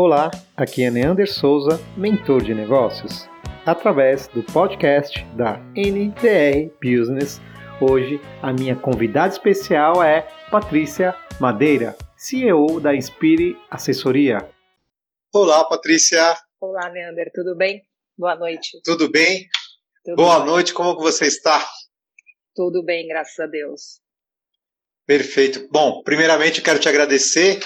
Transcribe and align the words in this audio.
Olá, 0.00 0.30
aqui 0.56 0.84
é 0.84 0.92
Neander 0.92 1.28
Souza, 1.28 1.76
mentor 1.96 2.40
de 2.40 2.54
negócios, 2.54 3.28
através 3.66 4.28
do 4.28 4.44
podcast 4.44 5.24
da 5.34 5.58
NTR 5.74 6.70
Business. 6.80 7.40
Hoje 7.80 8.20
a 8.40 8.52
minha 8.52 8.76
convidada 8.76 9.32
especial 9.32 10.00
é 10.00 10.22
Patrícia 10.52 11.16
Madeira, 11.40 11.98
CEO 12.16 12.78
da 12.78 12.94
Inspire 12.94 13.58
Assessoria. 13.68 14.48
Olá, 15.34 15.64
Patrícia. 15.64 16.36
Olá, 16.60 16.88
Neander, 16.90 17.32
tudo 17.34 17.56
bem? 17.56 17.82
Boa 18.16 18.36
noite. 18.36 18.80
Tudo 18.84 19.10
bem? 19.10 19.48
Tudo 20.04 20.14
Boa 20.14 20.38
bem. 20.38 20.46
noite, 20.46 20.72
como 20.72 20.94
você 20.94 21.26
está? 21.26 21.68
Tudo 22.54 22.84
bem, 22.84 23.08
graças 23.08 23.40
a 23.40 23.48
Deus. 23.48 24.00
Perfeito. 25.04 25.68
Bom, 25.72 26.04
primeiramente 26.04 26.62
quero 26.62 26.78
te 26.78 26.88
agradecer 26.88 27.58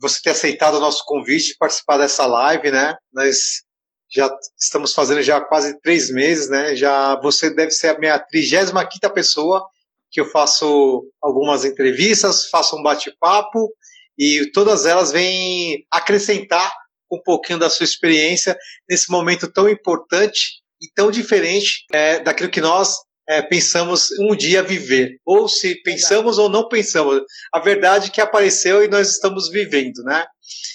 você 0.00 0.20
ter 0.22 0.30
aceitado 0.30 0.74
o 0.74 0.80
nosso 0.80 1.04
convite 1.04 1.48
de 1.48 1.56
participar 1.56 1.98
dessa 1.98 2.26
live, 2.26 2.70
né? 2.70 2.96
Nós 3.12 3.62
já 4.10 4.30
estamos 4.58 4.94
fazendo 4.94 5.22
já 5.22 5.40
quase 5.40 5.78
três 5.80 6.10
meses, 6.10 6.48
né? 6.48 6.74
Já 6.74 7.20
você 7.20 7.50
deve 7.50 7.70
ser 7.70 7.88
a 7.88 7.98
minha 7.98 8.18
35 8.18 8.88
quinta 8.88 9.10
pessoa 9.10 9.66
que 10.10 10.20
eu 10.20 10.30
faço 10.30 11.04
algumas 11.20 11.64
entrevistas, 11.64 12.48
faço 12.48 12.76
um 12.76 12.82
bate-papo 12.82 13.70
e 14.18 14.50
todas 14.52 14.86
elas 14.86 15.12
vêm 15.12 15.84
acrescentar 15.90 16.72
um 17.10 17.20
pouquinho 17.22 17.58
da 17.58 17.68
sua 17.70 17.84
experiência 17.84 18.56
nesse 18.88 19.10
momento 19.10 19.50
tão 19.50 19.68
importante 19.68 20.62
e 20.80 20.90
tão 20.94 21.10
diferente 21.10 21.84
é, 21.92 22.20
daquilo 22.20 22.50
que 22.50 22.60
nós 22.60 22.98
é, 23.28 23.42
pensamos 23.42 24.08
um 24.18 24.34
dia 24.34 24.62
viver. 24.62 25.20
Ou 25.24 25.48
se 25.48 25.80
pensamos 25.82 26.36
verdade. 26.36 26.40
ou 26.40 26.48
não 26.48 26.68
pensamos. 26.68 27.22
A 27.52 27.60
verdade 27.60 28.10
que 28.10 28.20
apareceu 28.20 28.82
e 28.82 28.88
nós 28.88 29.10
estamos 29.10 29.50
vivendo, 29.50 30.02
né? 30.04 30.26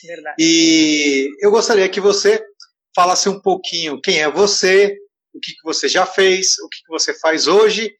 Verdade. 0.05 0.35
E 0.39 1.29
eu 1.41 1.49
gostaria 1.49 1.89
que 1.89 1.99
você 1.99 2.41
falasse 2.95 3.27
um 3.27 3.41
pouquinho 3.41 3.99
quem 3.99 4.21
é 4.21 4.29
você, 4.29 4.95
o 5.33 5.39
que, 5.39 5.51
que 5.53 5.63
você 5.63 5.87
já 5.89 6.05
fez, 6.05 6.59
o 6.59 6.69
que, 6.69 6.77
que 6.83 6.89
você 6.89 7.17
faz 7.19 7.47
hoje, 7.47 7.91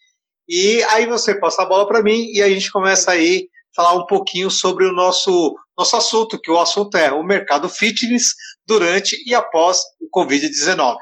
e 0.47 0.83
aí 0.83 1.07
você 1.07 1.33
passa 1.39 1.63
a 1.63 1.65
bola 1.65 1.87
para 1.87 2.03
mim 2.03 2.31
e 2.31 2.41
a 2.41 2.49
gente 2.49 2.71
começa 2.71 3.11
aí 3.11 3.47
falar 3.75 3.95
um 3.95 4.05
pouquinho 4.05 4.51
sobre 4.51 4.85
o 4.85 4.91
nosso, 4.91 5.55
nosso 5.75 5.95
assunto, 5.95 6.39
que 6.39 6.51
o 6.51 6.59
assunto 6.59 6.95
é 6.95 7.11
o 7.11 7.23
mercado 7.23 7.67
fitness 7.67 8.35
durante 8.67 9.17
e 9.25 9.33
após 9.33 9.79
o 9.99 10.07
Covid-19. 10.15 10.97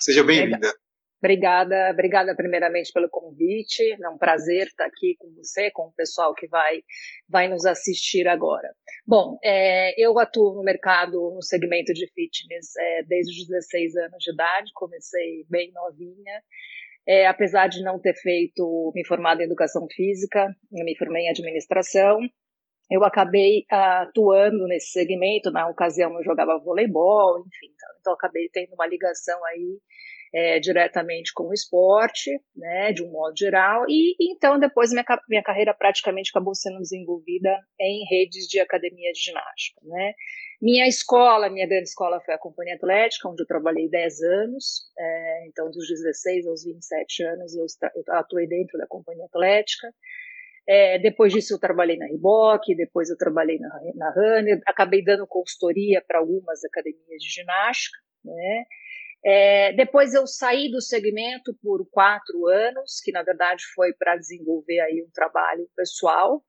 Seja 0.00 0.24
bem-vinda. 0.24 0.74
Obrigada, 1.22 1.90
obrigada 1.92 2.34
primeiramente 2.34 2.92
pelo 2.92 3.08
convite. 3.08 3.80
É 4.02 4.08
um 4.08 4.18
prazer 4.18 4.66
estar 4.66 4.86
aqui 4.86 5.14
com 5.16 5.32
você, 5.36 5.70
com 5.70 5.84
o 5.84 5.92
pessoal 5.92 6.34
que 6.34 6.48
vai, 6.48 6.82
vai 7.28 7.48
nos 7.48 7.64
assistir 7.64 8.26
agora. 8.26 8.68
Bom, 9.06 9.38
é, 9.40 9.94
eu 9.96 10.18
atuo 10.18 10.52
no 10.56 10.64
mercado, 10.64 11.12
no 11.32 11.40
segmento 11.40 11.92
de 11.92 12.08
fitness 12.12 12.74
é, 12.76 13.04
desde 13.04 13.40
os 13.40 13.46
16 13.46 13.96
anos 13.98 14.18
de 14.18 14.32
idade, 14.32 14.72
comecei 14.74 15.46
bem 15.48 15.70
novinha. 15.72 16.42
É, 17.06 17.28
apesar 17.28 17.68
de 17.68 17.84
não 17.84 18.00
ter 18.00 18.14
feito, 18.14 18.90
me 18.92 19.06
formado 19.06 19.42
em 19.42 19.44
educação 19.44 19.86
física, 19.94 20.48
me 20.72 20.96
formei 20.96 21.26
em 21.26 21.30
administração, 21.30 22.18
eu 22.90 23.02
acabei 23.04 23.64
atuando 23.70 24.66
nesse 24.66 24.90
segmento, 24.90 25.50
na 25.50 25.68
ocasião 25.68 26.12
eu 26.14 26.22
jogava 26.22 26.58
voleibol, 26.58 27.40
enfim, 27.40 27.72
então, 27.74 27.88
então 28.00 28.12
acabei 28.12 28.48
tendo 28.52 28.74
uma 28.74 28.86
ligação 28.86 29.42
aí 29.46 29.78
é, 30.34 30.58
diretamente 30.58 31.32
com 31.34 31.48
o 31.48 31.52
esporte, 31.52 32.30
né, 32.56 32.92
de 32.92 33.02
um 33.02 33.10
modo 33.10 33.36
geral, 33.36 33.84
e 33.88 34.16
então 34.18 34.58
depois 34.58 34.90
minha, 34.90 35.04
minha 35.28 35.42
carreira 35.42 35.74
praticamente 35.74 36.30
acabou 36.30 36.54
sendo 36.54 36.78
desenvolvida 36.78 37.54
em 37.78 38.04
redes 38.08 38.46
de 38.46 38.58
academia 38.58 39.12
de 39.12 39.20
ginástica, 39.20 39.80
né. 39.84 40.14
Minha 40.60 40.86
escola, 40.86 41.50
minha 41.50 41.66
grande 41.66 41.88
escola 41.88 42.20
foi 42.20 42.34
a 42.34 42.38
Companhia 42.38 42.76
Atlética, 42.76 43.28
onde 43.28 43.42
eu 43.42 43.46
trabalhei 43.46 43.90
10 43.90 44.22
anos, 44.22 44.82
é, 44.98 45.46
então 45.48 45.70
dos 45.70 45.88
16 45.88 46.46
aos 46.46 46.64
27 46.64 47.24
anos 47.24 47.54
eu, 47.54 47.66
eu 47.96 48.14
atuei 48.14 48.46
dentro 48.46 48.78
da 48.78 48.86
Companhia 48.86 49.26
Atlética, 49.26 49.88
é, 50.66 50.98
depois 51.00 51.32
disso 51.32 51.54
eu 51.54 51.58
trabalhei 51.58 51.96
na 51.96 52.06
Reebok, 52.06 52.74
depois 52.76 53.10
eu 53.10 53.16
trabalhei 53.16 53.58
na, 53.58 53.68
na 53.96 54.10
Runner, 54.10 54.60
acabei 54.64 55.02
dando 55.02 55.26
consultoria 55.26 56.00
para 56.06 56.20
algumas 56.20 56.64
academias 56.64 57.20
de 57.20 57.28
ginástica, 57.28 57.98
né, 58.24 58.64
é, 59.24 59.72
depois 59.74 60.14
eu 60.14 60.26
saí 60.26 60.70
do 60.70 60.80
segmento 60.80 61.54
por 61.62 61.86
quatro 61.90 62.46
anos, 62.48 63.00
que 63.02 63.12
na 63.12 63.22
verdade 63.22 63.64
foi 63.74 63.92
para 63.92 64.16
desenvolver 64.16 64.80
aí 64.80 65.02
um 65.02 65.10
trabalho 65.12 65.68
pessoal, 65.76 66.42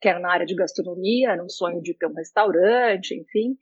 que 0.00 0.08
era 0.08 0.18
na 0.18 0.32
área 0.32 0.46
de 0.46 0.54
gastronomia, 0.54 1.30
era 1.30 1.44
um 1.44 1.48
sonho 1.48 1.82
de 1.82 1.94
ter 1.94 2.06
um 2.06 2.14
restaurante, 2.14 3.14
enfim. 3.14 3.56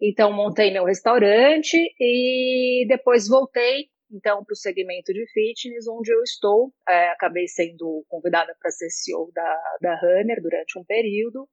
Então 0.00 0.32
montei 0.32 0.72
meu 0.72 0.84
restaurante 0.84 1.76
e 2.00 2.84
depois 2.88 3.28
voltei 3.28 3.88
então 4.10 4.44
para 4.44 4.52
o 4.52 4.56
segmento 4.56 5.12
de 5.12 5.24
fitness, 5.32 5.86
onde 5.88 6.12
eu 6.12 6.22
estou. 6.22 6.72
É, 6.88 7.10
acabei 7.10 7.46
sendo 7.46 8.04
convidada 8.08 8.54
para 8.60 8.70
ser 8.70 8.90
CEO 8.90 9.30
da, 9.32 9.76
da 9.80 9.94
Runner 10.00 10.40
durante 10.42 10.78
um 10.78 10.84
período. 10.84 11.48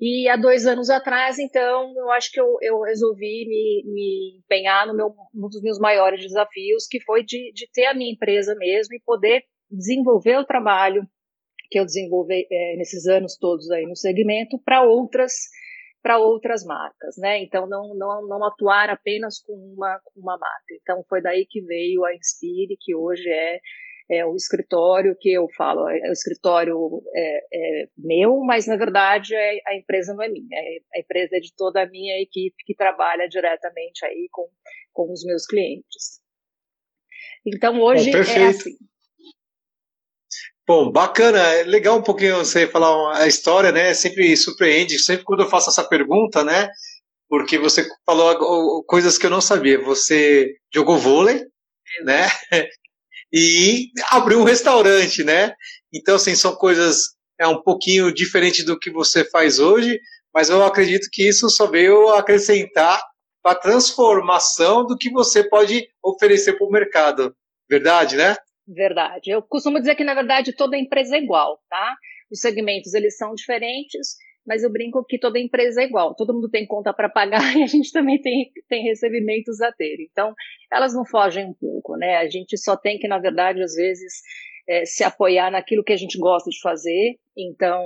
E 0.00 0.26
há 0.28 0.36
dois 0.36 0.66
anos 0.66 0.88
atrás, 0.88 1.38
então, 1.38 1.92
eu 1.94 2.10
acho 2.10 2.32
que 2.32 2.40
eu, 2.40 2.56
eu 2.62 2.80
resolvi 2.80 3.46
me, 3.46 3.84
me 3.92 4.38
empenhar 4.38 4.86
no 4.86 4.96
meu, 4.96 5.14
um 5.34 5.48
dos 5.48 5.60
meus 5.60 5.78
maiores 5.78 6.22
desafios, 6.22 6.86
que 6.88 7.00
foi 7.02 7.22
de, 7.22 7.52
de 7.52 7.68
ter 7.70 7.84
a 7.84 7.94
minha 7.94 8.10
empresa 8.10 8.54
mesmo 8.56 8.94
e 8.94 9.02
poder 9.04 9.42
desenvolver 9.70 10.38
o 10.38 10.46
trabalho 10.46 11.06
que 11.70 11.78
eu 11.78 11.84
desenvolvi 11.84 12.46
é, 12.50 12.76
nesses 12.76 13.06
anos 13.06 13.36
todos 13.38 13.70
aí 13.70 13.86
no 13.86 13.94
segmento 13.94 14.58
para 14.64 14.82
outras 14.82 15.32
para 16.02 16.18
outras 16.18 16.64
marcas, 16.64 17.16
né? 17.18 17.42
Então 17.42 17.68
não, 17.68 17.94
não, 17.94 18.26
não 18.26 18.42
atuar 18.46 18.88
apenas 18.88 19.38
com 19.38 19.52
uma, 19.52 20.00
com 20.02 20.20
uma 20.20 20.38
marca. 20.38 20.74
Então 20.80 21.04
foi 21.06 21.20
daí 21.20 21.46
que 21.46 21.60
veio 21.60 22.06
a 22.06 22.14
Inspire, 22.14 22.74
que 22.80 22.94
hoje 22.94 23.28
é 23.28 23.60
é 24.10 24.26
o 24.26 24.34
escritório 24.34 25.16
que 25.18 25.32
eu 25.32 25.46
falo, 25.56 25.88
é 25.88 26.08
o 26.08 26.12
escritório 26.12 27.00
é, 27.14 27.38
é 27.52 27.88
meu, 27.96 28.38
mas 28.40 28.66
na 28.66 28.76
verdade 28.76 29.34
é, 29.34 29.60
a 29.66 29.76
empresa 29.76 30.12
não 30.12 30.22
é 30.22 30.28
minha, 30.28 30.58
é, 30.58 30.78
a 30.96 31.00
empresa 31.00 31.36
é 31.36 31.40
de 31.40 31.54
toda 31.54 31.82
a 31.82 31.88
minha 31.88 32.20
equipe 32.20 32.56
que 32.64 32.74
trabalha 32.74 33.28
diretamente 33.28 34.04
aí 34.04 34.28
com, 34.32 34.48
com 34.92 35.12
os 35.12 35.24
meus 35.24 35.46
clientes. 35.46 36.20
Então 37.46 37.80
hoje 37.80 38.10
Bom, 38.10 38.18
é 38.18 38.46
assim. 38.48 38.76
Bom, 40.66 40.90
bacana, 40.90 41.38
é 41.38 41.64
legal 41.64 41.98
um 41.98 42.02
pouquinho 42.02 42.36
você 42.36 42.66
falar 42.66 43.16
a 43.16 43.26
história, 43.26 43.72
né? 43.72 43.92
Sempre 43.94 44.36
surpreende, 44.36 44.98
sempre 44.98 45.24
quando 45.24 45.42
eu 45.42 45.48
faço 45.48 45.70
essa 45.70 45.82
pergunta, 45.82 46.44
né? 46.44 46.68
Porque 47.28 47.58
você 47.58 47.88
falou 48.06 48.84
coisas 48.84 49.18
que 49.18 49.26
eu 49.26 49.30
não 49.30 49.40
sabia. 49.40 49.80
Você 49.82 50.54
jogou 50.72 50.96
vôlei, 50.96 51.44
né? 52.04 52.28
E 53.32 53.90
abriu 54.10 54.40
um 54.40 54.44
restaurante, 54.44 55.22
né? 55.22 55.54
Então, 55.92 56.16
assim, 56.16 56.34
são 56.34 56.54
coisas 56.54 57.18
é 57.38 57.46
um 57.46 57.62
pouquinho 57.62 58.12
diferente 58.12 58.62
do 58.62 58.78
que 58.78 58.90
você 58.90 59.24
faz 59.24 59.58
hoje, 59.58 59.98
mas 60.32 60.50
eu 60.50 60.62
acredito 60.62 61.08
que 61.10 61.26
isso 61.26 61.48
só 61.48 61.66
veio 61.66 62.10
acrescentar 62.10 63.02
para 63.42 63.52
a 63.52 63.58
transformação 63.58 64.84
do 64.84 64.96
que 64.96 65.10
você 65.10 65.42
pode 65.42 65.88
oferecer 66.04 66.58
para 66.58 66.66
o 66.66 66.70
mercado. 66.70 67.34
Verdade, 67.68 68.16
né? 68.16 68.36
Verdade. 68.68 69.30
Eu 69.30 69.42
costumo 69.42 69.78
dizer 69.78 69.94
que, 69.94 70.04
na 70.04 70.14
verdade, 70.14 70.52
toda 70.52 70.76
empresa 70.76 71.16
é 71.16 71.22
igual, 71.22 71.58
tá? 71.68 71.96
Os 72.30 72.40
segmentos, 72.40 72.92
eles 72.92 73.16
são 73.16 73.34
diferentes, 73.34 74.16
mas 74.50 74.64
eu 74.64 74.72
brinco 74.72 75.04
que 75.04 75.16
toda 75.16 75.38
empresa 75.38 75.80
é 75.80 75.84
igual, 75.84 76.12
todo 76.12 76.34
mundo 76.34 76.50
tem 76.50 76.66
conta 76.66 76.92
para 76.92 77.08
pagar 77.08 77.38
e 77.56 77.62
a 77.62 77.66
gente 77.68 77.92
também 77.92 78.20
tem, 78.20 78.50
tem 78.68 78.82
recebimentos 78.82 79.60
a 79.60 79.70
ter. 79.70 79.96
Então, 80.10 80.34
elas 80.72 80.92
não 80.92 81.06
fogem 81.06 81.46
um 81.46 81.54
pouco, 81.54 81.96
né? 81.96 82.16
A 82.16 82.28
gente 82.28 82.58
só 82.58 82.76
tem 82.76 82.98
que, 82.98 83.06
na 83.06 83.20
verdade, 83.20 83.62
às 83.62 83.76
vezes, 83.76 84.12
é, 84.68 84.84
se 84.84 85.04
apoiar 85.04 85.52
naquilo 85.52 85.84
que 85.84 85.92
a 85.92 85.96
gente 85.96 86.18
gosta 86.18 86.50
de 86.50 86.60
fazer. 86.60 87.14
Então, 87.38 87.84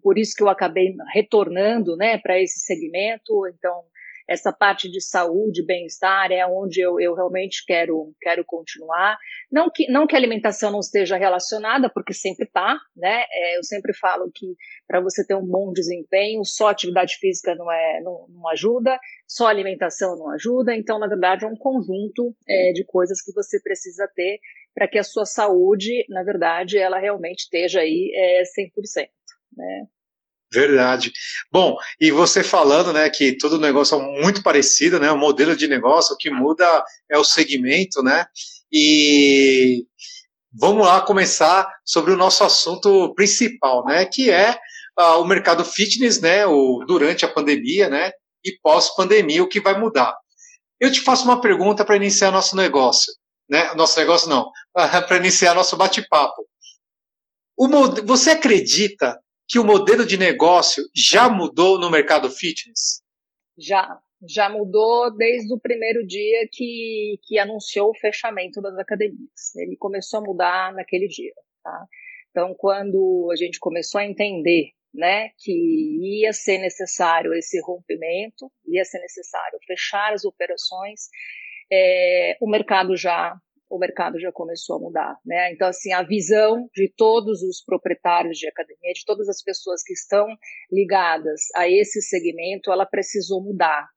por 0.00 0.16
isso 0.16 0.36
que 0.36 0.42
eu 0.44 0.48
acabei 0.48 0.94
retornando, 1.12 1.96
né, 1.96 2.16
para 2.18 2.40
esse 2.40 2.60
segmento. 2.60 3.44
Então, 3.48 3.82
essa 4.28 4.52
parte 4.52 4.90
de 4.90 5.00
saúde, 5.00 5.64
bem-estar 5.64 6.32
é 6.32 6.46
onde 6.46 6.80
eu, 6.80 6.98
eu 6.98 7.14
realmente 7.14 7.64
quero, 7.66 8.14
quero 8.20 8.44
continuar. 8.44 9.18
Não 9.50 9.70
que, 9.70 9.86
não 9.90 10.06
que 10.06 10.14
a 10.14 10.18
alimentação 10.18 10.70
não 10.70 10.80
esteja 10.80 11.16
relacionada, 11.16 11.90
porque 11.90 12.14
sempre 12.14 12.46
está, 12.46 12.78
né? 12.96 13.24
É, 13.30 13.58
eu 13.58 13.62
sempre 13.62 13.92
falo 13.94 14.30
que 14.34 14.56
para 14.86 15.00
você 15.00 15.26
ter 15.26 15.34
um 15.34 15.46
bom 15.46 15.72
desempenho, 15.72 16.44
só 16.44 16.68
atividade 16.68 17.16
física 17.16 17.54
não, 17.54 17.70
é, 17.70 18.00
não, 18.02 18.26
não 18.28 18.48
ajuda, 18.48 18.98
só 19.26 19.46
alimentação 19.46 20.16
não 20.16 20.30
ajuda, 20.30 20.74
então, 20.74 20.98
na 20.98 21.06
verdade, 21.06 21.44
é 21.44 21.48
um 21.48 21.56
conjunto 21.56 22.34
é, 22.48 22.72
de 22.72 22.84
coisas 22.84 23.20
que 23.22 23.32
você 23.32 23.60
precisa 23.60 24.08
ter 24.14 24.38
para 24.74 24.88
que 24.88 24.98
a 24.98 25.04
sua 25.04 25.24
saúde, 25.24 26.04
na 26.08 26.22
verdade, 26.22 26.78
ela 26.78 26.98
realmente 26.98 27.40
esteja 27.40 27.80
aí 27.80 28.10
é, 28.14 28.42
100%. 28.42 29.08
Né? 29.56 29.86
Verdade. 30.54 31.12
Bom, 31.50 31.76
e 32.00 32.12
você 32.12 32.44
falando, 32.44 32.92
né, 32.92 33.10
que 33.10 33.36
todo 33.36 33.58
negócio 33.58 34.00
é 34.00 34.22
muito 34.22 34.40
parecido, 34.40 35.00
né, 35.00 35.10
o 35.10 35.18
modelo 35.18 35.56
de 35.56 35.66
negócio, 35.66 36.14
o 36.14 36.16
que 36.16 36.30
muda 36.30 36.64
é 37.10 37.18
o 37.18 37.24
segmento, 37.24 38.02
né, 38.04 38.24
e 38.72 39.84
vamos 40.52 40.86
lá 40.86 41.00
começar 41.00 41.68
sobre 41.84 42.12
o 42.12 42.16
nosso 42.16 42.44
assunto 42.44 43.12
principal, 43.14 43.84
né, 43.84 44.06
que 44.06 44.30
é 44.30 44.56
uh, 44.96 45.20
o 45.20 45.26
mercado 45.26 45.64
fitness, 45.64 46.20
né, 46.20 46.46
o, 46.46 46.84
durante 46.86 47.24
a 47.24 47.28
pandemia, 47.28 47.88
né, 47.88 48.12
e 48.44 48.56
pós-pandemia, 48.62 49.42
o 49.42 49.48
que 49.48 49.60
vai 49.60 49.76
mudar. 49.76 50.16
Eu 50.78 50.92
te 50.92 51.00
faço 51.00 51.24
uma 51.24 51.40
pergunta 51.40 51.84
para 51.84 51.96
iniciar 51.96 52.30
nosso 52.30 52.54
negócio. 52.54 53.12
Né? 53.48 53.74
Nosso 53.74 53.98
negócio 53.98 54.28
não, 54.28 54.50
para 54.74 55.16
iniciar 55.16 55.54
nosso 55.54 55.76
bate-papo. 55.76 56.46
Você 58.04 58.30
acredita 58.30 59.18
que 59.48 59.58
o 59.58 59.64
modelo 59.64 60.06
de 60.06 60.16
negócio 60.16 60.84
já 60.94 61.28
mudou 61.28 61.78
no 61.78 61.90
mercado 61.90 62.30
fitness? 62.30 63.02
Já, 63.58 63.98
já 64.28 64.48
mudou 64.48 65.14
desde 65.16 65.52
o 65.54 65.60
primeiro 65.60 66.06
dia 66.06 66.48
que, 66.50 67.18
que 67.22 67.38
anunciou 67.38 67.90
o 67.90 67.98
fechamento 67.98 68.60
das 68.60 68.76
academias. 68.78 69.54
Ele 69.56 69.76
começou 69.76 70.20
a 70.20 70.24
mudar 70.24 70.72
naquele 70.72 71.06
dia. 71.08 71.32
Tá? 71.62 71.86
Então, 72.30 72.54
quando 72.56 73.28
a 73.32 73.36
gente 73.36 73.58
começou 73.60 74.00
a 74.00 74.04
entender 74.04 74.72
né, 74.92 75.30
que 75.38 75.52
ia 76.22 76.32
ser 76.32 76.58
necessário 76.58 77.34
esse 77.34 77.60
rompimento, 77.60 78.50
ia 78.66 78.84
ser 78.84 79.00
necessário 79.00 79.58
fechar 79.66 80.12
as 80.12 80.24
operações, 80.24 81.08
é, 81.70 82.36
o 82.40 82.48
mercado 82.48 82.96
já 82.96 83.36
o 83.70 83.78
mercado 83.78 84.18
já 84.18 84.30
começou 84.32 84.76
a 84.76 84.80
mudar, 84.80 85.18
né? 85.24 85.52
Então 85.52 85.68
assim 85.68 85.92
a 85.92 86.02
visão 86.02 86.68
de 86.74 86.92
todos 86.96 87.42
os 87.42 87.62
proprietários 87.64 88.38
de 88.38 88.48
academia, 88.48 88.92
de 88.92 89.04
todas 89.04 89.28
as 89.28 89.42
pessoas 89.42 89.82
que 89.82 89.92
estão 89.92 90.26
ligadas 90.70 91.40
a 91.56 91.68
esse 91.68 92.00
segmento, 92.02 92.70
ela 92.72 92.86
precisou 92.86 93.42
mudar. 93.42 93.88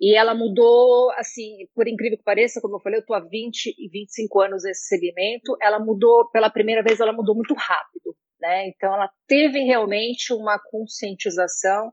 E 0.00 0.16
ela 0.16 0.32
mudou, 0.32 1.10
assim, 1.16 1.66
por 1.74 1.88
incrível 1.88 2.16
que 2.16 2.22
pareça, 2.22 2.60
como 2.60 2.76
eu 2.76 2.80
falei, 2.80 2.98
eu 2.98 3.00
estou 3.00 3.16
há 3.16 3.20
20 3.20 3.74
e 3.76 3.88
25 3.90 4.40
anos 4.40 4.62
nesse 4.62 4.86
segmento, 4.86 5.56
ela 5.60 5.80
mudou, 5.80 6.30
pela 6.30 6.48
primeira 6.48 6.84
vez, 6.84 7.00
ela 7.00 7.12
mudou 7.12 7.34
muito 7.34 7.52
rápido. 7.54 8.14
Né? 8.40 8.68
Então, 8.68 8.94
ela 8.94 9.10
teve 9.26 9.60
realmente 9.64 10.32
uma 10.32 10.58
conscientização 10.70 11.90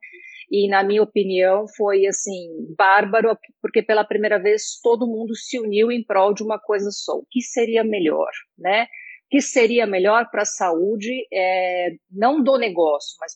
e, 0.51 0.69
na 0.69 0.83
minha 0.83 1.01
opinião, 1.01 1.65
foi 1.75 2.05
assim 2.05 2.47
bárbaro, 2.77 3.35
porque 3.61 3.81
pela 3.81 4.03
primeira 4.03 4.39
vez 4.39 4.79
todo 4.81 5.07
mundo 5.07 5.35
se 5.35 5.59
uniu 5.59 5.91
em 5.91 6.03
prol 6.03 6.33
de 6.33 6.43
uma 6.43 6.59
coisa 6.59 6.91
só. 6.91 7.13
O 7.13 7.25
que 7.29 7.41
seria 7.41 7.83
melhor, 7.83 8.29
né? 8.57 8.83
O 8.83 9.29
que 9.31 9.41
seria 9.41 9.87
melhor 9.87 10.29
para 10.29 10.43
a 10.43 10.45
saúde, 10.45 11.27
é, 11.33 11.89
não 12.11 12.43
do 12.43 12.59
negócio, 12.59 13.17
mas 13.19 13.33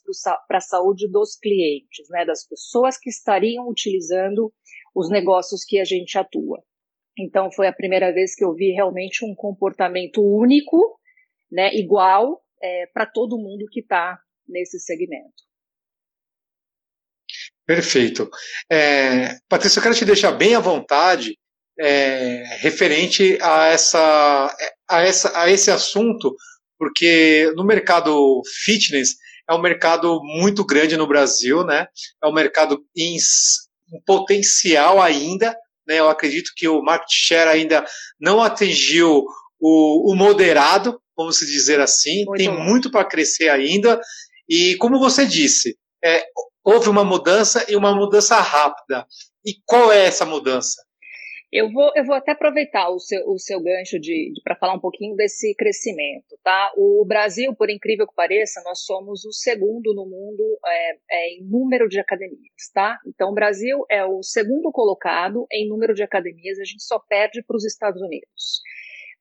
para 0.48 0.60
a 0.60 0.62
saúde 0.62 1.10
dos 1.10 1.36
clientes, 1.36 2.08
né? 2.12 2.26
Das 2.26 2.48
pessoas 2.48 2.98
que 2.98 3.10
estariam 3.10 3.68
utilizando 3.68 4.54
os 4.96 5.10
negócios 5.10 5.66
que 5.66 5.80
a 5.80 5.86
gente 5.86 6.16
atua. 6.18 6.62
Então, 7.18 7.52
foi 7.52 7.68
a 7.68 7.74
primeira 7.74 8.14
vez 8.14 8.36
que 8.36 8.46
eu 8.46 8.54
vi 8.54 8.72
realmente 8.72 9.26
um 9.26 9.34
comportamento 9.34 10.22
único, 10.22 11.00
né? 11.52 11.74
Igual 11.74 12.40
é, 12.62 12.88
para 12.94 13.06
todo 13.06 13.38
mundo 13.38 13.66
que 13.72 13.82
está 13.82 14.20
nesse 14.48 14.80
segmento. 14.80 15.50
Perfeito. 17.66 18.30
É, 18.72 19.38
Patrícia, 19.48 19.80
eu 19.80 19.84
quero 19.84 19.96
te 19.96 20.06
deixar 20.06 20.32
bem 20.32 20.56
à 20.56 20.60
vontade 20.60 21.38
é, 21.80 22.44
referente 22.58 23.38
a, 23.42 23.68
essa, 23.68 24.58
a, 24.90 25.02
essa, 25.02 25.40
a 25.40 25.50
esse 25.50 25.72
assunto, 25.72 26.36
porque 26.78 27.52
no 27.56 27.64
mercado 27.64 28.42
fitness 28.66 29.16
é 29.50 29.54
um 29.54 29.62
mercado 29.62 30.20
muito 30.24 30.66
grande 30.66 30.98
no 30.98 31.08
Brasil, 31.08 31.64
né? 31.64 31.88
É 32.24 32.28
um 32.28 32.34
mercado 32.34 32.84
em, 32.96 33.16
em 33.16 34.02
potencial 34.06 35.02
ainda, 35.02 35.56
né? 35.88 36.00
Eu 36.00 36.10
acredito 36.10 36.52
que 36.56 36.68
o 36.68 36.82
market 36.82 37.12
share 37.12 37.50
ainda 37.50 37.86
não 38.20 38.42
atingiu 38.42 39.26
o, 39.60 40.12
o 40.12 40.16
moderado, 40.16 41.02
vamos 41.20 41.38
dizer 41.40 41.82
assim, 41.82 42.24
muito 42.24 42.38
tem 42.38 42.50
bom. 42.50 42.64
muito 42.64 42.90
para 42.90 43.04
crescer 43.04 43.50
ainda. 43.50 44.00
E 44.48 44.78
como 44.78 44.98
você 44.98 45.26
disse, 45.26 45.78
é, 46.02 46.24
houve 46.64 46.88
uma 46.88 47.04
mudança 47.04 47.66
e 47.70 47.76
uma 47.76 47.94
mudança 47.94 48.38
rápida. 48.40 49.06
E 49.46 49.56
qual 49.66 49.92
é 49.92 50.06
essa 50.06 50.26
mudança? 50.26 50.82
Eu 51.52 51.70
vou, 51.72 51.92
eu 51.96 52.06
vou 52.06 52.16
até 52.16 52.32
aproveitar 52.32 52.90
o 52.90 53.00
seu, 53.00 53.28
o 53.28 53.38
seu 53.38 53.60
gancho 53.60 54.00
de, 54.00 54.32
de 54.34 54.42
para 54.44 54.56
falar 54.56 54.76
um 54.76 54.80
pouquinho 54.80 55.16
desse 55.16 55.54
crescimento, 55.56 56.38
tá? 56.44 56.72
O 56.78 57.04
Brasil, 57.06 57.54
por 57.56 57.70
incrível 57.70 58.08
que 58.08 58.14
pareça, 58.16 58.62
nós 58.64 58.86
somos 58.86 59.26
o 59.26 59.34
segundo 59.34 59.94
no 59.96 60.06
mundo 60.06 60.60
é, 60.66 60.92
é, 61.12 61.30
em 61.34 61.44
número 61.44 61.90
de 61.90 62.00
academias, 62.00 62.70
tá? 62.72 63.00
Então, 63.06 63.32
o 63.32 63.34
Brasil 63.34 63.84
é 63.90 64.06
o 64.06 64.22
segundo 64.22 64.72
colocado 64.72 65.48
em 65.52 65.68
número 65.68 65.96
de 65.96 66.04
academias, 66.04 66.60
a 66.60 66.64
gente 66.64 66.84
só 66.84 67.00
perde 67.00 67.44
para 67.44 67.58
os 67.58 67.66
Estados 67.66 68.00
Unidos. 68.00 68.62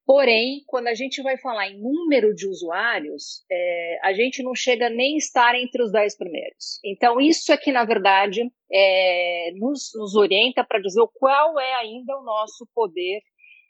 Porém, 0.09 0.63
quando 0.67 0.87
a 0.87 0.95
gente 0.95 1.21
vai 1.21 1.37
falar 1.37 1.69
em 1.69 1.79
número 1.79 2.35
de 2.35 2.49
usuários, 2.49 3.45
é, 3.53 3.99
a 4.03 4.15
gente 4.15 4.43
não 4.43 4.55
chega 4.55 4.89
nem 4.89 5.17
a 5.17 5.19
estar 5.19 5.55
entre 5.55 5.83
os 5.83 5.93
10 5.93 6.17
primeiros. 6.17 6.81
Então, 6.83 7.21
isso 7.21 7.53
é 7.53 7.59
que, 7.59 7.71
na 7.71 7.85
verdade, 7.85 8.51
é, 8.73 9.51
nos, 9.57 9.91
nos 9.95 10.15
orienta 10.17 10.65
para 10.65 10.81
dizer 10.81 11.07
qual 11.13 11.61
é 11.61 11.75
ainda 11.75 12.17
o 12.17 12.25
nosso 12.25 12.67
poder 12.75 13.21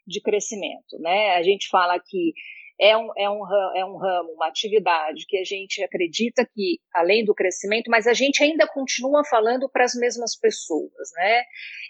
de 0.07 0.21
crescimento. 0.21 0.97
Né? 1.01 1.35
A 1.35 1.43
gente 1.43 1.67
fala 1.67 1.99
que 1.99 2.31
é 2.79 2.95
um, 2.95 3.09
é, 3.17 3.29
um, 3.29 3.45
é 3.75 3.83
um 3.85 3.97
ramo, 3.97 4.31
uma 4.31 4.47
atividade 4.47 5.25
que 5.27 5.35
a 5.35 5.43
gente 5.43 5.83
acredita 5.83 6.49
que, 6.55 6.79
além 6.95 7.25
do 7.25 7.35
crescimento, 7.35 7.91
mas 7.91 8.07
a 8.07 8.13
gente 8.13 8.41
ainda 8.41 8.65
continua 8.65 9.25
falando 9.25 9.69
para 9.69 9.83
as 9.83 9.93
mesmas 9.93 10.39
pessoas, 10.39 11.09
né? 11.17 11.43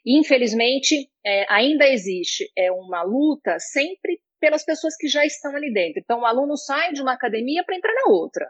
Infelizmente, 0.04 1.08
é, 1.24 1.46
ainda 1.54 1.88
existe 1.88 2.52
é, 2.58 2.72
uma 2.72 3.04
luta 3.04 3.60
sempre 3.60 4.20
pelas 4.40 4.64
pessoas 4.64 4.96
que 4.96 5.08
já 5.08 5.26
estão 5.26 5.56
ali 5.56 5.72
dentro. 5.72 6.00
Então, 6.00 6.22
o 6.22 6.26
aluno 6.26 6.58
sai 6.58 6.94
de 6.94 7.02
uma 7.02 7.14
academia 7.14 7.64
para 7.64 7.76
entrar 7.76 7.94
na 7.94 8.12
outra. 8.12 8.50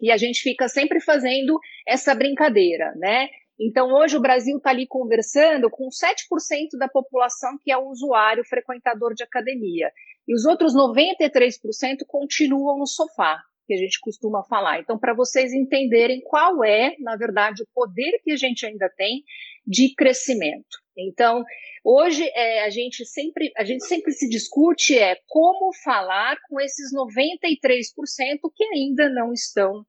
E 0.00 0.10
a 0.10 0.16
gente 0.16 0.40
fica 0.40 0.68
sempre 0.68 1.00
fazendo 1.00 1.58
essa 1.86 2.14
brincadeira, 2.14 2.92
né? 2.96 3.28
Então, 3.58 3.92
hoje 3.92 4.16
o 4.16 4.20
Brasil 4.20 4.56
está 4.56 4.70
ali 4.70 4.86
conversando 4.86 5.70
com 5.70 5.88
7% 5.88 6.76
da 6.78 6.88
população 6.88 7.56
que 7.62 7.70
é 7.70 7.78
usuário 7.78 8.44
frequentador 8.44 9.14
de 9.14 9.22
academia. 9.22 9.90
E 10.26 10.34
os 10.34 10.44
outros 10.44 10.74
93% 10.74 11.98
continuam 12.06 12.78
no 12.78 12.86
sofá, 12.86 13.40
que 13.66 13.74
a 13.74 13.76
gente 13.76 14.00
costuma 14.00 14.42
falar. 14.44 14.80
Então, 14.80 14.98
para 14.98 15.14
vocês 15.14 15.52
entenderem 15.52 16.20
qual 16.22 16.64
é, 16.64 16.96
na 16.98 17.16
verdade, 17.16 17.62
o 17.62 17.68
poder 17.72 18.18
que 18.24 18.32
a 18.32 18.36
gente 18.36 18.66
ainda 18.66 18.90
tem 18.96 19.22
de 19.66 19.94
crescimento. 19.94 20.83
Então, 20.96 21.44
hoje 21.84 22.24
é, 22.34 22.64
a 22.64 22.70
gente 22.70 23.04
sempre 23.04 23.52
a 23.56 23.64
gente 23.64 23.84
sempre 23.84 24.12
se 24.12 24.28
discute 24.28 24.98
é 24.98 25.16
como 25.26 25.72
falar 25.82 26.36
com 26.48 26.60
esses 26.60 26.92
93% 26.94 28.40
que 28.54 28.64
ainda 28.74 29.08
não 29.08 29.32
estão 29.32 29.84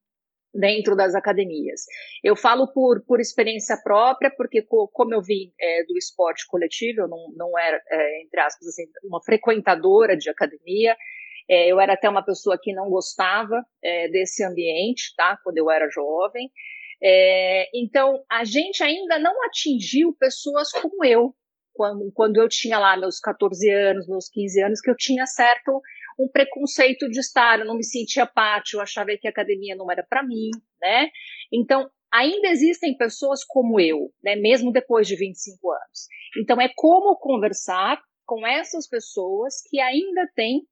dentro 0.55 0.95
das 0.95 1.13
academias. 1.13 1.81
Eu 2.23 2.35
falo 2.35 2.71
por, 2.71 3.03
por 3.05 3.19
experiência 3.19 3.77
própria, 3.83 4.31
porque 4.35 4.61
como 4.61 5.13
eu 5.13 5.21
vim 5.21 5.51
é, 5.59 5.83
do 5.83 5.97
esporte 5.97 6.47
coletivo, 6.47 7.01
eu 7.01 7.07
não, 7.07 7.33
não 7.35 7.59
era, 7.59 7.81
é, 7.89 8.21
entre 8.23 8.39
aspas, 8.39 8.67
assim, 8.69 8.85
uma 9.03 9.21
frequentadora 9.21 10.15
de 10.15 10.29
academia, 10.29 10.95
é, 11.47 11.67
eu 11.67 11.79
era 11.79 11.93
até 11.93 12.09
uma 12.09 12.23
pessoa 12.23 12.57
que 12.59 12.73
não 12.73 12.89
gostava 12.89 13.63
é, 13.83 14.07
desse 14.07 14.43
ambiente, 14.43 15.13
tá? 15.15 15.37
Quando 15.43 15.57
eu 15.57 15.69
era 15.69 15.89
jovem. 15.89 16.49
É, 17.01 17.69
então, 17.73 18.23
a 18.29 18.43
gente 18.43 18.83
ainda 18.83 19.19
não 19.19 19.33
atingiu 19.45 20.15
pessoas 20.19 20.71
como 20.71 21.03
eu, 21.03 21.35
quando, 21.73 22.11
quando 22.13 22.37
eu 22.37 22.47
tinha 22.47 22.79
lá 22.79 22.97
meus 22.97 23.19
14 23.19 23.69
anos, 23.69 24.07
meus 24.07 24.29
15 24.29 24.63
anos, 24.63 24.81
que 24.81 24.89
eu 24.89 24.95
tinha 24.95 25.25
certo 25.25 25.81
um 26.17 26.29
preconceito 26.29 27.09
de 27.09 27.19
estar, 27.19 27.59
eu 27.59 27.65
não 27.65 27.75
me 27.75 27.83
sentia 27.83 28.25
parte, 28.25 28.73
eu 28.73 28.81
achava 28.81 29.09
que 29.19 29.27
a 29.27 29.31
academia 29.31 29.75
não 29.75 29.91
era 29.91 30.01
para 30.01 30.23
mim, 30.23 30.49
né? 30.81 31.09
Então, 31.51 31.89
ainda 32.11 32.47
existem 32.47 32.95
pessoas 32.95 33.43
como 33.43 33.79
eu, 33.79 34.09
né, 34.23 34.35
mesmo 34.37 34.71
depois 34.71 35.07
de 35.07 35.17
25 35.17 35.71
anos. 35.71 36.07
Então, 36.37 36.59
é 36.61 36.69
como 36.73 37.17
conversar 37.17 38.01
com 38.25 38.47
essas 38.47 38.87
pessoas 38.87 39.61
que 39.69 39.79
ainda 39.79 40.27
têm 40.33 40.65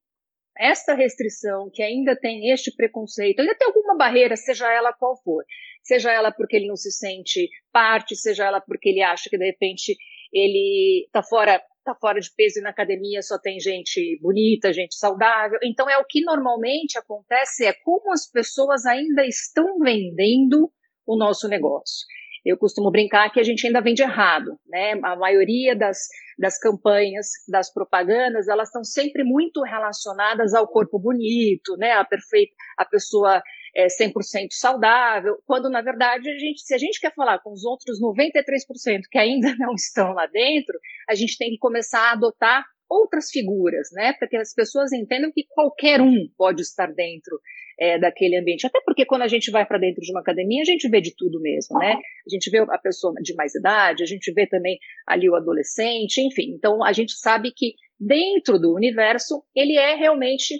esta 0.58 0.94
restrição, 0.94 1.70
que 1.74 1.82
ainda 1.82 2.16
tem 2.16 2.52
este 2.52 2.76
preconceito, 2.76 3.40
ainda 3.40 3.56
tem 3.56 3.68
alguma 3.68 3.98
barreira, 3.98 4.36
seja 4.36 4.72
ela 4.72 4.94
qual 4.94 5.16
for, 5.24 5.44
seja 5.82 6.12
ela 6.12 6.32
porque 6.32 6.56
ele 6.56 6.68
não 6.68 6.76
se 6.76 6.92
sente 6.92 7.50
parte, 7.72 8.16
seja 8.16 8.46
ela 8.46 8.62
porque 8.62 8.90
ele 8.90 9.02
acha 9.02 9.30
que 9.30 9.38
de 9.38 9.46
repente 9.46 9.96
ele 10.32 11.06
está 11.06 11.24
fora 11.24 11.62
tá 11.84 11.94
fora 11.96 12.20
de 12.20 12.30
peso 12.34 12.60
e 12.60 12.62
na 12.62 12.70
academia 12.70 13.22
só 13.22 13.38
tem 13.38 13.60
gente 13.60 14.18
bonita, 14.22 14.72
gente 14.72 14.96
saudável. 14.96 15.60
Então 15.62 15.90
é 15.90 15.98
o 15.98 16.06
que 16.06 16.22
normalmente 16.22 16.98
acontece 16.98 17.66
é 17.66 17.74
como 17.74 18.12
as 18.12 18.30
pessoas 18.30 18.86
ainda 18.86 19.26
estão 19.26 19.78
vendendo 19.80 20.72
o 21.06 21.18
nosso 21.18 21.48
negócio. 21.50 22.06
Eu 22.46 22.58
costumo 22.58 22.92
brincar 22.92 23.32
que 23.32 23.40
a 23.40 23.44
gente 23.44 23.66
ainda 23.66 23.82
vende 23.82 24.02
errado, 24.02 24.60
né? 24.68 24.94
A 25.04 25.16
maioria 25.16 25.76
das, 25.76 25.98
das 26.38 26.60
campanhas, 26.60 27.28
das 27.48 27.72
propagandas, 27.72 28.48
elas 28.48 28.68
estão 28.68 28.84
sempre 28.84 29.24
muito 29.24 29.62
relacionadas 29.62 30.54
ao 30.54 30.68
corpo 30.68 31.00
bonito, 31.00 31.78
né? 31.78 31.92
A 31.94 32.04
perfeita, 32.04 32.54
a 32.78 32.86
pessoa 32.86 33.42
é 33.76 33.88
100% 33.88 34.48
saudável, 34.52 35.36
quando 35.46 35.70
na 35.70 35.82
verdade 35.82 36.30
a 36.30 36.38
gente, 36.38 36.62
se 36.62 36.76
a 36.76 36.78
gente 36.78 37.00
quer 37.00 37.14
falar 37.16 37.40
com 37.40 37.52
os 37.52 37.64
outros 37.64 38.00
93% 38.00 39.02
que 39.10 39.18
ainda 39.18 39.56
não 39.58 39.74
estão 39.74 40.14
lá 40.14 40.28
dentro, 40.28 40.78
a 41.10 41.16
gente 41.16 41.38
tem 41.38 41.50
que 41.50 41.58
começar 41.58 42.10
a 42.10 42.12
adotar 42.12 42.64
outras 42.90 43.30
figuras, 43.32 43.90
né? 43.94 44.14
Para 44.14 44.28
que 44.28 44.38
as 44.38 44.54
pessoas 44.54 44.92
entendam 44.92 45.32
que 45.32 45.46
qualquer 45.50 46.02
um 46.02 46.28
pode 46.38 46.62
estar 46.62 46.88
dentro 46.94 47.40
é, 47.80 48.00
daquele 48.00 48.38
ambiente. 48.38 48.66
Até 48.66 48.80
porque 48.86 49.06
quando 49.06 49.24
a 49.24 49.28
gente 49.28 49.52
vai 49.52 49.66
para 49.66 49.78
dentro 49.78 50.02
de 50.02 50.12
uma 50.12 50.22
academia, 50.22 50.62
a 50.62 50.66
gente 50.66 50.88
vê 50.90 51.02
de 51.02 51.16
tudo 51.16 51.40
mesmo, 51.42 51.78
né? 51.80 51.94
A 51.94 52.30
gente 52.30 52.50
vê 52.50 52.60
a 52.60 52.78
pessoa 52.78 53.14
de 53.22 53.34
mais 53.36 53.56
idade, 53.56 54.04
a 54.04 54.06
gente 54.06 54.32
vê 54.32 54.48
também 54.48 54.78
ali 55.08 55.30
o 55.30 55.36
adolescente, 55.36 56.22
enfim. 56.22 56.54
Então 56.56 56.84
a 56.84 56.92
gente 56.92 57.14
sabe 57.14 57.52
que 57.56 57.74
dentro 58.00 58.60
do 58.60 58.74
universo 58.74 59.44
ele 59.56 59.78
é 59.78 59.96
realmente 59.96 60.56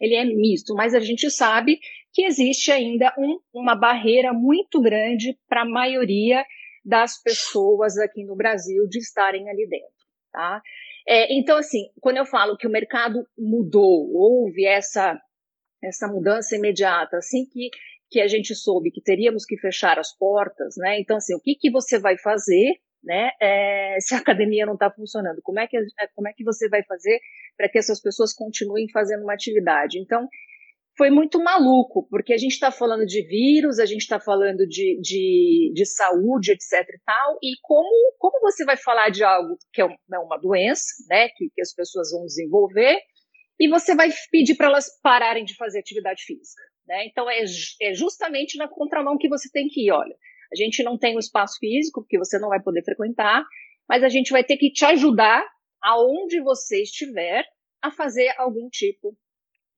ele 0.00 0.14
é 0.14 0.24
misto, 0.24 0.74
mas 0.74 0.94
a 0.94 1.00
gente 1.00 1.30
sabe 1.30 1.78
que 2.12 2.24
existe 2.24 2.70
ainda 2.70 3.12
um, 3.18 3.38
uma 3.52 3.74
barreira 3.74 4.32
muito 4.32 4.80
grande 4.80 5.38
para 5.48 5.62
a 5.62 5.68
maioria 5.68 6.44
das 6.84 7.20
pessoas 7.22 7.96
aqui 7.96 8.24
no 8.24 8.36
Brasil 8.36 8.86
de 8.88 8.98
estarem 8.98 9.48
ali 9.48 9.66
dentro, 9.68 9.94
tá? 10.32 10.60
É, 11.06 11.34
então, 11.34 11.56
assim, 11.58 11.90
quando 12.00 12.16
eu 12.16 12.24
falo 12.24 12.56
que 12.56 12.66
o 12.66 12.70
mercado 12.70 13.26
mudou, 13.36 14.10
houve 14.14 14.66
essa 14.66 15.18
essa 15.86 16.08
mudança 16.08 16.56
imediata, 16.56 17.16
assim 17.16 17.44
que, 17.46 17.70
que 18.10 18.20
a 18.20 18.28
gente 18.28 18.54
soube 18.54 18.90
que 18.90 19.02
teríamos 19.02 19.44
que 19.44 19.56
fechar 19.58 19.98
as 19.98 20.16
portas, 20.16 20.74
né? 20.76 21.00
Então, 21.00 21.16
assim, 21.16 21.34
o 21.34 21.40
que, 21.40 21.54
que 21.54 21.70
você 21.70 21.98
vai 21.98 22.16
fazer, 22.18 22.74
né? 23.02 23.30
É, 23.40 23.96
se 24.00 24.14
a 24.14 24.18
academia 24.18 24.66
não 24.66 24.74
está 24.74 24.90
funcionando, 24.90 25.40
como 25.42 25.60
é 25.60 25.66
que 25.66 25.76
como 26.14 26.28
é 26.28 26.32
que 26.32 26.44
você 26.44 26.68
vai 26.68 26.82
fazer 26.84 27.18
para 27.56 27.68
que 27.68 27.78
essas 27.78 28.00
pessoas 28.00 28.32
continuem 28.32 28.86
fazendo 28.92 29.22
uma 29.22 29.34
atividade? 29.34 29.98
Então, 29.98 30.28
foi 30.96 31.10
muito 31.10 31.42
maluco, 31.42 32.06
porque 32.08 32.32
a 32.32 32.38
gente 32.38 32.52
está 32.52 32.70
falando 32.70 33.04
de 33.04 33.26
vírus, 33.26 33.78
a 33.78 33.86
gente 33.86 34.02
está 34.02 34.20
falando 34.20 34.66
de, 34.66 35.00
de, 35.00 35.72
de, 35.74 35.86
saúde, 35.86 36.52
etc 36.52 36.72
e 36.72 37.00
tal, 37.04 37.38
e 37.42 37.54
como, 37.62 38.14
como 38.18 38.40
você 38.40 38.64
vai 38.64 38.76
falar 38.76 39.10
de 39.10 39.24
algo 39.24 39.56
que 39.72 39.82
é, 39.82 39.86
é 39.86 40.18
uma 40.18 40.38
doença, 40.38 40.84
né, 41.08 41.28
que, 41.30 41.48
que 41.52 41.60
as 41.60 41.74
pessoas 41.74 42.12
vão 42.12 42.24
desenvolver, 42.24 42.96
e 43.58 43.68
você 43.68 43.94
vai 43.94 44.10
pedir 44.30 44.56
para 44.56 44.66
elas 44.66 44.86
pararem 45.02 45.44
de 45.44 45.54
fazer 45.56 45.78
atividade 45.78 46.22
física. 46.24 46.62
Né? 46.86 47.06
Então, 47.06 47.28
é, 47.30 47.44
é 47.82 47.94
justamente 47.94 48.58
na 48.58 48.68
contramão 48.68 49.16
que 49.18 49.28
você 49.28 49.50
tem 49.50 49.68
que 49.68 49.86
ir. 49.86 49.90
Olha, 49.90 50.14
a 50.52 50.56
gente 50.56 50.82
não 50.82 50.98
tem 50.98 51.16
o 51.16 51.20
espaço 51.20 51.58
físico, 51.58 52.02
porque 52.02 52.18
você 52.18 52.38
não 52.38 52.48
vai 52.48 52.60
poder 52.60 52.84
frequentar, 52.84 53.44
mas 53.88 54.02
a 54.02 54.08
gente 54.08 54.30
vai 54.30 54.44
ter 54.44 54.56
que 54.56 54.70
te 54.70 54.84
ajudar 54.84 55.44
aonde 55.82 56.40
você 56.40 56.82
estiver 56.82 57.44
a 57.82 57.90
fazer 57.90 58.32
algum 58.38 58.68
tipo 58.70 59.16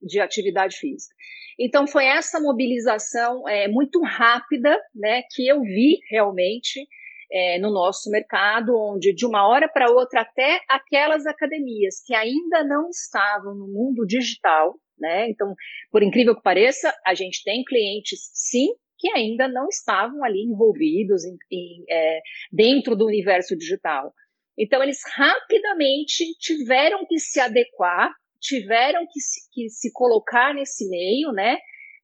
de 0.01 0.19
atividade 0.19 0.77
física. 0.77 1.13
Então, 1.59 1.87
foi 1.87 2.05
essa 2.05 2.39
mobilização 2.39 3.47
é, 3.47 3.67
muito 3.67 4.01
rápida 4.03 4.79
né, 4.93 5.23
que 5.31 5.47
eu 5.47 5.61
vi 5.61 5.99
realmente 6.09 6.87
é, 7.31 7.59
no 7.59 7.71
nosso 7.71 8.09
mercado, 8.09 8.77
onde 8.77 9.13
de 9.13 9.25
uma 9.25 9.47
hora 9.47 9.67
para 9.67 9.91
outra, 9.91 10.21
até 10.21 10.61
aquelas 10.69 11.25
academias 11.25 12.01
que 12.05 12.13
ainda 12.13 12.63
não 12.63 12.89
estavam 12.89 13.53
no 13.53 13.67
mundo 13.67 14.05
digital, 14.05 14.75
né? 14.97 15.29
Então, 15.29 15.53
por 15.91 16.01
incrível 16.01 16.35
que 16.35 16.41
pareça, 16.41 16.93
a 17.05 17.13
gente 17.13 17.43
tem 17.43 17.63
clientes, 17.63 18.19
sim, 18.33 18.67
que 18.97 19.09
ainda 19.11 19.47
não 19.47 19.67
estavam 19.67 20.23
ali 20.23 20.41
envolvidos 20.41 21.23
em, 21.23 21.37
em, 21.51 21.83
é, 21.89 22.19
dentro 22.51 22.95
do 22.95 23.05
universo 23.05 23.55
digital. 23.55 24.13
Então, 24.57 24.81
eles 24.81 24.99
rapidamente 25.15 26.25
tiveram 26.39 27.05
que 27.05 27.19
se 27.19 27.39
adequar, 27.39 28.11
tiveram 28.39 29.05
que 29.11 29.19
se, 29.19 29.41
que 29.51 29.69
se 29.69 29.91
colocar 29.91 30.53
nesse 30.53 30.89
meio, 30.89 31.31
né? 31.31 31.57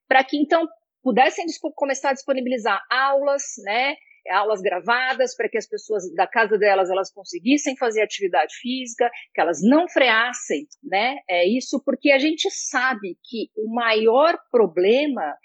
Para 0.07 0.23
que 0.23 0.37
então 0.37 0.67
pudessem 1.01 1.45
começar 1.75 2.11
a 2.11 2.13
disponibilizar 2.13 2.79
aulas, 2.89 3.43
né? 3.63 3.95
Aulas 4.29 4.61
gravadas 4.61 5.35
para 5.35 5.49
que 5.49 5.57
as 5.57 5.67
pessoas 5.67 6.03
da 6.13 6.27
casa 6.27 6.57
delas 6.57 6.89
elas 6.89 7.11
conseguissem 7.11 7.75
fazer 7.77 8.01
atividade 8.01 8.55
física, 8.55 9.09
que 9.33 9.41
elas 9.41 9.59
não 9.61 9.87
freassem, 9.87 10.67
né? 10.83 11.17
É 11.29 11.47
isso 11.47 11.81
porque 11.83 12.11
a 12.11 12.19
gente 12.19 12.49
sabe 12.51 13.17
que 13.23 13.49
o 13.55 13.73
maior 13.73 14.37
problema 14.51 15.35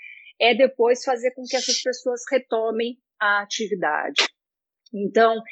é 0.41 0.55
depois 0.55 1.05
fazer 1.05 1.33
com 1.33 1.43
que 1.43 1.57
essas 1.57 1.83
pessoas 1.83 2.21
retomem 2.31 2.97
a 3.21 3.43
atividade. 3.43 4.25
Então, 4.95 5.43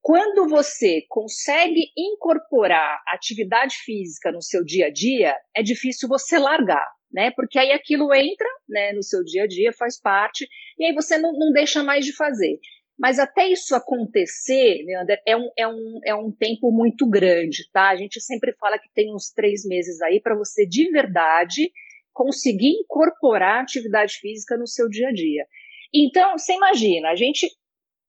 quando 0.00 0.48
você 0.48 1.02
consegue 1.08 1.92
incorporar 1.96 3.02
atividade 3.08 3.76
física 3.84 4.32
no 4.32 4.40
seu 4.40 4.64
dia 4.64 4.86
a 4.86 4.92
dia, 4.92 5.36
é 5.54 5.62
difícil 5.62 6.08
você 6.08 6.38
largar, 6.38 6.86
né? 7.12 7.30
Porque 7.30 7.58
aí 7.58 7.72
aquilo 7.72 8.12
entra 8.14 8.48
né, 8.68 8.92
no 8.92 9.02
seu 9.02 9.22
dia 9.24 9.44
a 9.44 9.46
dia, 9.46 9.72
faz 9.72 10.00
parte, 10.00 10.46
e 10.78 10.84
aí 10.84 10.94
você 10.94 11.18
não, 11.18 11.32
não 11.32 11.52
deixa 11.52 11.82
mais 11.82 12.04
de 12.04 12.14
fazer. 12.14 12.58
Mas 12.98 13.18
até 13.18 13.48
isso 13.48 13.74
acontecer, 13.74 14.84
Leandro, 14.84 15.16
é 15.26 15.36
um, 15.36 15.50
é, 15.56 15.66
um, 15.66 16.00
é 16.04 16.14
um 16.14 16.30
tempo 16.30 16.70
muito 16.70 17.08
grande, 17.08 17.66
tá? 17.72 17.88
A 17.88 17.96
gente 17.96 18.20
sempre 18.20 18.52
fala 18.60 18.78
que 18.78 18.90
tem 18.94 19.14
uns 19.14 19.32
três 19.32 19.64
meses 19.64 20.02
aí 20.02 20.20
para 20.20 20.36
você 20.36 20.66
de 20.66 20.90
verdade 20.90 21.72
conseguir 22.12 22.72
incorporar 22.82 23.62
atividade 23.62 24.14
física 24.20 24.56
no 24.56 24.66
seu 24.66 24.86
dia 24.88 25.08
a 25.08 25.12
dia. 25.12 25.46
Então, 25.94 26.36
você 26.36 26.52
imagina, 26.52 27.08
a 27.08 27.16
gente 27.16 27.48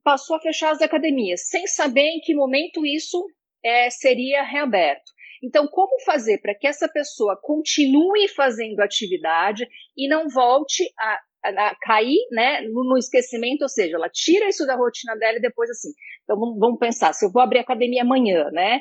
passou 0.04 0.36
a 0.36 0.42
fechar 0.42 0.72
as 0.72 0.82
academias 0.82 1.48
sem 1.48 1.66
saber 1.68 2.10
em 2.10 2.20
que 2.20 2.36
momento 2.36 2.86
isso 2.86 3.26
é, 3.64 3.90
seria 3.90 4.44
reaberto. 4.44 5.12
Então, 5.44 5.68
como 5.68 6.00
fazer 6.04 6.40
para 6.40 6.54
que 6.54 6.68
essa 6.68 6.88
pessoa 6.88 7.40
continue 7.42 8.28
fazendo 8.28 8.80
atividade 8.80 9.68
e 9.98 10.08
não 10.08 10.30
volte 10.30 10.84
a, 11.00 11.20
a, 11.46 11.70
a 11.70 11.76
cair 11.82 12.20
né, 12.32 12.62
no, 12.62 12.84
no, 12.84 12.98
esquecimento, 12.98 13.64
ou 13.64 13.70
seja, 13.70 13.96
ela 13.96 14.10
tira 14.10 14.48
isso 14.50 14.66
da 14.66 14.76
rotina 14.76 15.16
dela 15.16 15.38
e 15.38 15.42
depois 15.42 15.70
assim. 15.70 15.90
Então, 16.24 16.40
vamos, 16.40 16.60
vamos 16.60 16.80
pensar, 16.80 17.14
se 17.14 17.26
eu 17.26 17.32
vou 17.32 17.42
abrir 17.42 17.60
academia 17.60 18.04
amanhã, 18.04 18.50
né? 18.52 18.80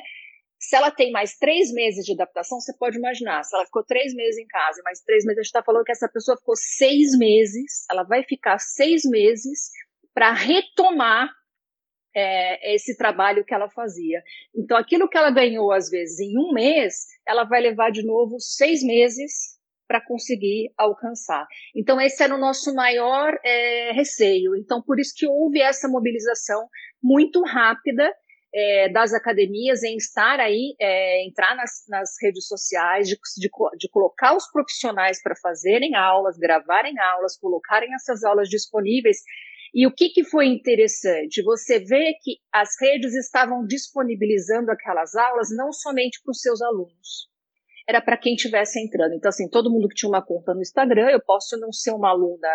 Se 0.59 0.75
ela 0.75 0.91
tem 0.91 1.11
mais 1.11 1.35
três 1.37 1.73
meses 1.73 2.05
de 2.05 2.13
adaptação, 2.13 2.59
você 2.59 2.71
pode 2.77 2.95
imaginar. 2.95 3.43
Se 3.43 3.55
ela 3.55 3.65
ficou 3.65 3.83
três 3.83 4.13
meses 4.13 4.37
em 4.37 4.45
casa 4.45 4.79
mais 4.83 5.01
três 5.01 5.25
meses, 5.25 5.39
a 5.39 5.41
gente 5.41 5.47
está 5.47 5.63
falando 5.63 5.83
que 5.83 5.91
essa 5.91 6.07
pessoa 6.07 6.37
ficou 6.37 6.55
seis 6.55 7.17
meses, 7.17 7.83
ela 7.89 8.03
vai 8.03 8.23
ficar 8.23 8.59
seis 8.59 9.01
meses 9.03 9.71
para 10.13 10.31
retomar 10.31 11.31
é, 12.15 12.75
esse 12.75 12.95
trabalho 12.97 13.43
que 13.45 13.53
ela 13.53 13.69
fazia. 13.69 14.21
Então, 14.55 14.77
aquilo 14.77 15.09
que 15.09 15.17
ela 15.17 15.31
ganhou, 15.31 15.71
às 15.71 15.89
vezes, 15.89 16.19
em 16.19 16.37
um 16.37 16.53
mês, 16.53 17.05
ela 17.27 17.43
vai 17.43 17.61
levar 17.61 17.91
de 17.91 18.05
novo 18.05 18.39
seis 18.39 18.83
meses 18.83 19.59
para 19.87 19.99
conseguir 20.05 20.71
alcançar. 20.77 21.45
Então, 21.75 21.99
esse 21.99 22.23
era 22.23 22.33
o 22.33 22.39
nosso 22.39 22.73
maior 22.73 23.37
é, 23.43 23.91
receio. 23.91 24.55
Então, 24.55 24.81
por 24.81 24.99
isso 24.99 25.13
que 25.15 25.27
houve 25.27 25.59
essa 25.61 25.89
mobilização 25.89 26.67
muito 27.03 27.43
rápida 27.43 28.09
é, 28.53 28.89
das 28.89 29.13
academias 29.13 29.83
em 29.83 29.95
estar 29.95 30.39
aí, 30.39 30.75
é, 30.79 31.25
entrar 31.25 31.55
nas, 31.55 31.85
nas, 31.87 32.11
redes 32.21 32.47
sociais, 32.47 33.07
de, 33.07 33.17
de, 33.37 33.49
de 33.77 33.89
colocar 33.89 34.35
os 34.35 34.49
profissionais 34.51 35.21
para 35.21 35.35
fazerem 35.41 35.95
aulas, 35.95 36.37
gravarem 36.37 36.97
aulas, 36.99 37.37
colocarem 37.37 37.93
essas 37.93 38.23
aulas 38.23 38.49
disponíveis 38.49 39.17
e 39.73 39.87
o 39.87 39.93
que, 39.93 40.09
que 40.09 40.23
foi 40.23 40.47
interessante? 40.47 41.41
Você 41.43 41.79
vê 41.79 42.13
que 42.21 42.37
as 42.51 42.69
redes 42.79 43.13
estavam 43.15 43.65
disponibilizando 43.65 44.69
aquelas 44.69 45.15
aulas 45.15 45.47
não 45.55 45.71
somente 45.71 46.19
para 46.23 46.31
os 46.31 46.41
seus 46.41 46.61
alunos, 46.61 47.29
era 47.87 48.01
para 48.01 48.17
quem 48.17 48.35
estivesse 48.35 48.79
entrando. 48.79 49.13
Então, 49.13 49.29
assim, 49.29 49.49
todo 49.49 49.71
mundo 49.71 49.87
que 49.87 49.95
tinha 49.95 50.09
uma 50.09 50.25
conta 50.25 50.53
no 50.53 50.61
Instagram, 50.61 51.09
eu 51.09 51.21
posso 51.23 51.57
não 51.57 51.71
ser 51.71 51.91
uma 51.91 52.09
aluna 52.09 52.49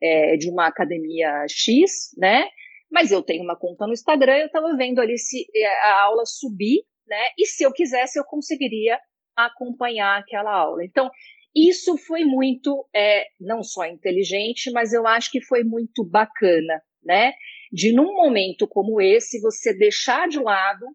é, 0.00 0.36
de 0.36 0.50
uma 0.50 0.66
academia 0.66 1.44
X, 1.48 2.10
né? 2.16 2.48
Mas 2.90 3.10
eu 3.10 3.22
tenho 3.22 3.42
uma 3.42 3.56
conta 3.56 3.86
no 3.86 3.92
Instagram, 3.92 4.36
eu 4.36 4.46
estava 4.46 4.76
vendo 4.76 5.00
ali 5.00 5.18
se 5.18 5.46
é, 5.54 5.66
a 5.88 6.02
aula 6.02 6.24
subir, 6.26 6.84
né? 7.06 7.28
E 7.38 7.46
se 7.46 7.64
eu 7.64 7.72
quisesse, 7.72 8.18
eu 8.18 8.24
conseguiria 8.24 8.98
acompanhar 9.36 10.18
aquela 10.20 10.52
aula. 10.52 10.84
Então, 10.84 11.10
isso 11.54 11.96
foi 11.98 12.24
muito, 12.24 12.86
é, 12.94 13.26
não 13.40 13.62
só 13.62 13.86
inteligente, 13.86 14.70
mas 14.70 14.92
eu 14.92 15.06
acho 15.06 15.30
que 15.30 15.40
foi 15.42 15.62
muito 15.62 16.04
bacana, 16.04 16.82
né? 17.02 17.32
De 17.70 17.92
num 17.92 18.14
momento 18.14 18.66
como 18.66 19.00
esse, 19.00 19.40
você 19.40 19.74
deixar 19.74 20.28
de 20.28 20.38
lado 20.38 20.86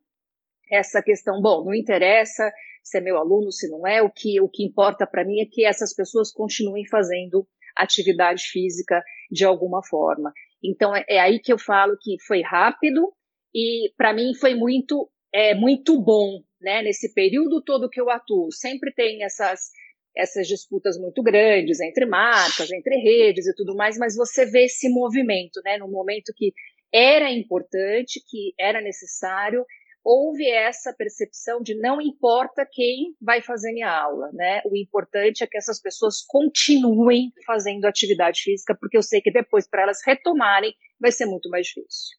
essa 0.69 1.01
questão, 1.01 1.41
bom, 1.41 1.63
não 1.63 1.73
interessa 1.73 2.51
se 2.87 2.97
é 2.97 3.01
meu 3.01 3.17
aluno, 3.17 3.51
se 3.51 3.69
não 3.69 3.85
é, 3.85 4.01
o 4.01 4.09
que, 4.09 4.39
o 4.39 4.47
que 4.47 4.63
importa 4.63 5.05
para 5.05 5.25
mim 5.25 5.41
é 5.41 5.45
que 5.45 5.65
essas 5.65 5.93
pessoas 5.93 6.31
continuem 6.31 6.85
fazendo 6.87 7.45
atividade 7.75 8.43
física 8.43 9.03
de 9.29 9.43
alguma 9.45 9.83
forma. 9.83 10.31
Então 10.63 10.95
é, 10.95 11.03
é 11.07 11.19
aí 11.19 11.39
que 11.39 11.51
eu 11.51 11.59
falo 11.59 11.97
que 12.01 12.15
foi 12.25 12.41
rápido 12.41 13.13
e 13.53 13.91
para 13.97 14.13
mim 14.13 14.33
foi 14.33 14.55
muito 14.55 15.09
é 15.33 15.53
muito 15.53 16.01
bom, 16.01 16.41
né? 16.61 16.81
Nesse 16.81 17.13
período 17.13 17.61
todo 17.61 17.89
que 17.89 17.99
eu 17.99 18.09
atuo, 18.09 18.51
sempre 18.51 18.93
tem 18.93 19.23
essas 19.23 19.69
essas 20.17 20.47
disputas 20.47 20.97
muito 20.97 21.21
grandes 21.21 21.79
entre 21.79 22.05
marcas, 22.05 22.71
entre 22.71 22.97
redes 22.97 23.45
e 23.47 23.53
tudo 23.55 23.75
mais, 23.75 23.97
mas 23.97 24.15
você 24.15 24.45
vê 24.45 24.65
esse 24.65 24.89
movimento, 24.89 25.61
né? 25.63 25.77
No 25.77 25.87
momento 25.87 26.33
que 26.35 26.51
era 26.91 27.31
importante, 27.31 28.21
que 28.27 28.53
era 28.59 28.81
necessário, 28.81 29.63
houve 30.03 30.49
essa 30.49 30.93
percepção 30.93 31.61
de 31.61 31.77
não 31.77 32.01
importa 32.01 32.65
quem 32.71 33.13
vai 33.21 33.41
fazer 33.41 33.73
minha 33.73 33.91
aula, 33.91 34.29
né? 34.33 34.61
O 34.65 34.75
importante 34.75 35.43
é 35.43 35.47
que 35.47 35.57
essas 35.57 35.81
pessoas 35.81 36.23
continuem 36.25 37.31
fazendo 37.45 37.85
atividade 37.85 38.41
física, 38.41 38.75
porque 38.79 38.97
eu 38.97 39.03
sei 39.03 39.21
que 39.21 39.31
depois, 39.31 39.69
para 39.69 39.83
elas 39.83 39.99
retomarem, 40.05 40.73
vai 40.99 41.11
ser 41.11 41.25
muito 41.25 41.49
mais 41.49 41.67
difícil. 41.67 42.17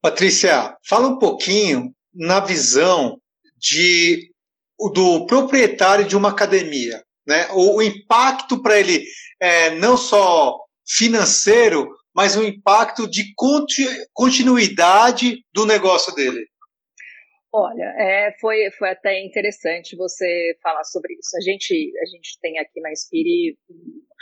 Patrícia, 0.00 0.76
fala 0.86 1.08
um 1.08 1.18
pouquinho 1.18 1.92
na 2.14 2.38
visão 2.38 3.20
de 3.56 4.30
do 4.90 5.26
proprietário 5.26 6.06
de 6.06 6.16
uma 6.16 6.30
academia, 6.30 7.02
né? 7.26 7.48
O, 7.52 7.76
o 7.76 7.82
impacto 7.82 8.62
para 8.62 8.78
ele 8.78 9.04
é, 9.40 9.70
não 9.70 9.96
só 9.96 10.58
financeiro, 10.86 11.88
mas 12.14 12.36
um 12.36 12.44
impacto 12.44 13.08
de 13.08 13.34
continuidade 14.12 15.44
do 15.52 15.66
negócio 15.66 16.14
dele. 16.14 16.46
Olha, 17.56 17.84
é, 17.96 18.34
foi, 18.40 18.68
foi 18.72 18.90
até 18.90 19.24
interessante 19.24 19.94
você 19.94 20.56
falar 20.60 20.82
sobre 20.82 21.14
isso. 21.14 21.36
A 21.36 21.40
gente, 21.40 21.92
a 22.02 22.06
gente 22.06 22.38
tem 22.40 22.58
aqui 22.58 22.80
na 22.80 22.90
Inspire 22.90 23.56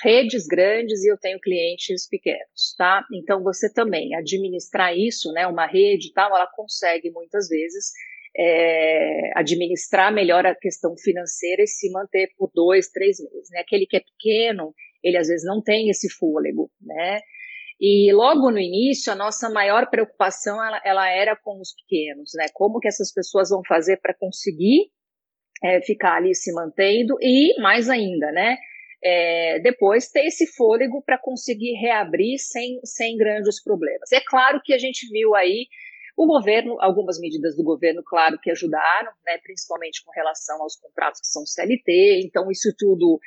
redes 0.02 0.47
grandes 0.47 1.02
e 1.02 1.11
eu 1.11 1.16
tenho 1.16 1.40
clientes 1.40 2.07
pequenos, 2.07 2.75
tá? 2.76 3.02
Então 3.14 3.42
você 3.42 3.73
também 3.73 4.14
administrar 4.14 4.95
isso, 4.95 5.33
né? 5.33 5.47
Uma 5.47 5.66
rede 5.66 6.09
e 6.09 6.12
tal, 6.12 6.37
ela 6.37 6.47
consegue 6.47 7.11
muitas 7.11 7.49
vezes 7.49 7.92
é, 8.36 9.30
administrar 9.34 10.12
melhor 10.12 10.46
a 10.46 10.54
questão 10.54 10.96
financeira 10.96 11.62
e 11.62 11.66
se 11.66 11.90
manter 11.90 12.30
por 12.36 12.50
dois, 12.54 12.88
três 12.88 13.18
meses. 13.18 13.48
Né? 13.50 13.60
Aquele 13.60 13.86
que 13.86 13.96
é 13.96 14.00
pequeno, 14.00 14.74
ele 15.02 15.16
às 15.16 15.28
vezes 15.28 15.44
não 15.44 15.62
tem 15.62 15.90
esse 15.90 16.08
fôlego, 16.10 16.70
né? 16.80 17.20
E 17.80 18.12
logo 18.12 18.48
no 18.50 18.60
início, 18.60 19.12
a 19.12 19.16
nossa 19.16 19.50
maior 19.50 19.90
preocupação 19.90 20.64
ela, 20.64 20.80
ela 20.84 21.10
era 21.10 21.34
com 21.34 21.60
os 21.60 21.74
pequenos, 21.74 22.30
né? 22.36 22.46
Como 22.54 22.78
que 22.78 22.86
essas 22.86 23.12
pessoas 23.12 23.50
vão 23.50 23.60
fazer 23.66 23.96
para 24.00 24.14
conseguir 24.14 24.88
é, 25.64 25.80
ficar 25.82 26.16
ali 26.16 26.34
se 26.34 26.52
mantendo 26.52 27.16
e 27.20 27.60
mais 27.60 27.88
ainda, 27.88 28.30
né? 28.30 28.56
É, 29.04 29.58
depois 29.58 30.08
ter 30.08 30.26
esse 30.26 30.46
fôlego 30.46 31.02
para 31.04 31.18
conseguir 31.18 31.72
reabrir 31.72 32.38
sem, 32.38 32.78
sem 32.84 33.16
grandes 33.16 33.60
problemas. 33.60 34.12
É 34.12 34.20
claro 34.20 34.60
que 34.64 34.72
a 34.72 34.78
gente 34.78 35.08
viu 35.10 35.34
aí 35.34 35.66
o 36.16 36.26
governo, 36.26 36.76
algumas 36.81 37.19
medidas 37.19 37.57
do 37.57 37.64
governo, 37.64 38.02
claro 38.04 38.38
que 38.40 38.50
ajudaram, 38.50 39.12
né, 39.25 39.38
principalmente 39.42 40.04
com 40.04 40.11
relação 40.12 40.62
aos 40.62 40.76
contratos 40.76 41.21
que 41.21 41.26
são 41.26 41.47
CLT, 41.47 42.21
então 42.25 42.50
isso 42.50 42.73
tudo 42.76 43.19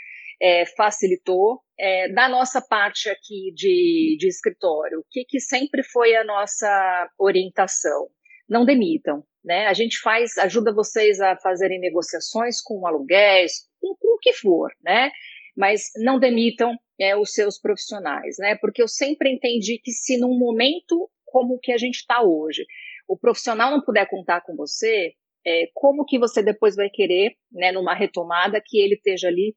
é, 0.42 0.66
facilitou. 0.66 1.62
É, 1.78 2.08
da 2.14 2.30
nossa 2.30 2.62
parte 2.62 3.10
aqui 3.10 3.52
de, 3.54 4.16
de 4.18 4.28
escritório, 4.28 5.00
o 5.00 5.06
que, 5.10 5.26
que 5.26 5.40
sempre 5.40 5.84
foi 5.84 6.16
a 6.16 6.24
nossa 6.24 7.10
orientação? 7.20 8.08
Não 8.48 8.64
demitam, 8.64 9.24
né? 9.44 9.68
A 9.68 9.74
gente 9.74 10.00
faz, 10.00 10.38
ajuda 10.38 10.74
vocês 10.74 11.20
a 11.20 11.36
fazerem 11.38 11.80
negociações 11.80 12.62
com 12.62 12.86
aluguéis, 12.88 13.68
com, 13.82 13.96
com 13.96 14.16
o 14.16 14.20
que 14.20 14.32
for, 14.34 14.72
né? 14.84 15.12
Mas 15.58 15.90
não 15.98 16.20
demitam 16.20 16.78
é, 17.00 17.16
os 17.16 17.34
seus 17.34 17.60
profissionais, 17.60 18.36
né? 18.40 18.56
Porque 18.62 18.82
eu 18.82 18.88
sempre 18.88 19.32
entendi 19.32 19.80
que 19.84 19.92
se 19.92 20.18
num 20.18 20.38
momento 20.38 21.10
como 21.36 21.60
que 21.62 21.74
a 21.74 21.78
gente 21.78 21.96
está 21.96 22.24
hoje, 22.24 22.66
o 23.10 23.18
profissional 23.18 23.70
não 23.70 23.82
puder 23.82 24.08
contar 24.10 24.40
com 24.40 24.56
você, 24.56 25.12
é, 25.46 25.66
como 25.74 26.06
que 26.06 26.18
você 26.18 26.42
depois 26.42 26.78
vai 26.78 26.90
querer, 26.90 27.34
né, 27.52 27.74
numa 27.74 27.94
retomada, 27.94 28.62
que 28.66 28.80
ele 28.80 28.96
esteja 28.96 29.28
ali 29.28 29.54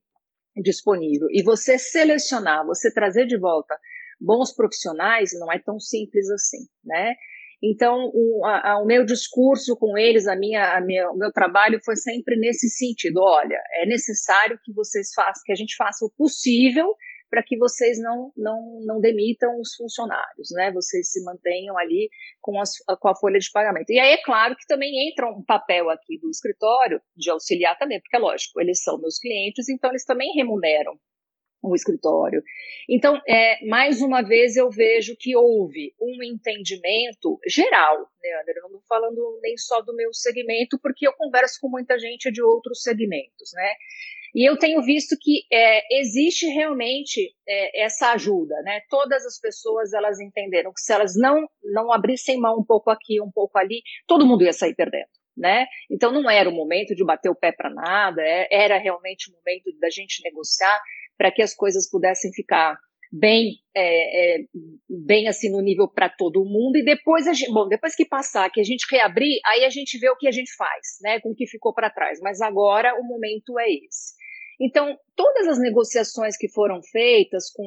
disponível. 0.56 1.28
E 1.30 1.40
você 1.40 1.78
selecionar, 1.78 2.66
você 2.66 2.92
trazer 2.92 3.26
de 3.26 3.38
volta 3.38 3.76
bons 4.20 4.52
profissionais 4.52 5.30
não 5.38 5.52
é 5.52 5.60
tão 5.60 5.78
simples 5.78 6.28
assim, 6.30 6.66
né? 6.84 7.14
Então, 7.62 8.10
o, 8.12 8.44
a, 8.44 8.82
o 8.82 8.84
meu 8.84 9.04
discurso 9.04 9.76
com 9.76 9.96
eles, 9.96 10.26
a 10.26 10.34
minha, 10.34 10.76
a 10.76 10.80
minha, 10.80 11.08
o 11.12 11.16
meu 11.16 11.30
trabalho 11.30 11.78
foi 11.84 11.94
sempre 11.94 12.36
nesse 12.36 12.68
sentido. 12.68 13.20
Olha, 13.20 13.60
é 13.74 13.86
necessário 13.86 14.58
que 14.64 14.72
vocês 14.72 15.12
façam, 15.14 15.42
que 15.44 15.52
a 15.52 15.56
gente 15.56 15.76
faça 15.76 16.04
o 16.04 16.10
possível 16.10 16.92
para 17.30 17.42
que 17.42 17.56
vocês 17.56 17.98
não, 18.00 18.32
não, 18.36 18.80
não 18.84 19.00
demitam 19.00 19.60
os 19.60 19.74
funcionários, 19.74 20.48
né? 20.52 20.72
Vocês 20.72 21.10
se 21.10 21.22
mantenham 21.24 21.76
ali 21.78 22.08
com, 22.40 22.60
as, 22.60 22.70
com 23.00 23.08
a 23.08 23.16
folha 23.16 23.38
de 23.38 23.50
pagamento. 23.50 23.90
E 23.90 23.98
aí 23.98 24.12
é 24.12 24.22
claro 24.22 24.56
que 24.56 24.66
também 24.66 25.08
entra 25.08 25.30
um 25.30 25.44
papel 25.44 25.90
aqui 25.90 26.18
do 26.18 26.30
escritório 26.30 27.00
de 27.16 27.30
auxiliar 27.30 27.76
também, 27.78 28.00
porque 28.00 28.16
é 28.16 28.20
lógico, 28.20 28.60
eles 28.60 28.82
são 28.82 28.98
meus 28.98 29.18
clientes, 29.18 29.68
então 29.68 29.90
eles 29.90 30.04
também 30.04 30.32
remuneram 30.34 30.98
o 31.62 31.74
escritório. 31.74 32.42
Então, 32.88 33.20
é, 33.28 33.64
mais 33.66 34.00
uma 34.00 34.22
vez 34.22 34.56
eu 34.56 34.70
vejo 34.70 35.16
que 35.18 35.36
houve 35.36 35.92
um 36.00 36.22
entendimento 36.22 37.38
geral, 37.46 38.08
Leandro, 38.22 38.54
eu 38.56 38.62
não 38.62 38.78
estou 38.78 38.82
falando 38.88 39.40
nem 39.42 39.56
só 39.56 39.80
do 39.82 39.94
meu 39.94 40.12
segmento, 40.12 40.78
porque 40.80 41.06
eu 41.06 41.12
converso 41.14 41.58
com 41.60 41.68
muita 41.68 41.98
gente 41.98 42.30
de 42.30 42.42
outros 42.42 42.82
segmentos, 42.82 43.50
né? 43.54 43.74
E 44.34 44.48
eu 44.48 44.58
tenho 44.58 44.82
visto 44.82 45.16
que 45.20 45.42
é, 45.52 46.00
existe 46.00 46.46
realmente 46.46 47.34
é, 47.46 47.84
essa 47.84 48.12
ajuda, 48.12 48.54
né? 48.62 48.80
Todas 48.88 49.24
as 49.24 49.38
pessoas 49.38 49.92
elas 49.92 50.20
entenderam 50.20 50.72
que 50.72 50.80
se 50.80 50.92
elas 50.92 51.16
não 51.16 51.46
não 51.62 51.92
abrissem 51.92 52.38
mão 52.38 52.58
um 52.58 52.64
pouco 52.64 52.90
aqui, 52.90 53.20
um 53.20 53.30
pouco 53.30 53.58
ali, 53.58 53.82
todo 54.06 54.26
mundo 54.26 54.44
ia 54.44 54.52
sair 54.52 54.74
perdendo. 54.74 55.08
Né? 55.36 55.66
Então 55.88 56.10
não 56.10 56.28
era 56.28 56.48
o 56.48 56.52
momento 56.52 56.96
de 56.96 57.04
bater 57.04 57.30
o 57.30 57.34
pé 57.34 57.52
para 57.52 57.70
nada, 57.70 58.20
é, 58.20 58.48
era 58.50 58.76
realmente 58.76 59.30
o 59.30 59.34
momento 59.34 59.70
da 59.78 59.88
gente 59.88 60.20
negociar 60.24 60.80
para 61.16 61.30
que 61.30 61.40
as 61.40 61.54
coisas 61.54 61.88
pudessem 61.88 62.32
ficar 62.32 62.76
bem 63.12 63.56
é, 63.74 64.36
é, 64.36 64.44
bem 64.88 65.28
assim 65.28 65.50
no 65.50 65.60
nível 65.60 65.88
para 65.88 66.08
todo 66.08 66.44
mundo. 66.44 66.76
E 66.76 66.84
depois 66.84 67.24
gente, 67.24 67.52
bom 67.52 67.68
depois 67.68 67.94
que 67.94 68.04
passar 68.04 68.50
que 68.50 68.60
a 68.60 68.64
gente 68.64 68.86
reabrir 68.90 69.40
aí 69.46 69.64
a 69.64 69.70
gente 69.70 69.98
vê 69.98 70.08
o 70.10 70.16
que 70.16 70.28
a 70.28 70.32
gente 70.32 70.54
faz 70.56 70.98
né 71.02 71.20
com 71.20 71.30
o 71.30 71.34
que 71.34 71.46
ficou 71.46 71.72
para 71.72 71.90
trás. 71.90 72.20
Mas 72.20 72.40
agora 72.40 72.94
o 73.00 73.04
momento 73.04 73.58
é 73.58 73.70
esse. 73.70 74.14
Então 74.60 74.96
todas 75.16 75.48
as 75.48 75.58
negociações 75.58 76.36
que 76.36 76.48
foram 76.48 76.80
feitas 76.82 77.50
com 77.50 77.64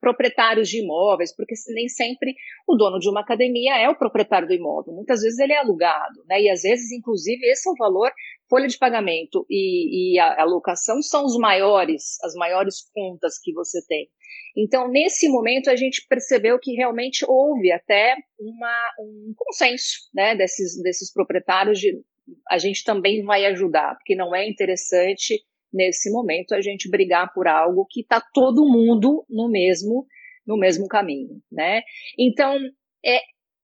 proprietários 0.00 0.68
de 0.68 0.82
imóveis, 0.82 1.34
porque 1.34 1.54
nem 1.68 1.88
sempre 1.88 2.34
o 2.66 2.76
dono 2.76 2.98
de 2.98 3.08
uma 3.08 3.20
academia 3.20 3.78
é 3.78 3.88
o 3.88 3.96
proprietário 3.96 4.48
do 4.48 4.54
imóvel. 4.54 4.94
Muitas 4.94 5.20
vezes 5.20 5.38
ele 5.38 5.52
é 5.52 5.58
alugado, 5.58 6.24
né? 6.26 6.40
E 6.40 6.50
às 6.50 6.62
vezes, 6.62 6.90
inclusive, 6.92 7.44
esse 7.46 7.68
é 7.68 7.72
o 7.72 7.76
valor, 7.76 8.10
folha 8.48 8.66
de 8.66 8.78
pagamento 8.78 9.46
e, 9.48 10.14
e 10.14 10.18
a 10.18 10.42
alocação 10.42 11.00
são 11.02 11.24
os 11.24 11.36
maiores, 11.36 12.18
as 12.22 12.34
maiores 12.34 12.76
contas 12.92 13.38
que 13.42 13.52
você 13.52 13.84
tem. 13.86 14.08
Então, 14.56 14.88
nesse 14.88 15.28
momento, 15.28 15.70
a 15.70 15.76
gente 15.76 16.06
percebeu 16.08 16.58
que 16.58 16.72
realmente 16.74 17.24
houve 17.26 17.72
até 17.72 18.16
uma, 18.38 18.90
um 19.00 19.32
consenso 19.36 20.08
né, 20.14 20.34
desses, 20.34 20.80
desses 20.82 21.12
proprietários 21.12 21.78
de 21.78 22.02
a 22.48 22.58
gente 22.58 22.84
também 22.84 23.24
vai 23.24 23.44
ajudar, 23.46 23.96
porque 23.96 24.14
não 24.14 24.34
é 24.34 24.48
interessante 24.48 25.42
nesse 25.72 26.10
momento 26.10 26.54
a 26.54 26.60
gente 26.60 26.90
brigar 26.90 27.32
por 27.32 27.48
algo 27.48 27.86
que 27.88 28.00
está 28.00 28.20
todo 28.32 28.68
mundo 28.68 29.24
no 29.28 29.50
mesmo 29.50 30.06
no 30.46 30.58
mesmo 30.58 30.88
caminho, 30.88 31.40
né? 31.50 31.82
Então, 32.18 32.58
é, 33.04 33.20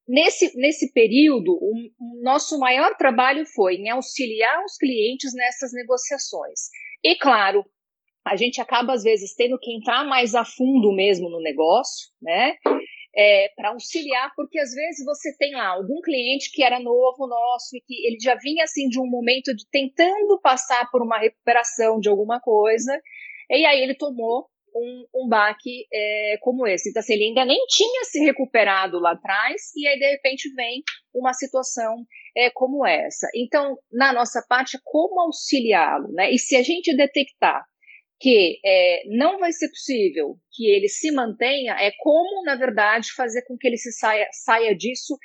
nesse, 0.07 0.57
nesse 0.57 0.93
período, 0.93 1.53
o, 1.53 1.73
o 1.99 2.23
nosso 2.23 2.59
maior 2.59 2.97
trabalho 2.97 3.45
foi 3.47 3.75
em 3.75 3.91
auxiliar 3.91 4.65
os 4.65 4.77
clientes 4.77 5.35
nessas 5.35 5.73
negociações. 5.73 6.69
E, 7.03 7.17
claro, 7.17 7.65
a 8.25 8.37
gente 8.37 8.61
acaba, 8.61 8.93
às 8.93 9.03
vezes, 9.03 9.35
tendo 9.35 9.59
que 9.59 9.73
entrar 9.73 10.05
mais 10.05 10.35
a 10.35 10.45
fundo 10.45 10.93
mesmo 10.95 11.29
no 11.29 11.41
negócio, 11.41 12.09
né? 12.23 12.57
É, 13.21 13.49
para 13.57 13.71
auxiliar, 13.71 14.33
porque 14.37 14.61
às 14.61 14.71
vezes 14.73 15.05
você 15.05 15.37
tem 15.37 15.53
lá 15.53 15.71
algum 15.71 16.01
cliente 16.01 16.53
que 16.53 16.63
era 16.63 16.79
novo 16.79 17.27
nosso 17.27 17.77
e 17.77 17.81
que 17.81 18.07
ele 18.07 18.19
já 18.23 18.37
vinha 18.37 18.63
assim 18.63 18.89
de 18.89 19.01
um 19.01 19.07
momento 19.07 19.53
de 19.57 19.65
tentando 19.73 20.41
passar 20.41 20.89
por 20.93 21.03
uma 21.03 21.19
recuperação 21.19 21.99
de 21.99 22.09
alguma 22.09 22.39
coisa, 22.39 22.97
e 23.51 23.67
aí 23.67 23.83
ele 23.83 23.97
tomou 23.97 24.47
um, 24.75 25.07
um 25.15 25.29
baque 25.29 25.87
é, 25.93 26.37
como 26.41 26.67
esse. 26.67 26.91
Então, 26.91 27.01
assim, 27.01 27.15
ele 27.15 27.25
ainda 27.25 27.45
nem 27.45 27.59
tinha 27.67 28.05
se 28.05 28.21
recuperado 28.21 28.99
lá 28.99 29.13
atrás, 29.13 29.73
e 29.77 29.87
aí, 29.87 29.99
de 29.99 30.11
repente, 30.11 30.53
vem 30.55 30.83
uma 31.15 31.33
situação 31.33 32.05
é, 32.37 32.51
como 32.51 32.87
essa. 32.87 33.29
Então, 33.35 33.77
na 33.93 34.13
nossa 34.13 34.45
parte, 34.49 34.79
como 34.85 35.21
auxiliá-lo, 35.21 36.13
né? 36.13 36.31
E 36.31 36.39
se 36.39 36.57
a 36.57 36.63
gente 36.63 36.95
detectar 36.97 37.65
que 38.21 38.59
é, 38.65 39.03
não 39.07 39.39
vai 39.39 39.53
ser 39.53 39.69
possível 39.69 40.37
que 40.53 40.69
ele 40.69 40.89
se 40.89 41.11
mantenha, 41.13 41.75
é 41.75 41.93
como, 41.99 42.43
na 42.45 42.57
verdade, 42.57 43.13
fazer 43.15 43.43
com 43.43 43.57
que 43.57 43.67
ele 43.67 43.77
se 43.77 43.93
saia, 43.93 44.29
saia 44.33 44.75
disso 44.75 45.17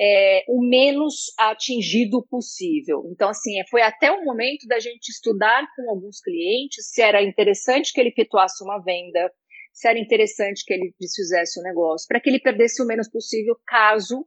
é, 0.00 0.44
o 0.48 0.66
menos 0.66 1.26
atingido 1.38 2.26
possível. 2.28 3.04
Então, 3.12 3.28
assim, 3.28 3.60
é, 3.60 3.64
foi 3.70 3.82
até 3.82 4.10
o 4.10 4.24
momento 4.24 4.66
da 4.66 4.80
gente 4.80 5.10
estudar 5.10 5.66
com 5.76 5.90
alguns 5.90 6.20
clientes 6.20 6.90
se 6.90 7.02
era 7.02 7.22
interessante 7.22 7.92
que 7.92 8.00
ele 8.00 8.08
efetuasse 8.08 8.64
uma 8.64 8.82
venda, 8.82 9.30
se 9.72 9.86
era 9.86 9.98
interessante 9.98 10.64
que 10.64 10.72
ele 10.72 10.92
desfizesse 10.98 11.60
o 11.60 11.62
negócio, 11.62 12.08
para 12.08 12.20
que 12.20 12.30
ele 12.30 12.40
perdesse 12.40 12.82
o 12.82 12.86
menos 12.86 13.08
possível 13.08 13.54
caso 13.66 14.26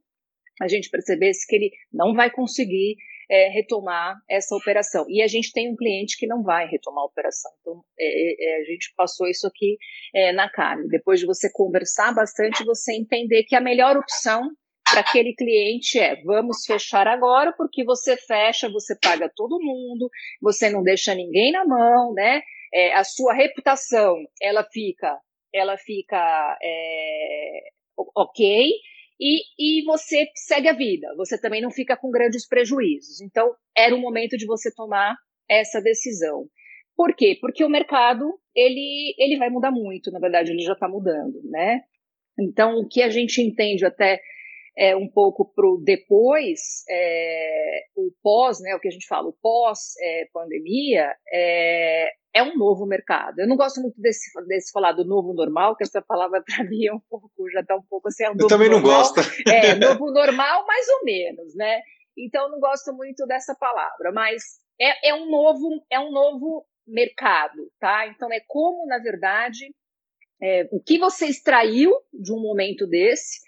a 0.62 0.68
gente 0.68 0.90
percebesse 0.90 1.48
que 1.48 1.56
ele 1.56 1.72
não 1.92 2.14
vai 2.14 2.30
conseguir 2.30 2.96
é, 3.30 3.50
retomar 3.50 4.16
essa 4.30 4.56
operação. 4.56 5.06
E 5.08 5.22
a 5.22 5.28
gente 5.28 5.52
tem 5.52 5.72
um 5.72 5.76
cliente 5.76 6.18
que 6.18 6.28
não 6.28 6.44
vai 6.44 6.68
retomar 6.68 7.04
a 7.04 7.08
operação. 7.08 7.52
Então, 7.62 7.84
é, 8.00 8.58
é, 8.58 8.62
a 8.62 8.64
gente 8.66 8.94
passou 8.96 9.28
isso 9.28 9.48
aqui 9.48 9.78
é, 10.14 10.32
na 10.32 10.50
carne. 10.50 10.88
Depois 10.88 11.20
de 11.20 11.26
você 11.26 11.52
conversar 11.52 12.14
bastante, 12.14 12.64
você 12.66 12.94
entender 12.94 13.44
que 13.44 13.56
a 13.56 13.62
melhor 13.62 13.98
opção 13.98 14.50
para 14.90 15.00
aquele 15.00 15.34
cliente 15.34 15.98
é 15.98 16.22
vamos 16.24 16.66
fechar 16.66 17.08
agora, 17.08 17.54
porque 17.58 17.84
você 17.84 18.18
fecha, 18.18 18.70
você 18.70 18.96
paga 19.02 19.32
todo 19.36 19.62
mundo, 19.62 20.10
você 20.42 20.70
não 20.70 20.84
deixa 20.84 21.16
ninguém 21.16 21.52
na 21.52 21.66
mão, 21.66 22.14
né? 22.14 22.42
É, 22.74 22.94
a 22.94 23.04
sua 23.04 23.34
reputação 23.34 24.16
ela 24.42 24.64
fica 24.72 25.20
ela 25.54 25.78
fica 25.78 26.58
é, 26.62 27.60
ok 28.16 28.72
e, 29.26 29.42
e 29.58 29.86
você 29.86 30.28
segue 30.36 30.68
a 30.68 30.74
vida, 30.74 31.08
você 31.16 31.40
também 31.40 31.62
não 31.62 31.72
fica 31.72 31.96
com 31.96 32.12
grandes 32.12 32.46
prejuízos. 32.46 33.22
Então, 33.22 33.56
era 33.76 33.96
o 33.96 34.02
momento 34.02 34.36
de 34.36 34.46
você 34.46 34.70
tomar 34.76 35.16
essa 35.50 35.80
decisão. 35.80 36.46
Por 36.94 37.16
quê? 37.16 37.38
Porque 37.40 37.64
o 37.64 37.70
mercado, 37.70 38.38
ele, 38.54 39.16
ele 39.18 39.38
vai 39.38 39.50
mudar 39.50 39.72
muito, 39.72 40.12
na 40.12 40.20
verdade, 40.20 40.52
ele 40.52 40.62
já 40.62 40.74
está 40.74 40.90
mudando, 40.90 41.42
né? 41.46 41.84
Então, 42.38 42.80
o 42.80 42.88
que 42.88 43.02
a 43.02 43.10
gente 43.10 43.42
entende 43.42 43.86
até 43.86 44.20
é, 44.78 44.96
um 44.96 45.08
pouco 45.08 45.46
para 45.54 45.68
o 45.68 45.78
depois, 45.78 46.84
é, 46.90 47.84
o 47.96 48.12
pós, 48.22 48.60
né, 48.60 48.76
o 48.76 48.80
que 48.80 48.88
a 48.88 48.92
gente 48.92 49.08
fala, 49.08 49.30
o 49.30 49.38
pós-pandemia, 49.42 51.14
é, 51.32 52.12
é, 52.34 52.44
um 52.44 52.58
novo 52.58 52.86
mercado. 52.86 53.40
Eu 53.40 53.48
não 53.48 53.56
gosto 53.56 53.80
muito 53.80 54.00
desse, 54.02 54.32
desse 54.48 54.72
falar 54.72 54.94
do 54.94 55.06
novo 55.06 55.34
normal, 55.34 55.76
que 55.76 55.84
essa 55.84 56.02
palavra 56.02 56.42
para 56.46 56.64
mim 56.64 56.88
é 56.88 56.94
um 56.94 57.02
pouco, 57.10 57.30
já 57.52 57.62
está 57.62 57.76
um 57.76 57.84
pouco 57.88 58.08
assim. 58.08 58.24
É 58.24 58.32
um 58.32 58.36
Eu 58.40 58.48
também 58.48 58.70
não 58.70 58.82
gosto. 58.82 59.20
É, 59.48 59.76
novo 59.76 60.12
normal, 60.12 60.66
mais 60.66 60.88
ou 60.90 61.06
menos, 61.06 61.56
né? 61.56 61.82
Então, 62.18 62.50
não 62.50 62.60
gosto 62.60 62.94
muito 62.94 63.26
dessa 63.26 63.56
palavra, 63.56 64.12
mas 64.12 64.44
é, 64.80 65.10
é, 65.10 65.14
um 65.14 65.30
novo, 65.30 65.84
é 65.92 66.00
um 66.00 66.12
novo 66.12 66.66
mercado, 66.86 67.72
tá? 67.80 68.08
Então, 68.08 68.32
é 68.32 68.40
como, 68.48 68.86
na 68.88 69.00
verdade, 69.00 69.74
é, 70.42 70.68
o 70.72 70.82
que 70.82 70.98
você 70.98 71.26
extraiu 71.26 71.92
de 72.12 72.32
um 72.34 72.40
momento 72.40 72.86
desse, 72.86 73.40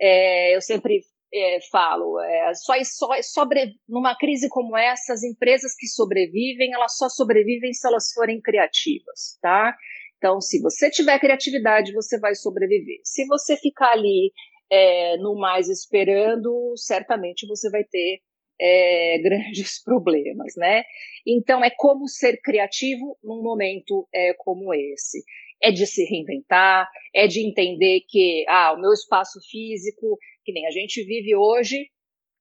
é, 0.00 0.56
eu 0.56 0.60
sempre 0.60 1.00
é, 1.32 1.58
falo, 1.70 2.20
é, 2.20 2.54
só, 2.54 2.74
só 2.84 3.22
sobre, 3.22 3.74
numa 3.88 4.16
crise 4.16 4.48
como 4.48 4.76
essa, 4.76 5.12
as 5.12 5.22
empresas 5.22 5.74
que 5.76 5.86
sobrevivem, 5.86 6.72
elas 6.72 6.96
só 6.96 7.08
sobrevivem 7.08 7.72
se 7.72 7.86
elas 7.86 8.12
forem 8.12 8.40
criativas, 8.40 9.38
tá? 9.40 9.74
Então, 10.18 10.40
se 10.40 10.60
você 10.60 10.90
tiver 10.90 11.18
criatividade, 11.18 11.92
você 11.92 12.18
vai 12.18 12.34
sobreviver. 12.34 13.00
Se 13.04 13.26
você 13.26 13.56
ficar 13.56 13.92
ali 13.92 14.32
é, 14.70 15.16
no 15.18 15.38
mais 15.38 15.68
esperando, 15.68 16.72
certamente 16.76 17.46
você 17.46 17.70
vai 17.70 17.84
ter 17.84 18.20
é, 18.60 19.18
grandes 19.22 19.82
problemas, 19.82 20.54
né? 20.56 20.84
Então, 21.26 21.62
é 21.62 21.70
como 21.70 22.08
ser 22.08 22.40
criativo 22.42 23.18
num 23.22 23.42
momento 23.42 24.08
é, 24.14 24.32
como 24.38 24.72
esse 24.72 25.22
é 25.62 25.70
de 25.70 25.86
se 25.86 26.04
reinventar, 26.04 26.88
é 27.14 27.26
de 27.26 27.46
entender 27.46 28.00
que 28.08 28.44
ah, 28.48 28.74
o 28.74 28.80
meu 28.80 28.92
espaço 28.92 29.38
físico, 29.50 30.18
que 30.44 30.52
nem 30.52 30.66
a 30.66 30.70
gente 30.70 31.02
vive 31.04 31.34
hoje, 31.34 31.86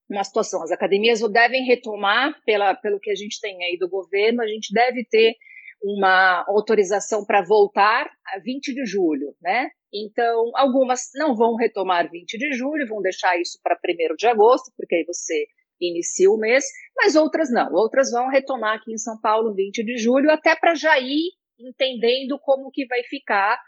uma 0.10 0.24
situação, 0.24 0.62
as 0.62 0.72
academias 0.72 1.20
devem 1.32 1.66
retomar, 1.66 2.34
pela, 2.46 2.76
pelo 2.76 3.00
que 3.00 3.10
a 3.10 3.16
gente 3.16 3.40
tem 3.40 3.64
aí 3.64 3.78
do 3.78 3.90
governo, 3.90 4.42
a 4.42 4.48
gente 4.48 4.72
deve 4.74 5.04
ter 5.06 5.34
uma 5.82 6.44
autorização 6.48 7.26
para 7.26 7.44
voltar 7.44 8.10
a 8.28 8.40
20 8.40 8.74
de 8.74 8.86
julho, 8.86 9.36
né? 9.42 9.70
Então, 9.94 10.52
algumas 10.56 11.10
não 11.16 11.36
vão 11.36 11.56
retomar 11.56 12.10
20 12.10 12.38
de 12.38 12.54
julho, 12.54 12.88
vão 12.88 13.02
deixar 13.02 13.40
isso 13.40 13.60
para 13.64 13.78
1 13.78 14.16
de 14.16 14.28
agosto, 14.28 14.72
porque 14.76 14.96
aí 14.96 15.06
você 15.06 15.46
inicia 15.80 16.30
o 16.30 16.38
mês, 16.38 16.66
mas 16.96 17.16
outras 17.16 17.52
não. 17.52 17.72
Outras 17.74 18.12
vão 18.12 18.30
retomar 18.30 18.78
aqui 18.78 18.94
em 18.94 18.98
São 18.98 19.20
Paulo 19.20 19.54
20 19.54 19.84
de 19.84 19.98
julho, 19.98 20.32
até 20.32 20.56
para 20.56 20.76
já 20.76 21.00
ir 21.00 21.32
entendendo 21.60 22.40
como 22.40 22.72
que 22.72 22.86
vai 22.86 23.04
ficar 23.04 23.60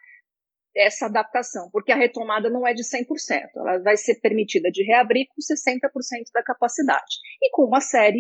essa 0.76 1.08
adaptação, 1.08 1.70
porque 1.72 1.92
a 1.92 1.96
retomada 1.96 2.50
não 2.50 2.68
é 2.68 2.74
de 2.74 2.84
100%, 2.84 3.08
ela 3.56 3.80
vai 3.80 3.98
ser 3.98 4.20
permitida 4.22 4.70
de 4.70 4.84
reabrir 4.84 5.26
com 5.28 5.42
60% 5.42 5.90
da 6.34 6.44
capacidade 6.44 7.18
e 7.42 7.50
com 7.52 7.64
uma 7.64 7.82
série 7.82 8.20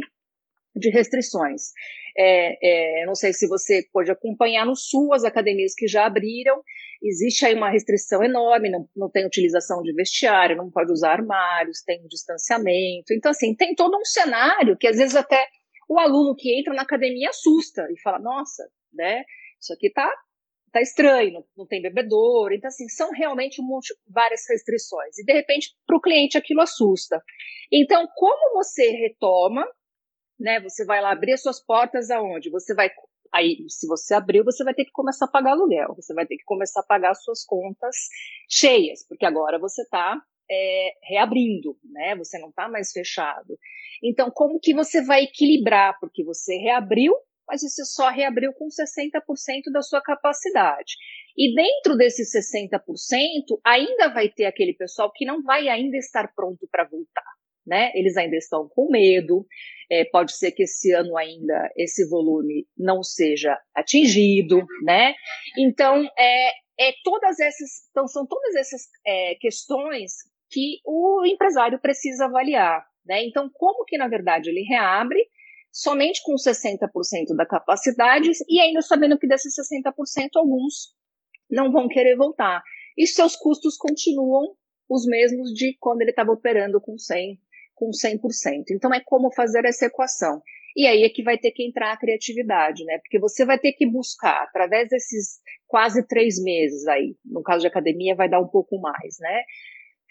de 0.75 0.89
restrições. 0.89 1.71
É, 2.17 3.01
é, 3.01 3.05
não 3.05 3.13
sei 3.13 3.33
se 3.33 3.47
você 3.47 3.87
pode 3.91 4.11
acompanhar 4.11 4.65
no 4.65 4.75
Sul 4.75 5.13
as 5.13 5.23
academias 5.23 5.73
que 5.75 5.87
já 5.87 6.05
abriram, 6.05 6.61
existe 7.01 7.45
aí 7.45 7.53
uma 7.53 7.69
restrição 7.69 8.23
enorme, 8.23 8.71
não, 8.71 8.87
não 8.95 9.09
tem 9.09 9.25
utilização 9.25 9.81
de 9.83 9.93
vestiário, 9.93 10.57
não 10.57 10.71
pode 10.71 10.91
usar 10.91 11.13
armários, 11.13 11.83
tem 11.83 12.03
um 12.03 12.07
distanciamento, 12.07 13.13
então 13.13 13.31
assim, 13.31 13.55
tem 13.55 13.75
todo 13.75 13.97
um 13.97 14.05
cenário 14.05 14.77
que 14.77 14.87
às 14.87 14.97
vezes 14.97 15.15
até 15.15 15.47
o 15.87 15.99
aluno 15.99 16.35
que 16.35 16.59
entra 16.59 16.73
na 16.73 16.81
academia 16.81 17.29
assusta 17.29 17.87
e 17.91 17.99
fala, 18.01 18.19
nossa, 18.19 18.67
né, 18.93 19.23
isso 19.67 19.73
aqui 19.73 19.91
tá, 19.91 20.09
tá 20.71 20.81
estranho, 20.81 21.43
não, 21.55 21.67
tem 21.67 21.81
bebedouro. 21.81 22.53
Então, 22.53 22.67
assim, 22.69 22.87
são 22.87 23.11
realmente 23.11 23.61
um 23.61 23.65
monte, 23.65 23.93
várias 24.07 24.41
restrições. 24.49 25.17
E, 25.17 25.25
de 25.25 25.33
repente, 25.33 25.75
para 25.85 25.97
o 25.97 26.01
cliente 26.01 26.37
aquilo 26.37 26.61
assusta. 26.61 27.21
Então, 27.71 28.07
como 28.15 28.53
você 28.53 28.89
retoma, 28.91 29.67
né? 30.39 30.59
Você 30.61 30.85
vai 30.85 31.01
lá 31.01 31.11
abrir 31.11 31.37
suas 31.37 31.63
portas 31.63 32.09
aonde? 32.09 32.49
Você 32.49 32.73
vai. 32.73 32.89
Aí, 33.33 33.57
se 33.67 33.85
você 33.87 34.13
abriu, 34.13 34.43
você 34.43 34.63
vai 34.63 34.73
ter 34.73 34.85
que 34.85 34.91
começar 34.91 35.25
a 35.25 35.31
pagar 35.31 35.51
aluguel, 35.51 35.93
você 35.95 36.13
vai 36.13 36.25
ter 36.25 36.37
que 36.37 36.45
começar 36.45 36.79
a 36.79 36.85
pagar 36.85 37.13
suas 37.13 37.43
contas 37.43 37.95
cheias, 38.49 39.05
porque 39.05 39.25
agora 39.25 39.59
você 39.59 39.81
está 39.81 40.17
é, 40.49 40.91
reabrindo, 41.03 41.77
né? 41.83 42.15
Você 42.15 42.39
não 42.39 42.49
está 42.49 42.69
mais 42.69 42.91
fechado. 42.91 43.57
Então, 44.01 44.31
como 44.31 44.59
que 44.59 44.73
você 44.73 45.03
vai 45.03 45.23
equilibrar? 45.23 45.97
Porque 45.99 46.23
você 46.23 46.55
reabriu, 46.57 47.13
mas 47.47 47.61
você 47.61 47.85
só 47.85 48.09
reabriu 48.09 48.53
com 48.53 48.67
60% 48.67 49.71
da 49.71 49.81
sua 49.81 50.01
capacidade. 50.01 50.93
E 51.37 51.53
dentro 51.55 51.95
desses 51.95 52.29
60%, 52.33 52.79
ainda 53.63 54.09
vai 54.09 54.27
ter 54.27 54.45
aquele 54.45 54.73
pessoal 54.73 55.11
que 55.13 55.25
não 55.25 55.41
vai 55.43 55.69
ainda 55.69 55.97
estar 55.97 56.33
pronto 56.35 56.67
para 56.71 56.83
voltar. 56.83 57.23
Né? 57.65 57.91
Eles 57.95 58.17
ainda 58.17 58.35
estão 58.35 58.67
com 58.69 58.89
medo. 58.89 59.45
É, 59.89 60.05
pode 60.05 60.33
ser 60.35 60.51
que 60.51 60.63
esse 60.63 60.91
ano 60.93 61.15
ainda 61.17 61.69
esse 61.75 62.07
volume 62.09 62.65
não 62.77 63.03
seja 63.03 63.57
atingido, 63.75 64.65
né? 64.83 65.13
Então, 65.57 66.05
é, 66.17 66.49
é 66.79 66.93
todas 67.03 67.39
essas, 67.39 67.69
então 67.89 68.07
são 68.07 68.25
todas 68.25 68.55
essas 68.55 68.81
é, 69.05 69.35
questões 69.35 70.11
que 70.49 70.79
o 70.85 71.25
empresário 71.25 71.79
precisa 71.79 72.25
avaliar, 72.25 72.85
né? 73.05 73.23
Então, 73.25 73.49
como 73.53 73.85
que 73.85 73.97
na 73.97 74.07
verdade 74.07 74.49
ele 74.49 74.61
reabre 74.63 75.25
somente 75.77 76.23
com 76.23 76.33
60% 76.33 77.35
da 77.37 77.45
capacidade 77.45 78.31
e 78.49 78.59
ainda 78.59 78.81
sabendo 78.81 79.17
que 79.19 79.27
desses 79.27 79.53
60% 79.53 80.29
alguns 80.35 80.95
não 81.47 81.71
vão 81.71 81.87
querer 81.87 82.17
voltar. 82.17 82.63
E 82.97 83.05
seus 83.05 83.35
custos 83.35 83.77
continuam 83.77 84.55
os 84.89 85.05
mesmos 85.05 85.53
de 85.53 85.77
quando 85.79 86.01
ele 86.01 86.09
estava 86.09 86.31
operando 86.31 86.81
com 86.81 86.97
100, 86.97 87.39
com 87.75 87.91
100%. 87.91 88.71
Então 88.71 88.91
é 88.91 88.99
como 89.05 89.31
fazer 89.31 89.65
essa 89.65 89.85
equação. 89.85 90.41
E 90.75 90.87
aí 90.87 91.03
é 91.03 91.09
que 91.09 91.21
vai 91.21 91.37
ter 91.37 91.51
que 91.51 91.63
entrar 91.63 91.93
a 91.93 91.97
criatividade, 91.97 92.83
né? 92.83 92.97
Porque 92.97 93.19
você 93.19 93.45
vai 93.45 93.59
ter 93.59 93.73
que 93.73 93.85
buscar, 93.85 94.43
através 94.43 94.89
desses 94.89 95.39
quase 95.67 96.07
três 96.07 96.41
meses 96.41 96.87
aí, 96.87 97.15
no 97.23 97.43
caso 97.43 97.61
de 97.61 97.67
academia 97.67 98.15
vai 98.15 98.27
dar 98.27 98.39
um 98.39 98.47
pouco 98.47 98.79
mais, 98.79 99.17
né? 99.19 99.43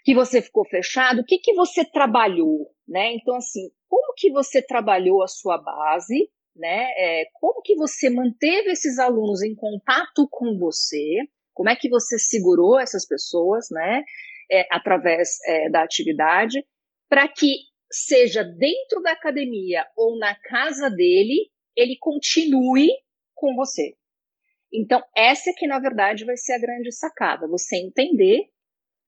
Que 0.07 0.15
você 0.15 0.41
ficou 0.41 0.65
fechado, 0.65 1.19
o 1.19 1.25
que, 1.25 1.37
que 1.37 1.53
você 1.53 1.83
trabalhou, 1.83 2.71
né? 2.87 3.11
Então, 3.15 3.35
assim, 3.35 3.69
como 3.89 4.13
que 4.15 4.31
você 4.31 4.61
trabalhou 4.61 5.21
a 5.21 5.27
sua 5.27 5.57
base, 5.57 6.29
né? 6.55 6.87
É, 6.95 7.25
como 7.33 7.61
que 7.61 7.75
você 7.75 8.09
manteve 8.09 8.71
esses 8.71 8.99
alunos 8.99 9.43
em 9.43 9.53
contato 9.53 10.25
com 10.31 10.57
você? 10.57 11.17
Como 11.53 11.67
é 11.69 11.75
que 11.75 11.89
você 11.89 12.17
segurou 12.17 12.79
essas 12.79 13.05
pessoas, 13.05 13.67
né? 13.69 14.01
É, 14.49 14.65
através 14.71 15.39
é, 15.45 15.69
da 15.69 15.83
atividade, 15.83 16.65
para 17.09 17.27
que 17.27 17.57
seja 17.91 18.45
dentro 18.45 19.01
da 19.01 19.11
academia 19.11 19.85
ou 19.97 20.17
na 20.17 20.33
casa 20.39 20.89
dele, 20.89 21.51
ele 21.75 21.97
continue 21.99 22.91
com 23.35 23.53
você. 23.57 23.93
Então, 24.71 25.03
essa 25.13 25.51
que 25.53 25.67
na 25.67 25.79
verdade 25.79 26.23
vai 26.23 26.37
ser 26.37 26.53
a 26.53 26.59
grande 26.59 26.93
sacada, 26.93 27.45
você 27.45 27.75
entender 27.75 28.45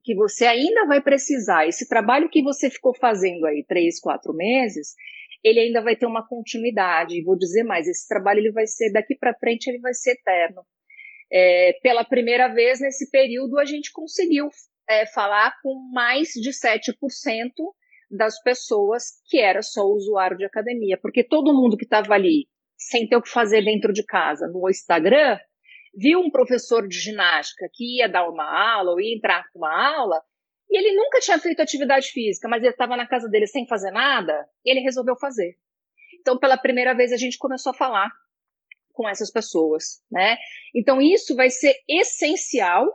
que 0.10 0.16
você 0.16 0.48
ainda 0.48 0.88
vai 0.88 1.00
precisar, 1.00 1.68
esse 1.68 1.88
trabalho 1.88 2.32
que 2.32 2.42
você 2.42 2.68
ficou 2.68 2.96
fazendo 2.96 3.46
aí 3.46 3.64
três, 3.68 4.00
quatro 4.00 4.34
meses, 4.34 4.96
ele 5.44 5.60
ainda 5.60 5.84
vai 5.84 5.96
ter 5.96 6.08
uma 6.08 6.28
continuidade. 6.28 7.24
Vou 7.24 7.38
dizer 7.38 7.62
mais, 7.62 7.88
esse 7.88 8.08
trabalho 8.08 8.40
ele 8.40 8.52
vai 8.52 8.66
ser 8.66 8.92
daqui 8.92 9.16
para 9.16 9.36
frente, 9.36 9.68
ele 9.68 9.78
vai 9.78 9.94
ser 9.94 10.14
eterno. 10.14 10.64
É, 11.32 11.74
pela 11.84 12.04
primeira 12.04 12.48
vez 12.48 12.80
nesse 12.80 13.12
período, 13.12 13.60
a 13.60 13.66
gente 13.66 13.92
conseguiu 13.94 14.50
é, 14.90 15.06
falar 15.06 15.54
com 15.62 15.76
mais 15.94 16.30
de 16.30 16.50
7% 16.50 16.92
das 18.10 18.42
pessoas 18.42 19.22
que 19.30 19.38
era 19.38 19.62
só 19.62 19.84
usuário 19.84 20.38
de 20.38 20.46
academia, 20.46 20.98
porque 21.00 21.24
todo 21.24 21.54
mundo 21.54 21.78
que 21.78 21.84
estava 21.84 22.16
ali 22.16 22.48
sem 22.76 23.08
ter 23.08 23.16
o 23.16 23.22
que 23.22 23.30
fazer 23.30 23.64
dentro 23.64 23.94
de 23.94 24.04
casa 24.04 24.48
no 24.48 24.68
Instagram 24.68 25.38
viu 25.96 26.20
um 26.20 26.30
professor 26.30 26.88
de 26.88 27.00
ginástica 27.00 27.70
que 27.74 27.98
ia 27.98 28.08
dar 28.08 28.28
uma 28.30 28.46
aula 28.46 28.92
ou 28.92 29.02
ia 29.02 29.16
entrar 29.16 29.46
com 29.52 29.60
uma 29.60 29.96
aula, 29.96 30.22
e 30.70 30.78
ele 30.78 30.96
nunca 30.96 31.20
tinha 31.20 31.40
feito 31.40 31.62
atividade 31.62 32.08
física, 32.08 32.48
mas 32.48 32.62
ele 32.62 32.72
estava 32.72 32.96
na 32.96 33.08
casa 33.08 33.28
dele 33.28 33.48
sem 33.48 33.68
fazer 33.68 33.92
nada, 33.92 34.48
e 34.64 34.70
ele 34.70 34.82
resolveu 34.82 35.16
fazer. 35.16 35.58
Então, 36.20 36.38
pela 36.38 36.58
primeira 36.58 36.94
vez, 36.94 37.12
a 37.12 37.18
gente 37.18 37.38
começou 37.38 37.72
a 37.72 37.76
falar 37.76 38.10
com 38.92 39.08
essas 39.08 39.32
pessoas, 39.32 40.02
né? 40.12 40.38
Então, 40.76 41.02
isso 41.02 41.36
vai 41.36 41.50
ser 41.50 41.74
essencial 41.88 42.86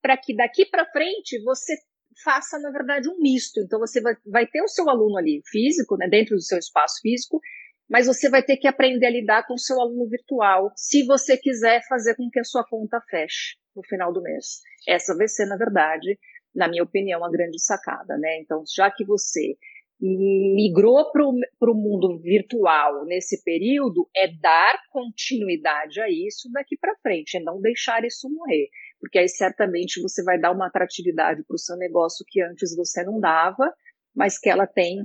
para 0.00 0.16
que 0.16 0.36
daqui 0.36 0.66
para 0.66 0.86
frente 0.90 1.42
você 1.42 1.74
faça, 2.22 2.58
na 2.58 2.70
verdade, 2.70 3.08
um 3.08 3.18
misto. 3.18 3.60
Então, 3.60 3.78
você 3.78 4.00
vai, 4.00 4.46
ter 4.46 4.62
o 4.62 4.68
seu 4.68 4.88
aluno 4.88 5.16
ali 5.16 5.40
físico, 5.46 5.96
né, 5.96 6.08
dentro 6.08 6.36
do 6.36 6.42
seu 6.42 6.58
espaço 6.58 7.00
físico, 7.00 7.40
mas 7.88 8.06
você 8.06 8.28
vai 8.28 8.42
ter 8.42 8.56
que 8.56 8.68
aprender 8.68 9.06
a 9.06 9.10
lidar 9.10 9.46
com 9.46 9.54
o 9.54 9.58
seu 9.58 9.80
aluno 9.80 10.08
virtual, 10.08 10.70
se 10.76 11.04
você 11.04 11.36
quiser 11.36 11.82
fazer 11.88 12.14
com 12.16 12.28
que 12.30 12.40
a 12.40 12.44
sua 12.44 12.64
conta 12.64 13.00
feche 13.08 13.56
no 13.74 13.82
final 13.84 14.12
do 14.12 14.22
mês. 14.22 14.60
Essa 14.86 15.16
vai 15.16 15.28
ser, 15.28 15.46
na 15.46 15.56
verdade, 15.56 16.18
na 16.54 16.68
minha 16.68 16.82
opinião, 16.82 17.24
a 17.24 17.30
grande 17.30 17.62
sacada, 17.62 18.16
né? 18.18 18.40
Então, 18.40 18.62
já 18.74 18.90
que 18.90 19.04
você 19.04 19.56
migrou 20.00 21.10
para 21.10 21.70
o 21.70 21.74
mundo 21.74 22.20
virtual 22.20 23.04
nesse 23.04 23.42
período, 23.42 24.08
é 24.14 24.28
dar 24.28 24.78
continuidade 24.90 26.00
a 26.00 26.08
isso 26.08 26.48
daqui 26.52 26.76
para 26.78 26.96
frente, 27.02 27.36
é 27.36 27.40
não 27.40 27.60
deixar 27.60 28.04
isso 28.04 28.30
morrer, 28.30 28.68
porque 29.00 29.18
aí 29.18 29.28
certamente 29.28 30.00
você 30.00 30.22
vai 30.22 30.38
dar 30.38 30.52
uma 30.52 30.68
atratividade 30.68 31.42
para 31.44 31.54
o 31.54 31.58
seu 31.58 31.76
negócio 31.76 32.24
que 32.28 32.40
antes 32.40 32.76
você 32.76 33.02
não 33.02 33.18
dava, 33.18 33.72
mas 34.14 34.38
que 34.38 34.48
ela 34.48 34.68
tem, 34.68 35.04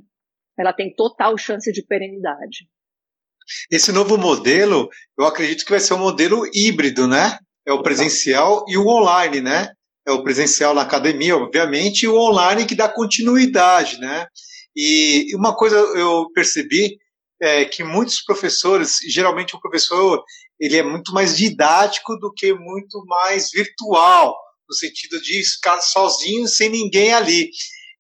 ela 0.58 0.72
tem 0.72 0.93
total 0.93 1.36
chance 1.39 1.72
de 1.72 1.84
perenidade. 1.84 2.67
Esse 3.72 3.92
novo 3.92 4.18
modelo, 4.18 4.90
eu 5.18 5.26
acredito 5.26 5.66
que 5.66 5.72
vai 5.72 5.80
ser 5.80 5.94
um 5.94 6.00
modelo 6.00 6.46
híbrido, 6.54 7.08
né? 7.08 7.38
É 7.66 7.72
o 7.72 7.82
presencial 7.82 8.66
e 8.68 8.78
o 8.78 8.88
online, 8.88 9.42
né? 9.42 9.70
É 10.06 10.12
o 10.12 10.24
presencial 10.24 10.74
na 10.74 10.82
academia, 10.82 11.38
obviamente, 11.38 12.04
e 12.04 12.08
o 12.08 12.18
online 12.18 12.66
que 12.66 12.76
dá 12.76 12.90
continuidade, 12.90 14.00
né? 14.00 14.28
E 14.76 15.34
uma 15.36 15.56
coisa 15.56 15.78
eu 15.78 16.28
percebi 16.34 16.98
é 17.42 17.66
que 17.66 17.84
muitos 17.84 18.22
professores, 18.22 18.98
geralmente 19.10 19.56
o 19.56 19.60
professor, 19.60 20.24
ele 20.60 20.78
é 20.78 20.84
muito 20.84 21.14
mais 21.14 21.36
didático 21.38 22.18
do 22.18 22.34
que 22.34 22.54
muito 22.54 23.04
mais 23.06 23.50
virtual, 23.52 24.36
no 24.68 24.76
sentido 24.76 25.22
de 25.22 25.44
ficar 25.44 25.80
sozinho, 25.82 26.48
sem 26.48 26.70
ninguém 26.70 27.14
ali. 27.14 27.50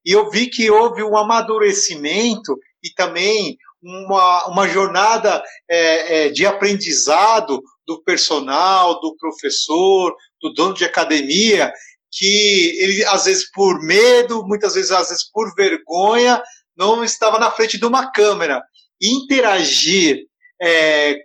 E 0.05 0.11
eu 0.11 0.29
vi 0.29 0.47
que 0.47 0.69
houve 0.69 1.03
um 1.03 1.15
amadurecimento 1.17 2.57
e 2.83 2.93
também 2.93 3.57
uma, 3.83 4.47
uma 4.47 4.67
jornada 4.67 5.43
é, 5.69 6.25
é, 6.25 6.29
de 6.29 6.45
aprendizado 6.45 7.61
do 7.85 8.01
personal, 8.03 8.99
do 9.01 9.15
professor, 9.17 10.15
do 10.41 10.53
dono 10.53 10.73
de 10.73 10.85
academia, 10.85 11.71
que 12.11 12.77
ele, 12.79 13.03
às 13.05 13.25
vezes 13.25 13.51
por 13.51 13.81
medo, 13.81 14.45
muitas 14.47 14.75
vezes, 14.75 14.91
às 14.91 15.09
vezes 15.09 15.29
por 15.29 15.53
vergonha, 15.55 16.41
não 16.75 17.03
estava 17.03 17.37
na 17.37 17.51
frente 17.51 17.77
de 17.77 17.85
uma 17.85 18.11
câmera. 18.11 18.63
Interagir 19.01 20.25
é, 20.61 21.17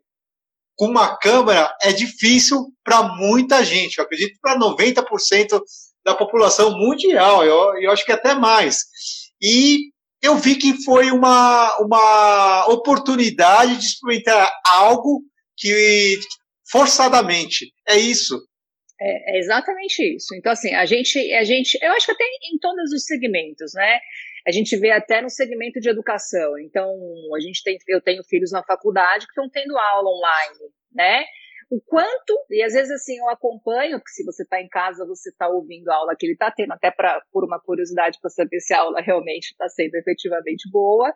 com 0.77 0.87
uma 0.87 1.17
câmera 1.17 1.75
é 1.83 1.93
difícil 1.93 2.73
para 2.83 3.03
muita 3.03 3.65
gente. 3.65 3.99
Eu 3.99 4.05
acredito 4.05 4.39
para 4.41 4.59
90% 4.59 5.61
da 6.05 6.15
população 6.15 6.77
mundial. 6.77 7.45
Eu, 7.45 7.81
eu 7.81 7.91
acho 7.91 8.05
que 8.05 8.13
até 8.13 8.35
mais. 8.35 8.85
E 9.41 9.91
eu 10.23 10.37
vi 10.37 10.57
que 10.57 10.83
foi 10.85 11.11
uma, 11.11 11.77
uma 11.79 12.67
oportunidade 12.69 13.77
de 13.77 13.85
experimentar 13.85 14.51
algo 14.67 15.23
que 15.57 16.19
forçadamente 16.71 17.73
é 17.89 17.97
isso. 17.97 18.39
É, 19.01 19.37
é, 19.37 19.39
exatamente 19.39 20.03
isso. 20.17 20.35
Então, 20.35 20.53
assim, 20.53 20.75
a 20.75 20.85
gente, 20.85 21.19
a 21.35 21.45
gente, 21.45 21.79
eu 21.81 21.93
acho 21.93 22.07
que 22.07 22.13
até 22.13 22.25
em 22.25 22.59
todos 22.61 22.93
os 22.93 23.05
segmentos, 23.05 23.73
né? 23.75 24.01
A 24.47 24.51
gente 24.51 24.77
vê 24.77 24.91
até 24.91 25.21
no 25.21 25.31
segmento 25.31 25.79
de 25.81 25.89
educação. 25.89 26.59
Então, 26.59 26.91
a 27.37 27.41
gente 27.41 27.63
tem, 27.63 27.77
eu 27.87 28.01
tenho 28.01 28.25
filhos 28.25 28.51
na 28.51 28.65
faculdade 28.65 29.27
que 29.27 29.33
estão 29.33 29.49
tendo 29.49 29.77
aula 29.77 30.09
online, 30.09 30.73
né? 30.93 31.25
O 31.71 31.81
quanto, 31.83 32.35
e 32.51 32.63
às 32.63 32.73
vezes 32.73 32.91
assim, 32.91 33.19
eu 33.19 33.29
acompanho, 33.29 34.01
que 34.01 34.11
se 34.11 34.25
você 34.25 34.43
está 34.43 34.61
em 34.61 34.69
casa, 34.69 35.07
você 35.07 35.29
está 35.29 35.49
ouvindo 35.49 35.89
a 35.91 35.97
aula 35.97 36.17
que 36.19 36.25
ele 36.25 36.33
está 36.33 36.51
tendo, 36.51 36.73
até 36.73 36.91
pra, 36.91 37.23
por 37.31 37.45
uma 37.45 37.61
curiosidade 37.61 38.19
para 38.21 38.31
saber 38.31 38.59
se 38.61 38.73
a 38.73 38.81
aula 38.81 39.01
realmente 39.03 39.51
está 39.51 39.69
sendo 39.69 39.95
efetivamente 39.95 40.71
boa. 40.71 41.13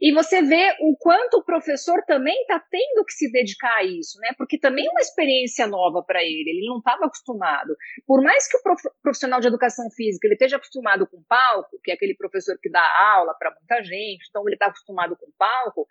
E 0.00 0.12
você 0.12 0.42
vê 0.42 0.76
o 0.80 0.96
quanto 0.98 1.38
o 1.38 1.44
professor 1.44 2.02
também 2.06 2.38
está 2.42 2.58
tendo 2.58 3.04
que 3.04 3.12
se 3.12 3.30
dedicar 3.30 3.76
a 3.76 3.84
isso, 3.84 4.18
né? 4.20 4.30
Porque 4.36 4.58
também 4.58 4.86
é 4.86 4.90
uma 4.90 5.00
experiência 5.00 5.66
nova 5.66 6.02
para 6.02 6.22
ele, 6.22 6.50
ele 6.50 6.66
não 6.66 6.78
estava 6.78 7.06
acostumado. 7.06 7.74
Por 8.06 8.22
mais 8.22 8.46
que 8.48 8.56
o 8.56 8.60
profissional 9.02 9.40
de 9.40 9.48
educação 9.48 9.88
física 9.90 10.26
ele 10.26 10.34
esteja 10.34 10.56
acostumado 10.56 11.06
com 11.06 11.22
palco, 11.28 11.78
que 11.82 11.90
é 11.90 11.94
aquele 11.94 12.14
professor 12.14 12.58
que 12.60 12.70
dá 12.70 12.82
aula 13.14 13.34
para 13.38 13.52
muita 13.52 13.82
gente, 13.82 14.26
então 14.28 14.42
ele 14.46 14.56
está 14.56 14.66
acostumado 14.66 15.16
com 15.16 15.26
palco, 15.38 15.86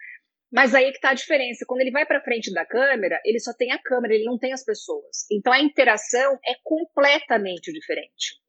mas 0.53 0.75
aí 0.75 0.85
é 0.85 0.91
que 0.91 0.97
está 0.97 1.09
a 1.09 1.15
diferença. 1.15 1.65
Quando 1.67 1.81
ele 1.81 1.89
vai 1.89 2.05
para 2.05 2.21
frente 2.21 2.53
da 2.53 2.63
câmera, 2.63 3.19
ele 3.25 3.39
só 3.39 3.51
tem 3.53 3.71
a 3.71 3.81
câmera, 3.81 4.13
ele 4.13 4.23
não 4.23 4.37
tem 4.37 4.53
as 4.53 4.63
pessoas. 4.63 5.25
Então 5.31 5.51
a 5.51 5.59
interação 5.59 6.37
é 6.45 6.53
completamente 6.63 7.73
diferente. 7.73 8.43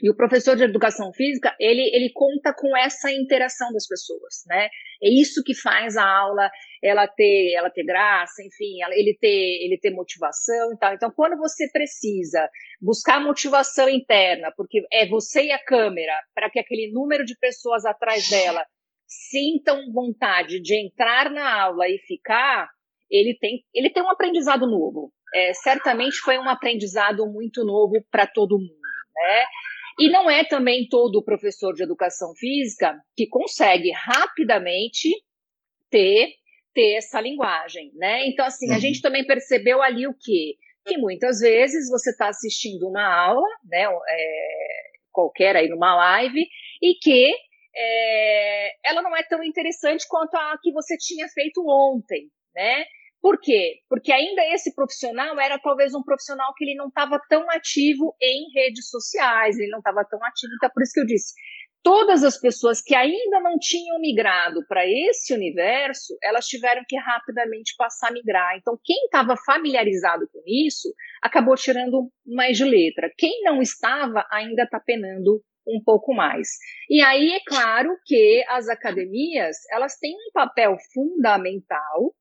E 0.00 0.08
o 0.08 0.14
professor 0.14 0.54
de 0.54 0.62
educação 0.62 1.12
física, 1.12 1.52
ele, 1.58 1.82
ele 1.92 2.12
conta 2.14 2.54
com 2.54 2.76
essa 2.76 3.10
interação 3.10 3.72
das 3.72 3.84
pessoas, 3.88 4.44
né? 4.46 4.68
É 5.02 5.10
isso 5.10 5.42
que 5.44 5.56
faz 5.56 5.96
a 5.96 6.06
aula 6.06 6.48
ela 6.80 7.08
ter, 7.08 7.54
ela 7.56 7.68
ter 7.68 7.82
graça, 7.84 8.40
enfim, 8.40 8.80
ela, 8.80 8.94
ele 8.94 9.18
ter, 9.20 9.64
ele 9.64 9.76
ter 9.76 9.90
motivação 9.90 10.72
e 10.72 10.78
tal. 10.78 10.94
Então, 10.94 11.10
quando 11.10 11.36
você 11.36 11.68
precisa 11.72 12.48
buscar 12.80 13.20
motivação 13.20 13.88
interna, 13.88 14.52
porque 14.56 14.86
é 14.92 15.08
você 15.08 15.46
e 15.46 15.50
a 15.50 15.58
câmera, 15.58 16.14
para 16.32 16.48
que 16.48 16.60
aquele 16.60 16.92
número 16.92 17.24
de 17.24 17.36
pessoas 17.36 17.84
atrás 17.84 18.30
dela 18.30 18.64
sintam 19.08 19.90
vontade 19.90 20.60
de 20.60 20.74
entrar 20.76 21.30
na 21.30 21.62
aula 21.62 21.88
e 21.88 21.98
ficar, 22.06 22.68
ele 23.10 23.36
tem, 23.40 23.64
ele 23.74 23.90
tem 23.90 24.02
um 24.02 24.10
aprendizado 24.10 24.66
novo. 24.66 25.10
É, 25.34 25.52
certamente 25.54 26.18
foi 26.18 26.38
um 26.38 26.48
aprendizado 26.48 27.26
muito 27.26 27.64
novo 27.64 27.94
para 28.10 28.26
todo 28.26 28.58
mundo, 28.58 28.70
né? 29.16 29.44
E 30.00 30.10
não 30.10 30.30
é 30.30 30.44
também 30.44 30.86
todo 30.88 31.24
professor 31.24 31.74
de 31.74 31.82
educação 31.82 32.32
física 32.36 32.96
que 33.16 33.26
consegue 33.26 33.90
rapidamente 33.90 35.10
ter, 35.90 36.34
ter 36.72 36.96
essa 36.96 37.20
linguagem, 37.20 37.90
né? 37.94 38.26
Então, 38.26 38.46
assim, 38.46 38.68
uhum. 38.68 38.76
a 38.76 38.78
gente 38.78 39.02
também 39.02 39.26
percebeu 39.26 39.82
ali 39.82 40.06
o 40.06 40.14
quê? 40.14 40.54
Que 40.86 40.96
muitas 40.96 41.40
vezes 41.40 41.90
você 41.90 42.10
está 42.10 42.28
assistindo 42.28 42.88
uma 42.88 43.04
aula, 43.04 43.48
né? 43.64 43.84
É, 44.08 44.88
qualquer 45.10 45.56
aí 45.56 45.68
numa 45.68 45.94
live, 45.96 46.46
e 46.80 46.94
que 46.94 47.34
é, 47.74 48.72
ela 48.84 49.02
não 49.02 49.16
é 49.16 49.22
tão 49.22 49.42
interessante 49.42 50.06
quanto 50.08 50.34
a 50.34 50.58
que 50.62 50.72
você 50.72 50.96
tinha 50.96 51.28
feito 51.28 51.62
ontem, 51.66 52.30
né? 52.54 52.84
Por 53.20 53.40
quê? 53.40 53.80
Porque 53.88 54.12
ainda 54.12 54.42
esse 54.54 54.74
profissional 54.74 55.38
era 55.40 55.58
talvez 55.58 55.92
um 55.94 56.02
profissional 56.02 56.54
que 56.56 56.64
ele 56.64 56.76
não 56.76 56.88
estava 56.88 57.20
tão 57.28 57.50
ativo 57.50 58.14
em 58.22 58.50
redes 58.54 58.88
sociais, 58.88 59.58
ele 59.58 59.70
não 59.70 59.78
estava 59.78 60.04
tão 60.04 60.22
ativo. 60.24 60.52
Então, 60.56 60.70
por 60.72 60.82
isso 60.82 60.92
que 60.92 61.00
eu 61.00 61.06
disse, 61.06 61.34
todas 61.82 62.22
as 62.22 62.38
pessoas 62.38 62.80
que 62.80 62.94
ainda 62.94 63.40
não 63.40 63.58
tinham 63.58 63.98
migrado 63.98 64.64
para 64.68 64.86
esse 64.86 65.34
universo, 65.34 66.16
elas 66.22 66.46
tiveram 66.46 66.82
que 66.86 66.96
rapidamente 66.96 67.74
passar 67.76 68.08
a 68.08 68.12
migrar. 68.12 68.56
Então, 68.56 68.78
quem 68.84 69.04
estava 69.04 69.36
familiarizado 69.36 70.28
com 70.32 70.40
isso 70.46 70.92
acabou 71.22 71.56
tirando 71.56 72.10
mais 72.24 72.56
de 72.56 72.64
letra. 72.64 73.10
Quem 73.16 73.42
não 73.42 73.60
estava 73.60 74.24
ainda 74.30 74.62
está 74.62 74.78
penando 74.78 75.42
um 75.68 75.82
pouco 75.84 76.14
mais. 76.14 76.48
E 76.88 77.00
aí 77.00 77.32
é 77.32 77.40
claro 77.46 77.90
que 78.04 78.44
as 78.48 78.68
academias 78.68 79.56
elas 79.70 79.96
têm 79.98 80.14
um 80.14 80.32
papel 80.32 80.76
fundamental 80.92 82.14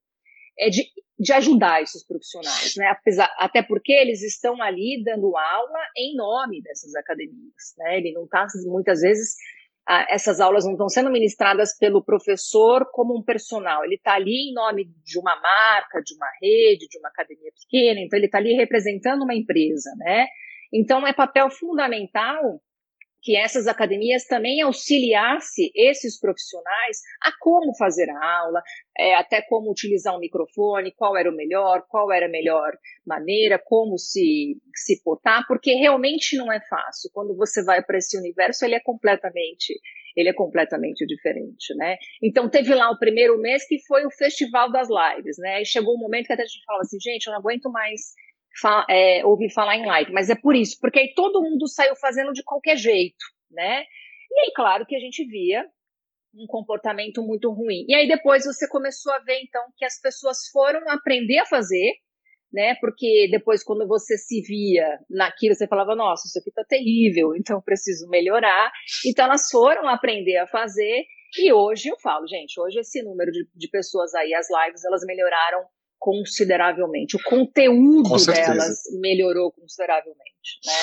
é 0.59 0.69
de, 0.69 0.83
de 1.19 1.33
ajudar 1.33 1.83
esses 1.83 2.05
profissionais, 2.05 2.73
né? 2.77 2.87
Apesar, 2.87 3.31
até 3.37 3.61
porque 3.61 3.93
eles 3.93 4.23
estão 4.23 4.61
ali 4.61 5.03
dando 5.03 5.37
aula 5.37 5.79
em 5.95 6.15
nome 6.15 6.61
dessas 6.63 6.95
academias, 6.95 7.75
né? 7.77 7.97
Ele 7.97 8.11
não 8.13 8.23
está 8.25 8.47
muitas 8.65 9.01
vezes 9.01 9.35
essas 10.09 10.41
aulas 10.41 10.65
não 10.65 10.73
estão 10.73 10.89
sendo 10.89 11.09
ministradas 11.09 11.77
pelo 11.77 12.03
professor 12.03 12.85
como 12.91 13.17
um 13.17 13.23
personal. 13.23 13.85
Ele 13.85 13.95
está 13.95 14.15
ali 14.15 14.49
em 14.49 14.53
nome 14.53 14.85
de 15.01 15.17
uma 15.17 15.33
marca, 15.39 16.01
de 16.01 16.13
uma 16.13 16.27
rede, 16.41 16.87
de 16.89 16.99
uma 16.99 17.07
academia 17.07 17.51
pequena. 17.55 18.01
Então 18.01 18.19
ele 18.19 18.25
está 18.25 18.37
ali 18.37 18.53
representando 18.53 19.23
uma 19.23 19.33
empresa, 19.33 19.89
né? 19.97 20.27
Então 20.73 21.07
é 21.07 21.13
papel 21.13 21.49
fundamental 21.49 22.61
que 23.21 23.35
essas 23.35 23.67
academias 23.67 24.25
também 24.25 24.61
auxiliasse 24.61 25.71
esses 25.75 26.19
profissionais 26.19 27.01
a 27.21 27.31
como 27.39 27.75
fazer 27.75 28.09
a 28.09 28.39
aula, 28.39 28.61
é, 28.97 29.15
até 29.15 29.41
como 29.41 29.71
utilizar 29.71 30.15
um 30.15 30.19
microfone, 30.19 30.93
qual 30.95 31.17
era 31.17 31.29
o 31.29 31.35
melhor, 31.35 31.83
qual 31.89 32.11
era 32.11 32.25
a 32.25 32.29
melhor 32.29 32.77
maneira, 33.05 33.59
como 33.63 33.97
se, 33.97 34.57
se 34.75 35.01
portar, 35.03 35.45
porque 35.47 35.73
realmente 35.73 36.37
não 36.37 36.51
é 36.51 36.59
fácil. 36.69 37.09
Quando 37.13 37.35
você 37.35 37.63
vai 37.63 37.83
para 37.83 37.97
esse 37.97 38.17
universo, 38.17 38.65
ele 38.65 38.75
é 38.75 38.79
completamente 38.79 39.73
ele 40.17 40.29
é 40.29 40.33
completamente 40.33 41.05
diferente, 41.05 41.75
né? 41.75 41.95
Então 42.23 42.49
teve 42.49 42.73
lá 42.73 42.89
o 42.89 42.97
primeiro 42.97 43.37
mês 43.39 43.67
que 43.67 43.77
foi 43.85 44.03
o 44.03 44.09
festival 44.09 44.71
das 44.71 44.87
lives, 44.89 45.37
né? 45.37 45.61
E 45.61 45.65
chegou 45.65 45.95
um 45.95 45.99
momento 45.99 46.25
que 46.25 46.33
até 46.33 46.41
a 46.41 46.45
gente 46.45 46.65
falava 46.65 46.81
assim, 46.81 46.97
gente, 46.99 47.27
eu 47.27 47.33
não 47.33 47.39
aguento 47.39 47.69
mais 47.71 48.15
é, 48.89 49.25
ouvir 49.25 49.51
falar 49.53 49.75
em 49.75 49.85
live, 49.85 50.11
mas 50.11 50.29
é 50.29 50.35
por 50.35 50.55
isso, 50.55 50.77
porque 50.81 50.99
aí 50.99 51.13
todo 51.15 51.41
mundo 51.41 51.67
saiu 51.67 51.95
fazendo 51.95 52.31
de 52.33 52.43
qualquer 52.43 52.77
jeito, 52.77 53.23
né? 53.51 53.83
E 54.29 54.39
aí, 54.39 54.51
claro 54.55 54.85
que 54.85 54.95
a 54.95 54.99
gente 54.99 55.25
via 55.25 55.65
um 56.33 56.45
comportamento 56.47 57.23
muito 57.23 57.51
ruim. 57.51 57.85
E 57.87 57.95
aí 57.95 58.07
depois 58.07 58.45
você 58.45 58.67
começou 58.67 59.11
a 59.13 59.19
ver, 59.19 59.39
então, 59.41 59.61
que 59.75 59.85
as 59.85 59.99
pessoas 59.99 60.47
foram 60.51 60.87
aprender 60.89 61.39
a 61.39 61.45
fazer, 61.45 61.93
né? 62.51 62.75
Porque 62.79 63.27
depois, 63.31 63.63
quando 63.63 63.87
você 63.87 64.17
se 64.17 64.41
via 64.41 64.99
naquilo, 65.09 65.55
você 65.55 65.67
falava, 65.67 65.95
nossa, 65.95 66.27
isso 66.27 66.39
aqui 66.39 66.51
tá 66.51 66.63
terrível, 66.67 67.35
então 67.35 67.61
preciso 67.61 68.07
melhorar. 68.09 68.71
Então 69.05 69.25
elas 69.25 69.49
foram 69.49 69.87
aprender 69.87 70.37
a 70.37 70.47
fazer. 70.47 71.05
E 71.37 71.51
hoje 71.51 71.89
eu 71.89 71.97
falo, 71.99 72.25
gente, 72.27 72.59
hoje 72.59 72.79
esse 72.79 73.01
número 73.03 73.31
de, 73.31 73.47
de 73.53 73.69
pessoas 73.69 74.13
aí, 74.15 74.33
as 74.33 74.47
lives, 74.49 74.85
elas 74.85 75.03
melhoraram 75.05 75.65
consideravelmente. 75.99 77.15
O 77.15 77.23
conteúdo 77.23 78.25
delas 78.25 78.77
melhorou 78.99 79.51
consideravelmente, 79.51 80.59
né? 80.65 80.73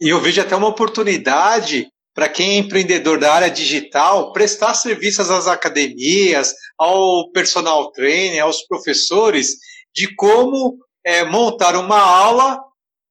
E 0.00 0.08
eu 0.08 0.20
vejo 0.20 0.40
até 0.40 0.56
uma 0.56 0.68
oportunidade 0.68 1.88
para 2.14 2.28
quem 2.28 2.56
é 2.56 2.58
empreendedor 2.58 3.18
da 3.18 3.32
área 3.32 3.50
digital 3.50 4.32
prestar 4.32 4.74
serviços 4.74 5.30
às 5.30 5.46
academias, 5.46 6.52
ao 6.76 7.30
personal 7.30 7.92
trainer, 7.92 8.42
aos 8.42 8.62
professores, 8.66 9.50
de 9.94 10.12
como 10.16 10.78
é, 11.04 11.24
montar 11.24 11.76
uma 11.76 12.00
aula 12.00 12.60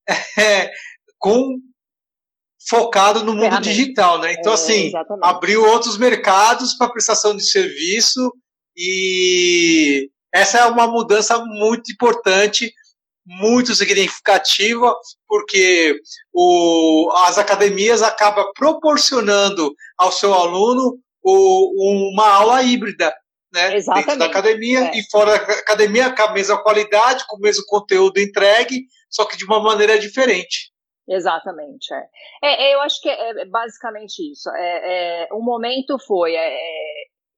é, 0.37 0.69
com 1.17 1.57
focado 2.69 3.23
no 3.23 3.33
mundo 3.33 3.61
digital, 3.61 4.19
né? 4.19 4.33
Então, 4.33 4.51
é, 4.51 4.55
assim, 4.55 4.91
abriu 5.23 5.63
outros 5.63 5.97
mercados 5.97 6.73
para 6.73 6.91
prestação 6.91 7.35
de 7.35 7.49
serviço 7.49 8.33
e 8.75 10.09
essa 10.33 10.59
é 10.59 10.65
uma 10.65 10.87
mudança 10.87 11.37
muito 11.45 11.91
importante, 11.91 12.71
muito 13.25 13.75
significativa, 13.75 14.95
porque 15.27 15.99
o, 16.33 17.11
as 17.25 17.37
academias 17.37 18.01
acabam 18.01 18.45
proporcionando 18.55 19.73
ao 19.97 20.11
seu 20.11 20.33
aluno 20.33 20.97
o, 21.23 22.13
uma 22.13 22.27
aula 22.27 22.63
híbrida, 22.63 23.13
né? 23.53 23.75
Exatamente. 23.75 24.05
Dentro 24.05 24.19
da 24.19 24.25
academia 24.25 24.79
é. 24.79 24.97
e 24.97 25.09
fora 25.09 25.37
da 25.37 25.53
academia 25.53 26.15
com 26.15 26.21
a 26.21 26.31
mesma 26.31 26.61
qualidade, 26.61 27.25
com 27.27 27.37
o 27.37 27.41
mesmo 27.41 27.63
conteúdo 27.67 28.19
entregue, 28.19 28.85
só 29.09 29.25
que 29.25 29.37
de 29.37 29.45
uma 29.45 29.61
maneira 29.61 29.99
diferente. 29.99 30.71
Exatamente. 31.07 31.93
É. 31.93 32.03
é. 32.43 32.71
É, 32.71 32.75
eu 32.75 32.81
acho 32.81 33.01
que 33.01 33.09
é, 33.09 33.41
é 33.41 33.45
basicamente 33.45 34.19
isso. 34.31 34.49
É, 34.49 35.23
é, 35.23 35.27
o 35.31 35.41
momento 35.41 35.97
foi 36.05 36.35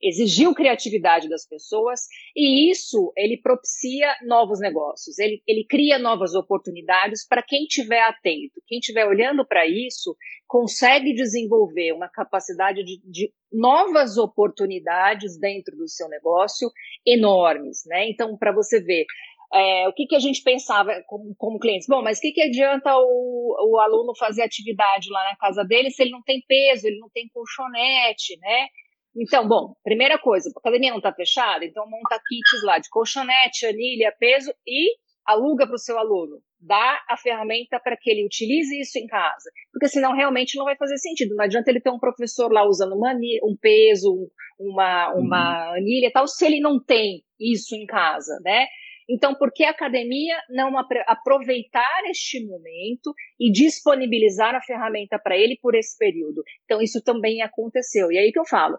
exigiu 0.01 0.53
criatividade 0.53 1.27
das 1.27 1.47
pessoas 1.47 2.01
e 2.35 2.71
isso 2.71 3.11
ele 3.17 3.37
propicia 3.37 4.15
novos 4.25 4.59
negócios. 4.59 5.19
Ele, 5.19 5.41
ele 5.47 5.65
cria 5.67 5.99
novas 5.99 6.33
oportunidades 6.33 7.27
para 7.27 7.43
quem 7.43 7.63
estiver 7.63 8.01
atento, 8.01 8.61
quem 8.67 8.79
estiver 8.79 9.05
olhando 9.05 9.45
para 9.45 9.67
isso 9.67 10.15
consegue 10.47 11.13
desenvolver 11.13 11.93
uma 11.93 12.09
capacidade 12.09 12.83
de, 12.83 13.01
de 13.05 13.31
novas 13.51 14.17
oportunidades 14.17 15.39
dentro 15.39 15.75
do 15.75 15.87
seu 15.87 16.07
negócio 16.07 16.69
enormes, 17.05 17.83
né? 17.85 18.09
Então, 18.09 18.37
para 18.37 18.51
você 18.51 18.81
ver, 18.81 19.05
é, 19.53 19.87
o 19.87 19.93
que, 19.93 20.05
que 20.05 20.15
a 20.15 20.19
gente 20.19 20.43
pensava 20.43 20.91
como, 21.07 21.35
como 21.35 21.59
clientes? 21.59 21.87
Bom, 21.87 22.03
mas 22.03 22.19
o 22.19 22.21
que, 22.21 22.31
que 22.31 22.41
adianta 22.41 22.95
o, 22.97 23.55
o 23.71 23.79
aluno 23.79 24.15
fazer 24.15 24.43
atividade 24.43 25.09
lá 25.09 25.23
na 25.23 25.35
casa 25.37 25.63
dele 25.63 25.89
se 25.89 26.03
ele 26.03 26.11
não 26.11 26.21
tem 26.21 26.43
peso, 26.47 26.87
ele 26.87 26.99
não 26.99 27.09
tem 27.09 27.27
colchonete, 27.29 28.37
né? 28.39 28.67
Então, 29.15 29.47
bom, 29.47 29.73
primeira 29.83 30.17
coisa, 30.17 30.49
a 30.49 30.59
academia 30.59 30.91
não 30.91 30.97
está 30.97 31.13
fechada, 31.13 31.65
então 31.65 31.89
monta 31.89 32.19
kits 32.27 32.63
lá 32.63 32.77
de 32.77 32.89
colchonete, 32.89 33.65
anilha, 33.65 34.15
peso 34.19 34.53
e 34.65 34.95
aluga 35.25 35.65
para 35.65 35.75
o 35.75 35.79
seu 35.79 35.97
aluno. 35.97 36.41
Dá 36.59 37.03
a 37.07 37.15
ferramenta 37.15 37.79
para 37.79 37.95
que 37.95 38.09
ele 38.09 38.25
utilize 38.25 38.79
isso 38.79 38.97
em 38.97 39.07
casa. 39.07 39.49
Porque 39.71 39.87
senão 39.87 40.13
realmente 40.13 40.57
não 40.57 40.65
vai 40.65 40.75
fazer 40.75 40.97
sentido. 40.97 41.35
Não 41.35 41.45
adianta 41.45 41.69
ele 41.69 41.79
ter 41.79 41.89
um 41.89 41.99
professor 41.99 42.51
lá 42.51 42.67
usando 42.67 42.95
uma, 42.95 43.13
um 43.43 43.55
peso, 43.59 44.29
uma, 44.59 45.13
uma 45.13 45.69
uhum. 45.69 45.77
anilha 45.77 46.07
e 46.07 46.11
tal, 46.11 46.27
se 46.27 46.45
ele 46.45 46.59
não 46.59 46.83
tem 46.83 47.23
isso 47.39 47.75
em 47.75 47.85
casa, 47.85 48.39
né? 48.43 48.67
Então, 49.09 49.33
por 49.33 49.51
que 49.51 49.63
a 49.63 49.71
academia 49.71 50.37
não 50.49 50.77
aproveitar 50.77 52.03
este 52.11 52.45
momento 52.45 53.11
e 53.39 53.51
disponibilizar 53.51 54.53
a 54.53 54.61
ferramenta 54.61 55.17
para 55.17 55.35
ele 55.35 55.57
por 55.59 55.73
esse 55.73 55.97
período? 55.97 56.43
Então, 56.63 56.79
isso 56.79 57.01
também 57.03 57.41
aconteceu. 57.41 58.11
E 58.11 58.19
aí 58.19 58.31
que 58.31 58.37
eu 58.37 58.45
falo, 58.45 58.77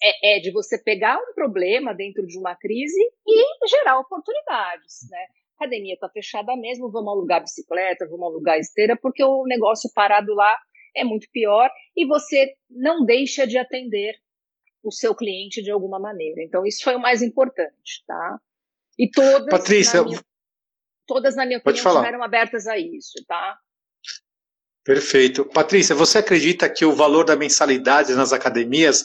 é, 0.00 0.36
é 0.36 0.40
de 0.40 0.52
você 0.52 0.80
pegar 0.80 1.18
um 1.18 1.34
problema 1.34 1.92
dentro 1.92 2.24
de 2.24 2.38
uma 2.38 2.54
crise 2.54 3.00
e 3.26 3.68
gerar 3.68 3.98
oportunidades, 3.98 5.08
né? 5.10 5.26
A 5.58 5.64
academia 5.64 5.94
está 5.94 6.08
fechada 6.08 6.56
mesmo, 6.56 6.90
vamos 6.90 7.12
alugar 7.12 7.40
bicicleta, 7.40 8.06
vamos 8.08 8.26
alugar 8.26 8.58
esteira, 8.58 8.96
porque 8.96 9.22
o 9.22 9.44
negócio 9.46 9.90
parado 9.92 10.32
lá 10.34 10.56
é 10.94 11.02
muito 11.02 11.28
pior 11.32 11.68
e 11.96 12.06
você 12.06 12.54
não 12.70 13.04
deixa 13.04 13.46
de 13.46 13.58
atender 13.58 14.14
o 14.82 14.92
seu 14.92 15.14
cliente 15.14 15.62
de 15.62 15.70
alguma 15.70 15.98
maneira. 15.98 16.42
Então, 16.42 16.64
isso 16.66 16.82
foi 16.82 16.94
o 16.94 17.00
mais 17.00 17.22
importante, 17.22 18.04
tá? 18.06 18.40
E 18.98 19.10
todas, 19.10 19.46
Patrícia, 19.46 20.02
na 20.02 20.08
minha, 20.08 20.20
todas, 21.06 21.36
na 21.36 21.46
minha 21.46 21.58
opinião, 21.58 21.92
estiveram 21.92 22.22
abertas 22.22 22.66
a 22.66 22.78
isso, 22.78 23.22
tá? 23.26 23.56
Perfeito. 24.84 25.44
Patrícia, 25.44 25.94
você 25.94 26.18
acredita 26.18 26.68
que 26.68 26.84
o 26.84 26.92
valor 26.92 27.24
da 27.24 27.36
mensalidade 27.36 28.14
nas 28.14 28.32
academias 28.32 29.04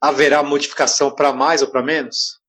haverá 0.00 0.42
modificação 0.42 1.14
para 1.14 1.32
mais 1.32 1.60
ou 1.60 1.70
para 1.70 1.82
menos? 1.82 2.40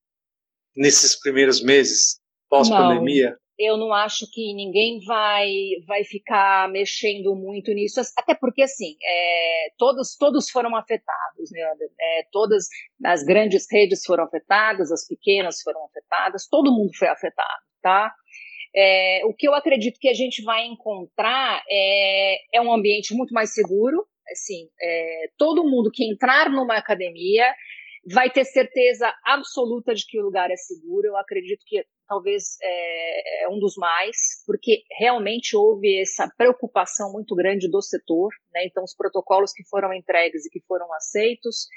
Nesses 0.76 1.20
primeiros 1.20 1.62
meses, 1.62 2.20
pós-pandemia? 2.50 3.38
Eu 3.60 3.76
não 3.76 3.94
acho 3.94 4.26
que 4.32 4.54
ninguém 4.54 5.00
vai 5.06 5.52
vai 5.86 6.06
ficar 6.06 6.70
mexendo 6.70 7.36
muito 7.36 7.74
nisso, 7.74 8.00
até 8.18 8.34
porque 8.34 8.62
assim 8.62 8.96
é, 9.04 9.68
todos 9.78 10.16
todos 10.16 10.50
foram 10.50 10.76
afetados, 10.78 11.52
né? 11.52 11.62
É, 12.00 12.24
todas 12.32 12.68
as 13.06 13.22
grandes 13.24 13.66
redes 13.70 14.06
foram 14.06 14.24
afetadas, 14.24 14.92
as 14.92 15.06
pequenas 15.06 15.62
foram 15.62 15.84
afetadas, 15.86 16.48
todo 16.48 16.72
mundo 16.72 16.92
foi 16.98 17.10
afetado, 17.10 17.64
tá? 17.82 18.14
É, 18.74 19.26
o 19.26 19.34
que 19.34 19.48
eu 19.48 19.54
acredito 19.54 20.00
que 20.00 20.08
a 20.08 20.14
gente 20.14 20.42
vai 20.44 20.66
encontrar 20.66 21.62
é, 21.70 22.58
é 22.58 22.62
um 22.62 22.72
ambiente 22.72 23.14
muito 23.14 23.34
mais 23.34 23.54
seguro, 23.54 24.06
assim, 24.32 24.70
é, 24.82 25.26
todo 25.38 25.68
mundo 25.68 25.92
que 25.92 26.06
entrar 26.06 26.50
numa 26.50 26.78
academia 26.78 27.52
vai 28.14 28.30
ter 28.30 28.46
certeza 28.46 29.14
absoluta 29.26 29.94
de 29.94 30.06
que 30.06 30.20
o 30.20 30.24
lugar 30.24 30.52
é 30.52 30.56
seguro. 30.56 31.08
Eu 31.08 31.18
acredito 31.18 31.64
que 31.66 31.84
talvez 32.10 32.58
é, 32.62 33.44
é, 33.44 33.50
um 33.50 33.60
dos 33.60 33.76
mais, 33.78 34.44
porque 34.46 34.84
realmente 35.00 35.56
houve 35.56 36.02
essa 36.02 36.28
preocupação 36.36 37.14
muito 37.14 37.36
grande 37.36 37.70
do 37.70 37.82
setor, 37.82 38.34
né? 38.52 38.66
Então, 38.66 38.84
os 38.84 38.96
protocolos 38.96 39.54
que 39.54 39.64
foram 39.70 39.94
entregues 39.94 40.46
e 40.46 40.50
que 40.50 40.60
foram 40.68 40.92
aceitos 40.96 41.68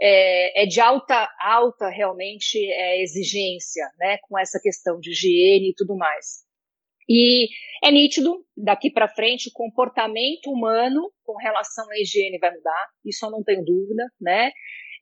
é, 0.00 0.62
é 0.62 0.66
de 0.66 0.80
alta, 0.80 1.28
alta 1.38 1.90
realmente 1.90 2.58
é, 2.58 3.02
exigência, 3.02 3.84
né? 3.98 4.16
Com 4.26 4.38
essa 4.38 4.58
questão 4.60 4.98
de 4.98 5.10
higiene 5.10 5.70
e 5.70 5.74
tudo 5.76 5.94
mais. 5.94 6.46
E 7.08 7.48
é 7.84 7.90
nítido, 7.90 8.44
daqui 8.56 8.90
para 8.90 9.06
frente, 9.06 9.48
o 9.48 9.52
comportamento 9.52 10.50
humano 10.50 11.12
com 11.22 11.36
relação 11.36 11.88
à 11.90 12.00
higiene 12.00 12.38
vai 12.38 12.50
mudar, 12.50 12.86
isso 13.04 13.24
eu 13.26 13.30
não 13.30 13.44
tenho 13.44 13.64
dúvida, 13.64 14.04
né? 14.20 14.50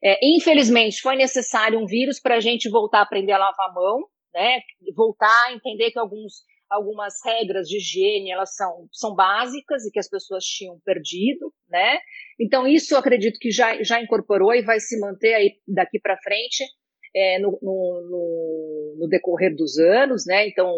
É, 0.03 0.19
infelizmente, 0.21 1.01
foi 1.01 1.15
necessário 1.15 1.79
um 1.79 1.85
vírus 1.87 2.19
para 2.19 2.35
a 2.35 2.39
gente 2.39 2.69
voltar 2.69 2.99
a 2.99 3.03
aprender 3.03 3.31
a 3.31 3.39
lavar 3.39 3.69
a 3.69 3.73
mão, 3.73 4.03
né? 4.35 4.59
Voltar 4.93 5.47
a 5.47 5.53
entender 5.53 5.91
que 5.91 5.97
alguns, 5.97 6.43
algumas 6.69 7.13
regras 7.25 7.67
de 7.67 7.77
higiene 7.77 8.31
elas 8.31 8.53
são, 8.53 8.87
são 8.91 9.15
básicas 9.15 9.85
e 9.85 9.91
que 9.91 9.99
as 9.99 10.09
pessoas 10.09 10.43
tinham 10.43 10.77
perdido, 10.83 11.53
né? 11.69 11.97
Então, 12.39 12.67
isso 12.67 12.93
eu 12.93 12.99
acredito 12.99 13.39
que 13.39 13.49
já, 13.49 13.81
já 13.81 14.01
incorporou 14.01 14.53
e 14.53 14.61
vai 14.61 14.79
se 14.79 14.99
manter 14.99 15.33
aí 15.33 15.55
daqui 15.65 15.99
para 15.99 16.17
frente 16.17 16.65
é, 17.15 17.39
no, 17.39 17.57
no, 17.61 18.07
no, 18.09 18.95
no, 18.99 19.07
decorrer 19.07 19.55
dos 19.55 19.77
anos, 19.77 20.25
né? 20.27 20.49
Então, 20.49 20.69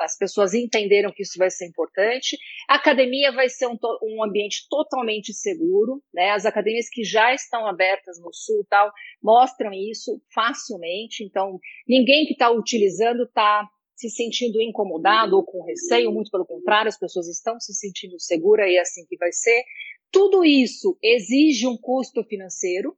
as 0.00 0.16
pessoas 0.16 0.54
entenderam 0.54 1.12
que 1.12 1.22
isso 1.22 1.38
vai 1.38 1.50
ser 1.50 1.66
importante. 1.66 2.36
A 2.68 2.76
academia 2.76 3.30
vai 3.30 3.48
ser 3.48 3.66
um, 3.66 3.78
um, 4.02 4.24
ambiente 4.24 4.66
totalmente 4.68 5.32
seguro, 5.32 6.02
né? 6.12 6.30
As 6.30 6.46
academias 6.46 6.88
que 6.88 7.04
já 7.04 7.34
estão 7.34 7.66
abertas 7.66 8.18
no 8.20 8.32
sul 8.32 8.66
tal 8.68 8.90
mostram 9.22 9.72
isso 9.72 10.20
facilmente. 10.34 11.22
Então, 11.22 11.58
ninguém 11.86 12.26
que 12.26 12.32
está 12.32 12.50
utilizando 12.50 13.24
está 13.24 13.68
se 13.94 14.08
sentindo 14.08 14.60
incomodado 14.62 15.36
ou 15.36 15.44
com 15.44 15.62
receio, 15.62 16.10
muito 16.10 16.30
pelo 16.30 16.46
contrário, 16.46 16.88
as 16.88 16.98
pessoas 16.98 17.28
estão 17.28 17.60
se 17.60 17.74
sentindo 17.74 18.18
seguras 18.18 18.66
e 18.66 18.76
é 18.76 18.80
assim 18.80 19.04
que 19.06 19.16
vai 19.18 19.30
ser. 19.30 19.62
Tudo 20.10 20.42
isso 20.42 20.98
exige 21.02 21.66
um 21.66 21.76
custo 21.76 22.24
financeiro. 22.24 22.96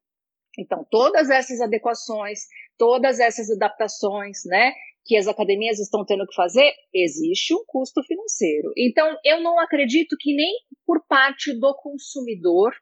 Então, 0.57 0.87
todas 0.91 1.31
essas 1.31 1.61
adequações, 1.61 2.41
todas 2.79 3.21
essas 3.21 3.51
adaptações, 3.51 4.39
né, 4.47 4.73
que 5.05 5.17
as 5.17 5.27
academias 5.27 5.79
estão 5.79 6.05
tendo 6.05 6.27
que 6.27 6.35
fazer, 6.35 6.73
existe 6.95 7.55
um 7.55 7.65
custo 7.67 8.03
financeiro. 8.05 8.73
Então, 8.77 9.17
eu 9.25 9.41
não 9.41 9.59
acredito 9.59 10.17
que 10.19 10.35
nem 10.35 10.55
por 10.87 11.05
parte 11.07 11.53
do 11.59 11.75
consumidor 11.77 12.73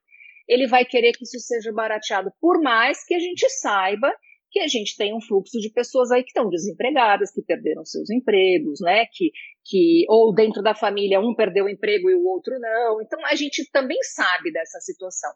ele 0.49 0.67
vai 0.67 0.85
querer 0.85 1.13
que 1.13 1.25
isso 1.25 1.39
seja 1.39 1.73
barateado, 1.73 2.33
por 2.41 2.61
mais 2.61 3.05
que 3.05 3.15
a 3.15 3.21
gente 3.21 3.49
saiba 3.49 4.13
que 4.51 4.59
a 4.59 4.67
gente 4.67 4.97
tem 4.97 5.15
um 5.15 5.21
fluxo 5.21 5.59
de 5.61 5.71
pessoas 5.71 6.11
aí 6.11 6.23
que 6.23 6.31
estão 6.31 6.49
desempregadas, 6.51 7.31
que 7.31 7.41
perderam 7.41 7.85
seus 7.85 8.11
empregos, 8.11 8.81
né? 8.81 9.07
Que, 9.13 9.31
que 9.65 10.05
ou 10.09 10.35
dentro 10.35 10.61
da 10.61 10.75
família 10.75 11.21
um 11.21 11.35
perdeu 11.35 11.67
o 11.67 11.69
emprego 11.69 12.11
e 12.11 12.15
o 12.15 12.25
outro 12.25 12.59
não. 12.59 13.01
Então 13.01 13.25
a 13.27 13.35
gente 13.37 13.71
também 13.71 13.99
sabe 14.03 14.53
dessa 14.53 14.81
situação. 14.81 15.31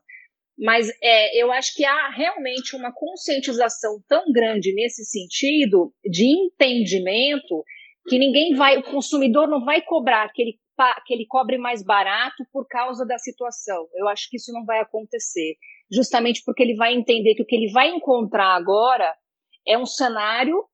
Mas 0.57 0.89
é, 1.03 1.43
eu 1.43 1.51
acho 1.51 1.75
que 1.75 1.85
há 1.85 2.11
realmente 2.11 2.77
uma 2.77 2.93
conscientização 2.93 4.01
tão 4.09 4.31
grande 4.33 4.73
nesse 4.73 5.05
sentido 5.05 5.93
de 6.05 6.25
entendimento 6.27 7.65
que 8.09 8.19
ninguém 8.19 8.55
vai, 8.55 8.79
o 8.79 8.83
consumidor 8.83 9.49
não 9.49 9.65
vai 9.65 9.83
cobrar 9.83 10.31
que 10.33 10.43
ele, 10.43 10.59
que 11.07 11.15
ele 11.15 11.27
cobre 11.27 11.59
mais 11.59 11.83
barato 11.83 12.45
por 12.53 12.67
causa 12.69 13.05
da 13.05 13.19
situação. 13.19 13.89
Eu 13.95 14.09
acho 14.09 14.29
que 14.31 14.37
isso 14.37 14.53
não 14.53 14.65
vai 14.65 14.81
acontecer, 14.81 15.57
justamente 15.91 16.43
porque 16.45 16.63
ele 16.63 16.77
vai 16.77 16.95
entender 16.95 17.35
que 17.35 17.43
o 17.43 17.47
que 17.47 17.57
ele 17.57 17.73
vai 17.73 17.89
encontrar 17.89 18.55
agora 18.55 19.13
é 19.67 19.77
um 19.77 19.87
cenário 19.87 20.65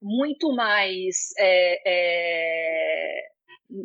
muito 0.00 0.54
mais 0.54 1.30
é, 1.36 1.82
é, 1.84 3.28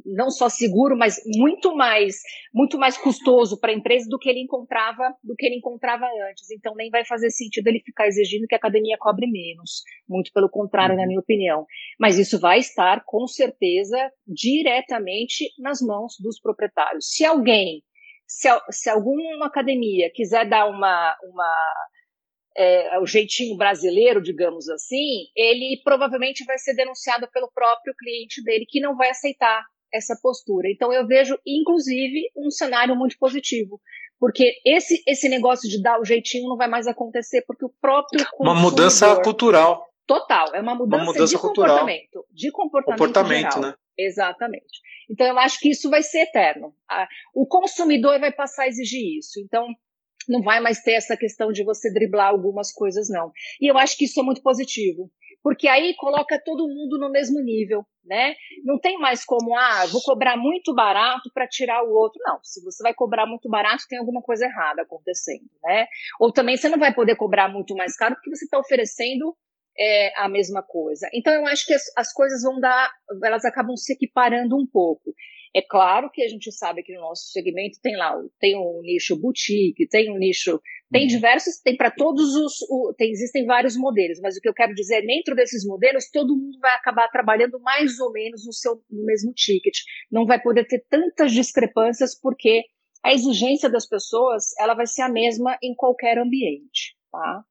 não 0.06 0.30
só 0.30 0.48
seguro, 0.48 0.98
mas 0.98 1.18
muito 1.38 1.76
mais, 1.76 2.16
muito 2.54 2.78
mais 2.78 2.98
custoso 2.98 3.60
para 3.60 3.72
a 3.72 3.76
empresa 3.76 4.08
do 4.10 4.18
que 4.18 4.30
ele 4.30 4.40
encontrava, 4.40 5.14
do 5.24 5.36
que 5.36 5.46
ele 5.46 5.58
encontrava 5.58 6.06
antes. 6.30 6.50
Então 6.52 6.74
nem 6.76 6.90
vai 6.90 7.06
fazer 7.06 7.30
sentido 7.30 7.68
ele 7.68 7.82
ficar 7.82 8.08
exigindo 8.08 8.48
que 8.48 8.56
a 8.56 8.58
academia 8.58 8.98
cobre 8.98 9.28
menos. 9.28 9.84
Muito 10.08 10.32
pelo 10.34 10.50
contrário, 10.50 10.96
na 10.96 11.02
uhum. 11.02 11.08
minha 11.08 11.20
opinião. 11.20 11.66
Mas 12.00 12.18
isso 12.18 12.40
vai 12.40 12.60
estar 12.60 13.04
com 13.06 13.28
certeza 13.28 13.98
diretamente 14.26 15.50
nas 15.60 15.82
mãos 15.82 16.14
dos 16.20 16.40
proprietários. 16.40 17.10
Se 17.10 17.26
alguém, 17.26 17.84
se, 18.26 18.48
se 18.72 18.90
alguma 18.90 19.48
academia 19.48 20.10
quiser 20.14 20.48
dar 20.48 20.68
uma, 20.70 21.16
uma 21.24 21.76
é, 22.56 23.00
o 23.00 23.06
jeitinho 23.06 23.58
brasileiro, 23.58 24.22
digamos 24.22 24.70
assim, 24.70 25.28
ele 25.36 25.82
provavelmente 25.84 26.44
vai 26.46 26.58
ser 26.58 26.76
denunciado 26.76 27.28
pelo 27.32 27.52
próprio 27.54 27.94
cliente 27.98 28.44
dele, 28.44 28.66
que 28.68 28.80
não 28.80 28.96
vai 28.96 29.10
aceitar 29.10 29.64
essa 29.94 30.18
postura. 30.22 30.70
Então, 30.70 30.92
eu 30.92 31.06
vejo, 31.06 31.38
inclusive, 31.46 32.30
um 32.36 32.50
cenário 32.50 32.96
muito 32.96 33.18
positivo. 33.18 33.80
Porque 34.20 34.54
esse, 34.66 35.04
esse 35.08 35.28
negócio 35.28 35.70
de 35.70 35.82
dar 35.82 36.00
o 36.00 36.06
jeitinho 36.06 36.48
não 36.48 36.56
vai 36.56 36.68
mais 36.68 36.88
acontecer, 36.88 37.44
porque 37.46 37.66
o 37.66 37.74
próprio. 37.82 38.26
Uma 38.40 38.56
mudança 38.56 39.22
cultural. 39.22 39.86
Total, 40.08 40.54
é 40.54 40.62
uma 40.62 40.76
mudança, 40.76 41.04
uma 41.04 41.12
mudança 41.12 41.36
de 41.36 41.42
cultural. 41.42 41.80
comportamento. 41.80 42.26
De 42.32 42.52
comportamento. 42.52 43.00
Comportamento, 43.00 43.54
geral. 43.54 43.62
né? 43.62 43.74
Exatamente. 43.98 44.82
Então, 45.10 45.28
eu 45.28 45.38
acho 45.38 45.60
que 45.60 45.70
isso 45.70 45.90
vai 45.90 46.02
ser 46.02 46.24
eterno. 46.24 46.74
O 47.34 47.46
consumidor 47.46 48.20
vai 48.20 48.32
passar 48.32 48.64
a 48.64 48.68
exigir 48.68 49.18
isso. 49.18 49.40
Então, 49.40 49.68
não 50.28 50.42
vai 50.42 50.60
mais 50.60 50.82
ter 50.82 50.94
essa 50.94 51.18
questão 51.18 51.52
de 51.52 51.64
você 51.64 51.92
driblar 51.92 52.28
algumas 52.28 52.72
coisas, 52.72 53.10
não. 53.10 53.32
E 53.62 53.70
eu 53.72 53.78
acho 53.78 53.98
que 53.98 54.06
isso 54.06 54.20
é 54.20 54.24
muito 54.24 54.42
positivo, 54.42 55.10
porque 55.42 55.68
aí 55.68 55.94
coloca 55.96 56.42
todo 56.44 56.68
mundo 56.68 56.98
no 56.98 57.12
mesmo 57.12 57.42
nível, 57.42 57.86
né? 58.06 58.36
Não 58.64 58.80
tem 58.80 58.98
mais 58.98 59.26
como, 59.26 59.56
ah, 59.56 59.86
vou 59.92 60.02
cobrar 60.02 60.38
muito 60.38 60.74
barato 60.74 61.30
para 61.34 61.48
tirar 61.48 61.84
o 61.84 61.92
outro. 61.92 62.22
Não, 62.26 62.40
se 62.44 62.64
você 62.64 62.82
vai 62.82 62.94
cobrar 62.94 63.26
muito 63.26 63.50
barato, 63.50 63.84
tem 63.90 64.00
alguma 64.00 64.22
coisa 64.22 64.46
errada 64.46 64.84
acontecendo, 64.84 65.50
né? 65.64 65.88
Ou 66.20 66.32
também 66.32 66.58
você 66.58 66.70
não 66.70 66.80
vai 66.80 66.94
poder 66.94 67.16
cobrar 67.16 67.50
muito 67.50 67.76
mais 67.76 67.96
caro 67.96 68.16
porque 68.16 68.30
você 68.30 68.46
está 68.46 68.58
oferecendo 68.58 69.36
é, 69.78 70.14
a 70.18 70.30
mesma 70.30 70.62
coisa. 70.62 71.10
Então 71.14 71.34
eu 71.34 71.46
acho 71.48 71.66
que 71.66 71.74
as, 71.74 71.84
as 71.98 72.14
coisas 72.14 72.42
vão 72.44 72.60
dar, 72.60 72.92
elas 73.24 73.44
acabam 73.46 73.76
se 73.76 73.94
equiparando 73.94 74.56
um 74.56 74.66
pouco. 74.66 75.14
É 75.56 75.62
claro 75.62 76.10
que 76.12 76.24
a 76.24 76.28
gente 76.28 76.52
sabe 76.52 76.82
que 76.82 76.96
no 76.96 77.02
nosso 77.02 77.32
segmento 77.32 77.80
tem 77.80 77.96
lá, 77.96 78.20
tem 78.40 78.58
um 78.58 78.82
nicho 78.82 79.16
boutique, 79.16 79.88
tem 79.88 80.12
um 80.12 80.18
nicho, 80.18 80.60
tem 80.92 81.04
uhum. 81.04 81.08
diversos, 81.08 81.60
tem 81.64 81.78
para 81.78 81.92
todos 81.92 82.34
os, 82.36 82.54
o, 82.70 82.92
tem, 82.98 83.12
existem 83.12 83.46
vários 83.46 83.78
modelos, 83.78 84.20
mas 84.20 84.36
o 84.36 84.42
que 84.42 84.50
eu 84.50 84.54
quero 84.54 84.74
dizer 84.74 84.96
é, 84.96 85.02
dentro 85.06 85.36
desses 85.36 85.64
modelos, 85.64 86.10
todo 86.12 86.36
mundo 86.36 86.58
vai 86.60 86.74
acabar 86.74 87.08
trabalhando 87.10 87.60
mais 87.60 88.00
ou 88.00 88.12
menos 88.12 88.44
no 88.48 88.52
seu, 88.52 88.84
no 88.90 89.06
mesmo 89.06 89.32
ticket. 89.32 89.78
Não 90.12 90.26
vai 90.26 90.42
poder 90.42 90.66
ter 90.66 90.84
tantas 90.90 91.32
discrepâncias 91.32 92.20
porque 92.20 92.64
a 93.04 93.14
exigência 93.14 93.70
das 93.70 93.88
pessoas, 93.88 94.58
ela 94.58 94.74
vai 94.74 94.88
ser 94.88 95.04
a 95.04 95.10
mesma 95.10 95.56
em 95.62 95.76
qualquer 95.76 96.18
ambiente, 96.18 96.96
tá? 97.12 97.44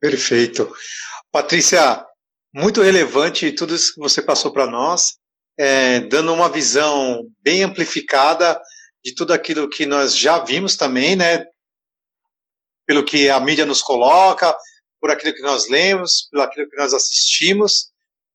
Perfeito. 0.00 0.72
Patrícia, 1.30 2.06
muito 2.54 2.80
relevante 2.80 3.52
tudo 3.52 3.74
isso 3.74 3.92
que 3.92 4.00
você 4.00 4.22
passou 4.22 4.50
para 4.50 4.66
nós 4.66 5.19
é, 5.60 6.00
dando 6.00 6.32
uma 6.32 6.48
visão 6.48 7.22
bem 7.42 7.62
amplificada 7.62 8.58
de 9.04 9.14
tudo 9.14 9.34
aquilo 9.34 9.68
que 9.68 9.84
nós 9.84 10.16
já 10.16 10.38
vimos 10.38 10.74
também, 10.74 11.14
né? 11.14 11.44
Pelo 12.86 13.04
que 13.04 13.28
a 13.28 13.38
mídia 13.38 13.66
nos 13.66 13.82
coloca, 13.82 14.56
por 14.98 15.10
aquilo 15.10 15.34
que 15.34 15.42
nós 15.42 15.68
lemos, 15.68 16.28
pelo 16.30 16.44
aquilo 16.44 16.66
que 16.66 16.76
nós 16.78 16.94
assistimos, 16.94 17.90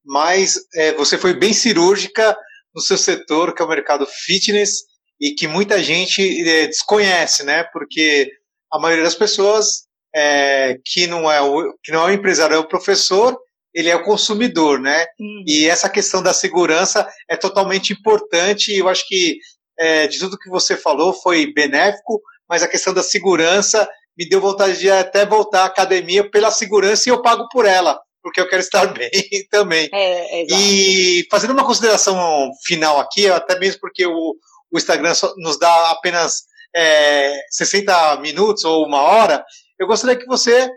mas 0.05 0.53
é, 0.75 0.93
você 0.93 1.17
foi 1.17 1.33
bem 1.33 1.51
cirúrgica 1.51 2.37
no 2.75 2.81
seu 2.81 2.97
setor, 2.97 3.55
que 3.55 3.61
é 3.63 3.65
o 3.65 3.69
mercado 3.69 4.05
fitness, 4.05 4.83
e 5.19 5.33
que 5.33 5.47
muita 5.47 5.81
gente 5.81 6.21
é, 6.47 6.67
desconhece, 6.67 7.43
né? 7.43 7.63
Porque 7.73 8.29
a 8.71 8.77
maioria 8.77 9.03
das 9.03 9.15
pessoas 9.15 9.87
é, 10.15 10.77
que 10.85 11.07
não 11.07 11.31
é 11.31 11.41
o 11.41 11.73
que 11.83 11.91
não 11.91 12.07
é 12.07 12.11
o 12.11 12.13
empresário, 12.13 12.55
é 12.55 12.59
o 12.59 12.67
professor, 12.67 13.35
ele 13.75 13.89
é 13.89 13.95
o 13.95 14.03
consumidor, 14.03 14.79
né? 14.79 15.05
Uhum. 15.19 15.43
E 15.45 15.67
essa 15.67 15.89
questão 15.89 16.23
da 16.23 16.33
segurança 16.33 17.05
é 17.29 17.35
totalmente 17.35 17.91
importante. 17.91 18.73
Eu 18.73 18.87
acho 18.87 19.05
que 19.05 19.37
é, 19.77 20.07
de 20.07 20.17
tudo 20.17 20.39
que 20.39 20.49
você 20.49 20.77
falou 20.77 21.13
foi 21.13 21.51
benéfico, 21.53 22.21
mas 22.47 22.63
a 22.63 22.69
questão 22.69 22.93
da 22.93 23.03
segurança 23.03 23.85
me 24.17 24.27
deu 24.29 24.39
vontade 24.39 24.79
de 24.79 24.89
até 24.89 25.25
voltar 25.25 25.63
à 25.63 25.65
academia 25.65 26.29
pela 26.31 26.51
segurança 26.51 27.09
e 27.09 27.11
eu 27.11 27.21
pago 27.21 27.49
por 27.51 27.65
ela, 27.65 27.99
porque 28.23 28.39
eu 28.39 28.47
quero 28.47 28.61
estar 28.61 28.85
bem 28.95 29.11
também. 29.51 29.89
É, 29.93 30.41
é 30.41 30.45
e 30.49 31.27
fazendo 31.29 31.51
uma 31.51 31.65
consideração 31.65 32.17
final 32.65 32.97
aqui, 32.97 33.27
até 33.27 33.59
mesmo 33.59 33.81
porque 33.81 34.05
o, 34.05 34.35
o 34.71 34.77
Instagram 34.77 35.11
nos 35.35 35.59
dá 35.59 35.91
apenas 35.91 36.43
é, 36.73 37.37
60 37.51 38.21
minutos 38.21 38.63
ou 38.63 38.85
uma 38.85 39.01
hora, 39.01 39.43
eu 39.77 39.85
gostaria 39.85 40.17
que 40.17 40.25
você 40.25 40.69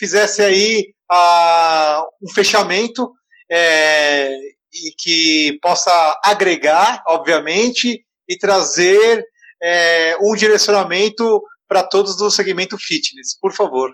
fizesse 0.00 0.42
aí 0.42 0.92
um 1.10 2.32
fechamento 2.32 3.12
é, 3.50 4.36
e 4.72 4.92
que 4.98 5.58
possa 5.60 6.20
agregar, 6.24 7.02
obviamente, 7.06 8.04
e 8.28 8.38
trazer 8.38 9.24
é, 9.62 10.16
um 10.22 10.34
direcionamento 10.34 11.42
para 11.68 11.82
todos 11.82 12.16
do 12.16 12.30
segmento 12.30 12.76
fitness. 12.78 13.38
Por 13.40 13.52
favor. 13.52 13.92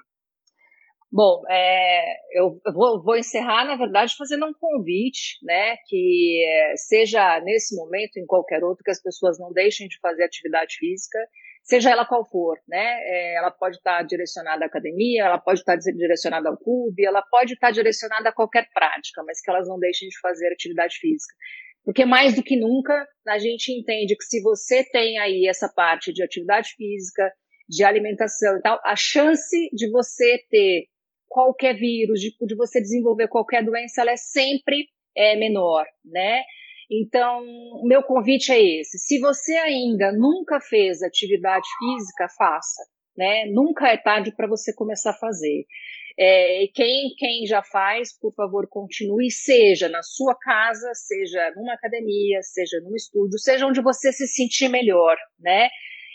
Bom, 1.11 1.43
é, 1.49 2.17
eu 2.35 2.61
vou, 2.75 3.03
vou, 3.03 3.17
encerrar, 3.17 3.64
na 3.64 3.77
verdade, 3.77 4.14
fazendo 4.19 4.45
um 4.45 4.53
convite, 4.53 5.39
né, 5.43 5.77
que 5.87 6.45
é, 6.45 6.77
seja 6.77 7.41
nesse 7.41 7.75
momento, 7.77 8.19
em 8.19 8.27
qualquer 8.27 8.62
outro, 8.62 8.85
que 8.85 8.91
as 8.91 9.01
pessoas 9.01 9.39
não 9.39 9.53
deixem 9.53 9.89
de 9.89 9.99
fazer 10.01 10.25
atividade 10.25 10.77
física, 10.79 11.19
seja 11.67 11.91
ela 11.91 12.07
qual 12.07 12.25
for, 12.25 12.59
né? 12.69 12.79
É, 12.79 13.35
ela 13.37 13.51
pode 13.51 13.77
estar 13.77 14.03
direcionada 14.05 14.64
à 14.64 14.69
academia, 14.69 15.25
ela 15.25 15.39
pode 15.39 15.61
estar 15.61 15.77
direcionada 15.77 16.49
ao 16.49 16.57
clube, 16.57 17.05
ela 17.05 17.21
pode 17.23 17.55
estar 17.55 17.73
direcionada 17.73 18.29
a 18.29 18.33
qualquer 18.33 18.69
prática, 18.73 19.23
mas 19.27 19.41
que 19.41 19.51
elas 19.51 19.69
não 19.69 19.79
deixem 19.79 20.09
de 20.09 20.19
fazer 20.21 20.53
atividade 20.53 20.97
física. 20.97 21.35
Porque 21.85 22.05
mais 22.05 22.35
do 22.35 22.43
que 22.43 22.57
nunca, 22.57 23.07
a 23.29 23.39
gente 23.39 23.73
entende 23.73 24.17
que 24.17 24.25
se 24.25 24.41
você 24.43 24.85
tem 24.91 25.19
aí 25.19 25.47
essa 25.49 25.69
parte 25.69 26.12
de 26.12 26.23
atividade 26.23 26.71
física, 26.77 27.33
de 27.69 27.85
alimentação 27.85 28.59
e 28.59 28.62
tal, 28.62 28.81
a 28.85 28.95
chance 28.95 29.69
de 29.73 29.91
você 29.91 30.39
ter 30.49 30.87
qualquer 31.29 31.75
vírus, 31.75 32.21
de, 32.21 32.33
de 32.41 32.55
você 32.55 32.81
desenvolver 32.81 33.29
qualquer 33.29 33.64
doença, 33.64 34.03
ela 34.03 34.12
é 34.12 34.17
sempre 34.17 34.87
é, 35.17 35.37
menor, 35.37 35.85
né? 36.05 36.43
Então, 36.91 37.43
meu 37.84 38.03
convite 38.03 38.53
é 38.53 38.62
esse. 38.80 38.99
Se 38.99 39.18
você 39.18 39.53
ainda 39.57 40.12
nunca 40.12 40.61
fez 40.61 41.03
atividade 41.03 41.66
física, 41.78 42.28
faça. 42.37 42.82
Né? 43.16 43.47
Nunca 43.47 43.89
é 43.89 43.97
tarde 43.97 44.32
para 44.34 44.47
você 44.47 44.74
começar 44.74 45.11
a 45.11 45.18
fazer. 45.18 45.64
É, 46.18 46.66
quem, 46.74 47.14
quem 47.18 47.47
já 47.47 47.62
faz, 47.62 48.18
por 48.18 48.32
favor, 48.34 48.66
continue, 48.68 49.30
seja 49.30 49.89
na 49.89 50.03
sua 50.03 50.34
casa, 50.34 50.91
seja 50.95 51.53
numa 51.57 51.74
academia, 51.74 52.41
seja 52.43 52.80
num 52.80 52.95
estúdio, 52.95 53.39
seja 53.39 53.66
onde 53.66 53.82
você 53.82 54.12
se 54.12 54.26
sentir 54.26 54.68
melhor, 54.68 55.16
né? 55.39 55.68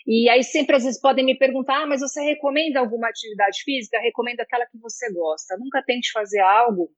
E 0.07 0.27
aí 0.29 0.43
sempre 0.43 0.75
às 0.75 0.83
vezes 0.83 0.99
podem 0.99 1.23
me 1.23 1.37
perguntar, 1.37 1.83
ah, 1.83 1.85
mas 1.85 2.01
você 2.01 2.19
recomenda 2.21 2.79
alguma 2.79 3.09
atividade 3.09 3.61
física? 3.63 3.99
Recomendo 3.99 4.39
aquela 4.39 4.65
que 4.65 4.77
você 4.79 5.11
gosta. 5.13 5.55
Nunca 5.57 5.83
tente 5.85 6.11
fazer 6.11 6.39
algo 6.39 6.89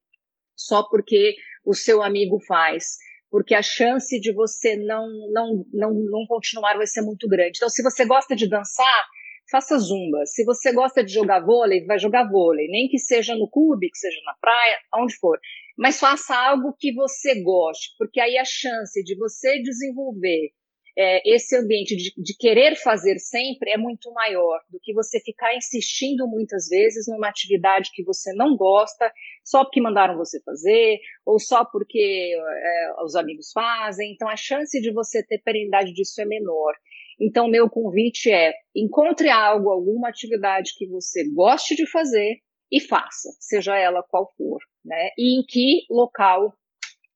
só 0.55 0.83
porque 0.87 1.35
o 1.65 1.73
seu 1.73 2.01
amigo 2.01 2.39
faz 2.39 2.97
porque 3.33 3.55
a 3.55 3.63
chance 3.63 4.19
de 4.19 4.31
você 4.31 4.75
não, 4.75 5.07
não, 5.31 5.65
não, 5.73 5.91
não 5.91 6.25
continuar 6.27 6.77
vai 6.77 6.85
ser 6.85 7.01
muito 7.01 7.27
grande. 7.27 7.57
Então, 7.57 7.67
se 7.67 7.81
você 7.81 8.05
gosta 8.05 8.35
de 8.35 8.47
dançar, 8.47 9.07
faça 9.49 9.75
zumba. 9.79 10.23
Se 10.27 10.45
você 10.45 10.71
gosta 10.71 11.03
de 11.03 11.11
jogar 11.11 11.43
vôlei, 11.43 11.83
vai 11.83 11.97
jogar 11.97 12.29
vôlei. 12.29 12.67
Nem 12.67 12.87
que 12.87 12.99
seja 12.99 13.33
no 13.33 13.49
clube, 13.49 13.89
que 13.89 13.97
seja 13.97 14.19
na 14.23 14.35
praia, 14.39 14.77
onde 14.97 15.15
for. 15.15 15.39
Mas 15.75 15.99
faça 15.99 16.35
algo 16.35 16.75
que 16.77 16.93
você 16.93 17.41
goste, 17.41 17.95
porque 17.97 18.21
aí 18.21 18.37
a 18.37 18.45
chance 18.45 19.03
de 19.03 19.17
você 19.17 19.59
desenvolver 19.63 20.51
é, 20.97 21.27
esse 21.27 21.55
ambiente 21.57 21.95
de, 21.95 22.13
de, 22.15 22.37
querer 22.37 22.75
fazer 22.75 23.17
sempre 23.17 23.71
é 23.71 23.77
muito 23.77 24.11
maior 24.13 24.59
do 24.69 24.79
que 24.79 24.93
você 24.93 25.19
ficar 25.19 25.55
insistindo 25.55 26.27
muitas 26.27 26.67
vezes 26.69 27.07
numa 27.07 27.29
atividade 27.29 27.89
que 27.93 28.03
você 28.03 28.31
não 28.33 28.55
gosta, 28.55 29.11
só 29.43 29.63
porque 29.63 29.81
mandaram 29.81 30.15
você 30.17 30.39
fazer, 30.43 30.99
ou 31.25 31.39
só 31.39 31.65
porque 31.65 32.33
é, 32.35 33.03
os 33.03 33.15
amigos 33.15 33.51
fazem. 33.51 34.13
Então, 34.13 34.29
a 34.29 34.35
chance 34.35 34.79
de 34.79 34.91
você 34.91 35.25
ter 35.25 35.39
perenidade 35.39 35.93
disso 35.93 36.21
é 36.21 36.25
menor. 36.25 36.73
Então, 37.19 37.47
meu 37.47 37.69
convite 37.69 38.31
é: 38.31 38.53
encontre 38.75 39.29
algo, 39.29 39.69
alguma 39.69 40.09
atividade 40.09 40.73
que 40.77 40.87
você 40.87 41.23
goste 41.33 41.75
de 41.75 41.89
fazer 41.89 42.37
e 42.71 42.79
faça, 42.79 43.29
seja 43.39 43.77
ela 43.77 44.03
qual 44.03 44.31
for, 44.35 44.59
né? 44.83 45.09
E 45.17 45.39
em 45.39 45.43
que 45.45 45.85
local 45.89 46.53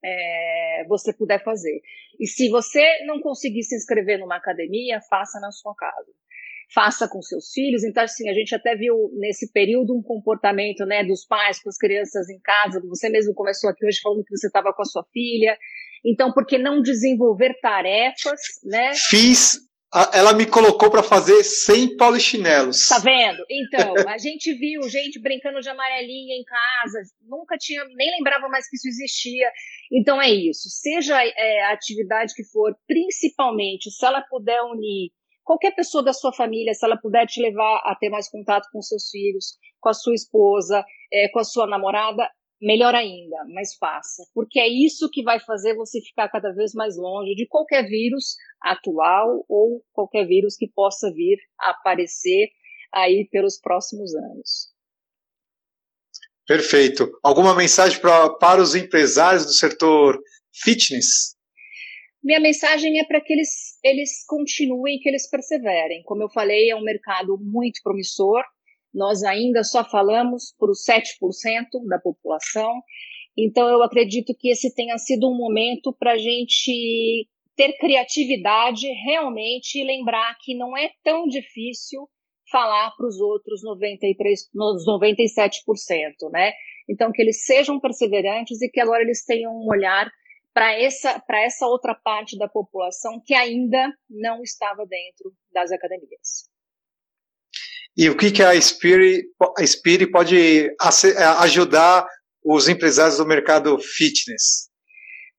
é, 0.04 0.86
você 0.88 1.14
puder 1.14 1.44
fazer. 1.44 1.82
E 2.20 2.28
se 2.28 2.50
você 2.50 2.84
não 3.06 3.20
conseguir 3.20 3.64
se 3.64 3.76
inscrever 3.76 4.20
numa 4.20 4.38
academia, 4.38 5.00
faça 5.10 5.40
na 5.40 5.52
sua 5.52 5.74
casa. 5.76 6.12
Faça 6.74 7.08
com 7.08 7.22
seus 7.22 7.52
filhos. 7.52 7.84
Então, 7.84 8.04
assim, 8.04 8.30
a 8.30 8.34
gente 8.34 8.54
até 8.54 8.76
viu 8.76 9.10
nesse 9.14 9.52
período 9.52 9.96
um 9.96 10.02
comportamento 10.02 10.86
né, 10.86 11.04
dos 11.04 11.26
pais 11.26 11.62
com 11.62 11.70
as 11.70 11.78
crianças 11.78 12.30
em 12.30 12.40
casa. 12.40 12.82
Você 12.90 13.10
mesmo 13.10 13.34
começou 13.34 13.70
aqui 13.70 13.86
hoje 13.86 14.00
falando 14.02 14.24
que 14.24 14.36
você 14.36 14.48
estava 14.48 14.74
com 14.74 14.82
a 14.82 14.86
sua 14.86 15.06
filha. 15.14 15.58
Então, 16.06 16.34
por 16.34 16.46
que 16.46 16.58
não 16.58 16.82
desenvolver 16.82 17.58
tarefas, 17.62 18.40
né? 18.64 18.92
Fiz 19.10 19.67
ela 20.14 20.34
me 20.34 20.46
colocou 20.46 20.92
para 20.92 21.02
fazer 21.02 21.44
sem 21.44 21.96
polichinelos. 21.96 22.88
Tá 22.90 23.00
vendo? 23.00 23.44
Então, 23.50 23.94
a 24.08 24.18
gente 24.18 24.54
viu 24.54 24.88
gente 24.90 25.20
brincando 25.20 25.62
de 25.62 25.70
amarelinha 25.70 26.36
em 26.36 26.44
casa, 26.44 27.00
nunca 27.22 27.58
tinha, 27.58 27.84
nem 27.96 28.12
lembrava 28.18 28.50
mais 28.50 28.70
que 28.70 28.76
isso 28.76 28.88
existia. 28.88 29.50
Então 29.92 30.22
é 30.22 30.30
isso. 30.30 30.70
Seja 30.70 31.18
é, 31.24 31.62
a 31.64 31.72
atividade 31.72 32.34
que 32.34 32.44
for, 32.44 32.76
principalmente 32.86 33.90
se 33.90 34.06
ela 34.06 34.22
puder 34.22 34.62
unir 34.64 35.12
qualquer 35.44 35.72
pessoa 35.72 36.04
da 36.04 36.12
sua 36.12 36.34
família, 36.34 36.74
se 36.74 36.86
ela 36.86 36.98
puder 36.98 37.26
te 37.26 37.42
levar 37.42 37.78
a 37.86 37.96
ter 37.96 38.10
mais 38.10 38.30
contato 38.30 38.68
com 38.72 38.82
seus 38.82 39.10
filhos, 39.10 39.58
com 39.80 39.88
a 39.88 39.94
sua 39.94 40.14
esposa, 40.14 40.84
é, 41.12 41.30
com 41.30 41.40
a 41.40 41.46
sua 41.46 41.66
namorada, 41.66 42.30
melhor 42.62 42.96
ainda, 42.96 43.38
mas 43.54 43.76
faça, 43.76 44.24
porque 44.34 44.60
é 44.60 44.68
isso 44.68 45.10
que 45.12 45.24
vai 45.24 45.40
fazer 45.40 45.76
você 45.76 46.02
ficar 46.02 46.28
cada 46.30 46.52
vez 46.52 46.74
mais 46.74 46.98
longe 46.98 47.36
de 47.36 47.48
qualquer 47.48 47.88
vírus 47.88 48.36
atual 48.62 49.46
ou 49.48 49.84
qualquer 49.94 50.26
vírus 50.26 50.56
que 50.56 50.68
possa 50.68 51.12
vir 51.14 51.38
a 51.60 51.72
aparecer 51.72 52.50
aí 52.94 53.28
pelos 53.32 53.60
próximos 53.60 54.16
anos. 54.16 54.76
Perfeito. 56.48 57.12
Alguma 57.22 57.54
mensagem 57.54 58.00
pra, 58.00 58.30
para 58.30 58.62
os 58.62 58.74
empresários 58.74 59.46
do 59.46 59.52
setor 59.52 60.18
fitness? 60.64 61.36
Minha 62.24 62.40
mensagem 62.40 63.00
é 63.00 63.06
para 63.06 63.22
que 63.22 63.34
eles, 63.34 63.78
eles 63.84 64.26
continuem, 64.26 65.00
que 65.00 65.10
eles 65.10 65.30
perseverem. 65.30 66.02
Como 66.04 66.24
eu 66.24 66.30
falei, 66.30 66.70
é 66.70 66.76
um 66.76 66.84
mercado 66.84 67.38
muito 67.38 67.82
promissor, 67.84 68.44
nós 68.98 69.24
ainda 69.24 69.64
só 69.64 69.88
falamos 69.88 70.56
para 70.58 70.72
os 70.72 70.84
7% 70.84 71.86
da 71.88 72.00
população. 72.00 72.82
Então, 73.38 73.70
eu 73.70 73.84
acredito 73.84 74.36
que 74.38 74.50
esse 74.50 74.74
tenha 74.74 74.98
sido 74.98 75.30
um 75.30 75.38
momento 75.38 75.96
para 75.98 76.14
a 76.14 76.18
gente 76.18 77.28
ter 77.56 77.78
criatividade 77.78 78.88
realmente 79.06 79.80
e 79.80 79.84
lembrar 79.84 80.36
que 80.42 80.56
não 80.56 80.76
é 80.76 80.92
tão 81.04 81.28
difícil 81.28 82.10
falar 82.52 82.92
para 82.98 83.06
os 83.06 83.20
outros 83.20 83.62
93, 83.64 84.50
nos 84.54 84.86
97%, 84.88 86.32
né? 86.32 86.54
Então, 86.90 87.12
que 87.12 87.22
eles 87.22 87.46
sejam 87.46 87.80
perseverantes 87.80 88.62
e 88.62 88.70
que 88.70 88.80
agora 88.80 89.04
eles 89.04 89.24
tenham 89.24 89.52
um 89.52 89.68
olhar 89.70 90.10
para 90.54 90.74
essa, 90.74 91.24
essa 91.30 91.68
outra 91.68 91.94
parte 91.94 92.36
da 92.36 92.48
população 92.48 93.22
que 93.24 93.36
ainda 93.36 93.94
não 94.10 94.42
estava 94.42 94.88
dentro 94.88 95.32
das 95.54 95.72
academias. 95.72 96.50
E 97.98 98.10
o 98.10 98.16
que, 98.16 98.32
que 98.32 98.44
a 98.44 98.54
Spire, 98.62 99.24
a 99.42 100.12
pode 100.12 100.70
ajudar 101.40 102.08
os 102.46 102.70
empresários 102.70 103.18
do 103.18 103.26
mercado 103.26 103.76
fitness? 103.80 104.68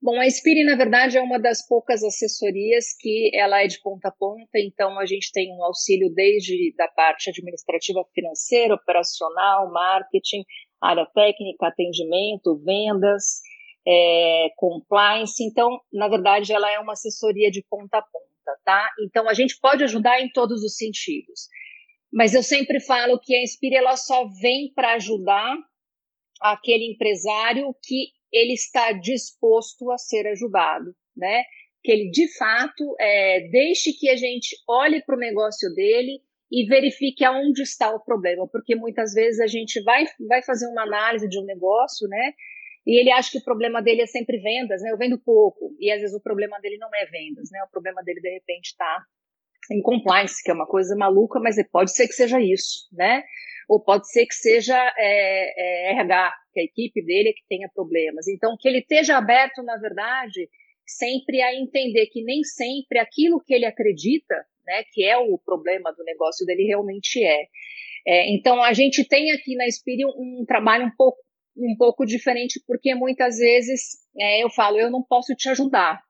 Bom, 0.02 0.18
a 0.20 0.28
Spire, 0.28 0.64
na 0.64 0.76
verdade, 0.76 1.16
é 1.16 1.22
uma 1.22 1.38
das 1.38 1.64
poucas 1.66 2.02
assessorias 2.02 2.86
que 2.98 3.30
ela 3.34 3.62
é 3.62 3.68
de 3.68 3.80
ponta 3.80 4.08
a 4.08 4.12
ponta, 4.12 4.58
então 4.58 4.98
a 4.98 5.06
gente 5.06 5.30
tem 5.32 5.52
um 5.52 5.62
auxílio 5.64 6.12
desde 6.12 6.74
da 6.76 6.88
parte 6.88 7.30
administrativa 7.30 8.04
financeira, 8.12 8.74
operacional, 8.74 9.72
marketing, 9.72 10.44
área 10.80 11.06
técnica, 11.14 11.68
atendimento, 11.68 12.60
vendas, 12.64 13.40
é, 13.86 14.48
compliance. 14.56 15.44
Então, 15.44 15.80
na 15.92 16.08
verdade, 16.08 16.52
ela 16.52 16.70
é 16.72 16.78
uma 16.80 16.92
assessoria 16.94 17.50
de 17.50 17.64
ponta 17.70 17.98
a 17.98 18.02
ponta, 18.02 18.60
tá? 18.64 18.90
Então, 19.00 19.28
a 19.28 19.34
gente 19.34 19.58
pode 19.60 19.84
ajudar 19.84 20.20
em 20.20 20.28
todos 20.30 20.62
os 20.64 20.76
sentidos. 20.76 21.48
Mas 22.12 22.34
eu 22.34 22.42
sempre 22.42 22.80
falo 22.80 23.20
que 23.20 23.34
a 23.34 23.42
Inspire 23.42 23.76
ela 23.76 23.96
só 23.96 24.26
vem 24.40 24.72
para 24.74 24.94
ajudar 24.94 25.56
aquele 26.40 26.92
empresário 26.92 27.74
que 27.82 28.12
ele 28.32 28.52
está 28.52 28.92
disposto 28.92 29.90
a 29.90 29.98
ser 29.98 30.26
ajudado, 30.28 30.94
né? 31.16 31.42
Que 31.82 31.92
ele 31.92 32.10
de 32.10 32.28
fato 32.36 32.96
é, 33.00 33.48
deixe 33.50 33.92
que 33.92 34.08
a 34.08 34.16
gente 34.16 34.56
olhe 34.68 35.02
para 35.02 35.16
o 35.16 35.18
negócio 35.18 35.72
dele 35.74 36.20
e 36.50 36.66
verifique 36.66 37.24
aonde 37.24 37.62
está 37.62 37.94
o 37.94 38.02
problema, 38.02 38.48
porque 38.48 38.74
muitas 38.74 39.12
vezes 39.12 39.40
a 39.40 39.46
gente 39.46 39.82
vai, 39.82 40.06
vai 40.26 40.42
fazer 40.42 40.66
uma 40.68 40.82
análise 40.82 41.28
de 41.28 41.38
um 41.38 41.44
negócio, 41.44 42.08
né? 42.08 42.32
E 42.86 42.98
ele 42.98 43.10
acha 43.10 43.30
que 43.30 43.38
o 43.38 43.44
problema 43.44 43.82
dele 43.82 44.00
é 44.00 44.06
sempre 44.06 44.38
vendas, 44.38 44.80
né? 44.80 44.90
Eu 44.90 44.96
vendo 44.96 45.18
pouco. 45.18 45.76
E 45.78 45.90
às 45.90 46.00
vezes 46.00 46.16
o 46.16 46.22
problema 46.22 46.58
dele 46.58 46.78
não 46.78 46.88
é 46.94 47.04
vendas, 47.04 47.50
né? 47.52 47.62
O 47.64 47.70
problema 47.70 48.02
dele, 48.02 48.20
de 48.20 48.30
repente, 48.30 48.68
está 48.68 49.04
em 49.70 49.82
compliance, 49.82 50.42
que 50.42 50.50
é 50.50 50.54
uma 50.54 50.66
coisa 50.66 50.96
maluca, 50.96 51.38
mas 51.40 51.56
pode 51.70 51.94
ser 51.94 52.06
que 52.06 52.14
seja 52.14 52.40
isso, 52.40 52.88
né? 52.92 53.22
Ou 53.68 53.82
pode 53.82 54.10
ser 54.10 54.26
que 54.26 54.34
seja 54.34 54.76
é, 54.96 55.90
é, 55.90 55.92
RH, 55.92 56.32
que 56.52 56.60
a 56.60 56.64
equipe 56.64 57.04
dele 57.04 57.30
é 57.30 57.32
que 57.32 57.46
tenha 57.48 57.68
problemas. 57.74 58.26
Então, 58.28 58.56
que 58.58 58.68
ele 58.68 58.78
esteja 58.78 59.18
aberto, 59.18 59.62
na 59.62 59.76
verdade, 59.76 60.48
sempre 60.86 61.42
a 61.42 61.54
entender 61.54 62.06
que 62.06 62.24
nem 62.24 62.42
sempre 62.42 62.98
aquilo 62.98 63.42
que 63.44 63.52
ele 63.52 63.66
acredita, 63.66 64.34
né, 64.66 64.84
que 64.92 65.04
é 65.04 65.18
o 65.18 65.38
problema 65.38 65.92
do 65.92 66.02
negócio 66.04 66.46
dele, 66.46 66.64
realmente 66.64 67.22
é. 67.22 67.46
é 68.06 68.34
então, 68.34 68.62
a 68.62 68.72
gente 68.72 69.06
tem 69.06 69.30
aqui 69.32 69.54
na 69.54 69.66
Spiri 69.66 70.04
um, 70.06 70.40
um 70.40 70.44
trabalho 70.46 70.86
um 70.86 70.96
pouco, 70.96 71.18
um 71.56 71.76
pouco 71.76 72.06
diferente, 72.06 72.62
porque 72.66 72.94
muitas 72.94 73.36
vezes 73.36 73.98
é, 74.18 74.42
eu 74.42 74.50
falo, 74.50 74.78
eu 74.78 74.90
não 74.90 75.02
posso 75.02 75.34
te 75.34 75.48
ajudar, 75.50 76.00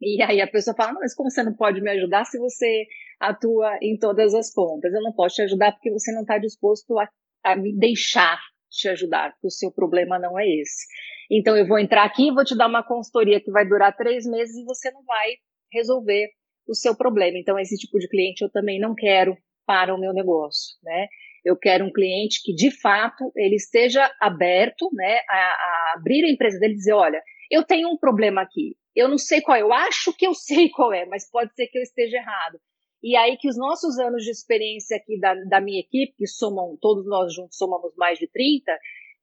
e 0.00 0.22
aí 0.22 0.40
a 0.40 0.46
pessoa 0.46 0.76
fala, 0.76 0.92
mas 0.94 1.14
como 1.14 1.30
você 1.30 1.42
não 1.42 1.54
pode 1.54 1.80
me 1.80 1.90
ajudar 1.90 2.24
se 2.24 2.38
você 2.38 2.86
atua 3.18 3.78
em 3.80 3.98
todas 3.98 4.34
as 4.34 4.52
pontas? 4.52 4.92
Eu 4.92 5.02
não 5.02 5.12
posso 5.12 5.36
te 5.36 5.42
ajudar 5.42 5.72
porque 5.72 5.90
você 5.90 6.12
não 6.12 6.20
está 6.20 6.38
disposto 6.38 6.98
a, 6.98 7.08
a, 7.44 7.56
me 7.56 7.76
deixar 7.76 8.38
te 8.70 8.88
ajudar, 8.88 9.32
porque 9.32 9.46
o 9.46 9.50
seu 9.50 9.72
problema 9.72 10.18
não 10.18 10.38
é 10.38 10.46
esse. 10.46 10.86
Então 11.30 11.56
eu 11.56 11.66
vou 11.66 11.78
entrar 11.78 12.04
aqui 12.04 12.28
e 12.28 12.34
vou 12.34 12.44
te 12.44 12.56
dar 12.56 12.68
uma 12.68 12.86
consultoria 12.86 13.40
que 13.40 13.50
vai 13.50 13.66
durar 13.66 13.96
três 13.96 14.26
meses 14.26 14.56
e 14.56 14.64
você 14.64 14.90
não 14.90 15.02
vai 15.04 15.34
resolver 15.72 16.28
o 16.68 16.74
seu 16.74 16.94
problema. 16.94 17.38
Então 17.38 17.58
esse 17.58 17.76
tipo 17.76 17.98
de 17.98 18.08
cliente 18.08 18.42
eu 18.42 18.50
também 18.50 18.78
não 18.78 18.94
quero 18.94 19.36
para 19.66 19.94
o 19.94 19.98
meu 19.98 20.12
negócio, 20.12 20.76
né? 20.82 21.06
Eu 21.44 21.56
quero 21.56 21.84
um 21.84 21.92
cliente 21.92 22.42
que 22.42 22.52
de 22.54 22.70
fato 22.70 23.32
ele 23.36 23.54
esteja 23.54 24.10
aberto, 24.20 24.90
né, 24.92 25.20
a, 25.28 25.36
a 25.36 25.94
abrir 25.96 26.24
a 26.24 26.30
empresa 26.30 26.58
dele 26.58 26.74
e 26.74 26.76
dizer, 26.76 26.92
olha, 26.92 27.22
eu 27.50 27.64
tenho 27.64 27.88
um 27.88 27.96
problema 27.96 28.42
aqui, 28.42 28.76
eu 28.96 29.08
não 29.08 29.18
sei 29.18 29.42
qual 29.42 29.58
eu 29.58 29.72
acho 29.72 30.12
que 30.14 30.26
eu 30.26 30.34
sei 30.34 30.70
qual 30.74 30.92
é, 30.92 31.04
mas 31.04 31.30
pode 31.30 31.54
ser 31.54 31.66
que 31.66 31.78
eu 31.78 31.82
esteja 31.82 32.16
errado. 32.16 32.58
E 33.02 33.14
aí 33.14 33.36
que 33.36 33.48
os 33.48 33.56
nossos 33.56 33.98
anos 33.98 34.24
de 34.24 34.30
experiência 34.30 34.96
aqui 34.96 35.20
da, 35.20 35.34
da 35.48 35.60
minha 35.60 35.80
equipe, 35.80 36.14
que 36.16 36.26
somam, 36.26 36.76
todos 36.80 37.06
nós 37.06 37.32
juntos 37.34 37.56
somamos 37.56 37.92
mais 37.96 38.18
de 38.18 38.26
30, 38.26 38.72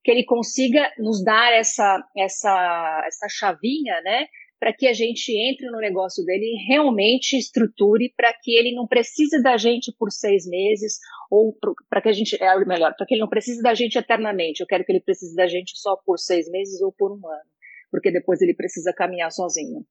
que 0.03 0.11
ele 0.11 0.23
consiga 0.23 0.91
nos 0.99 1.23
dar 1.23 1.51
essa, 1.51 2.01
essa, 2.15 3.03
essa 3.07 3.27
chavinha, 3.29 3.99
né, 4.01 4.27
para 4.59 4.71
que 4.71 4.87
a 4.87 4.93
gente 4.93 5.29
entre 5.31 5.69
no 5.69 5.79
negócio 5.79 6.23
dele 6.23 6.45
e 6.45 6.67
realmente 6.67 7.37
estruture 7.37 8.13
para 8.15 8.33
que 8.33 8.51
ele 8.55 8.73
não 8.73 8.87
precise 8.87 9.41
da 9.41 9.57
gente 9.57 9.93
por 9.97 10.11
seis 10.11 10.47
meses, 10.47 10.99
ou 11.29 11.57
para 11.89 12.01
que 12.01 12.09
a 12.09 12.13
gente, 12.13 12.41
é 12.41 12.65
melhor, 12.65 12.93
para 12.95 13.05
que 13.05 13.15
ele 13.15 13.21
não 13.21 13.29
precise 13.29 13.61
da 13.61 13.73
gente 13.73 13.97
eternamente. 13.97 14.61
Eu 14.61 14.67
quero 14.67 14.85
que 14.85 14.91
ele 14.91 15.01
precise 15.01 15.35
da 15.35 15.47
gente 15.47 15.77
só 15.77 15.97
por 16.05 16.17
seis 16.17 16.49
meses 16.49 16.81
ou 16.81 16.93
por 16.93 17.11
um 17.11 17.27
ano 17.27 17.52
porque 17.93 18.11
depois 18.11 18.41
ele 18.41 18.55
precisa 18.55 18.91
caminhar 18.91 19.31
sozinho. 19.31 19.85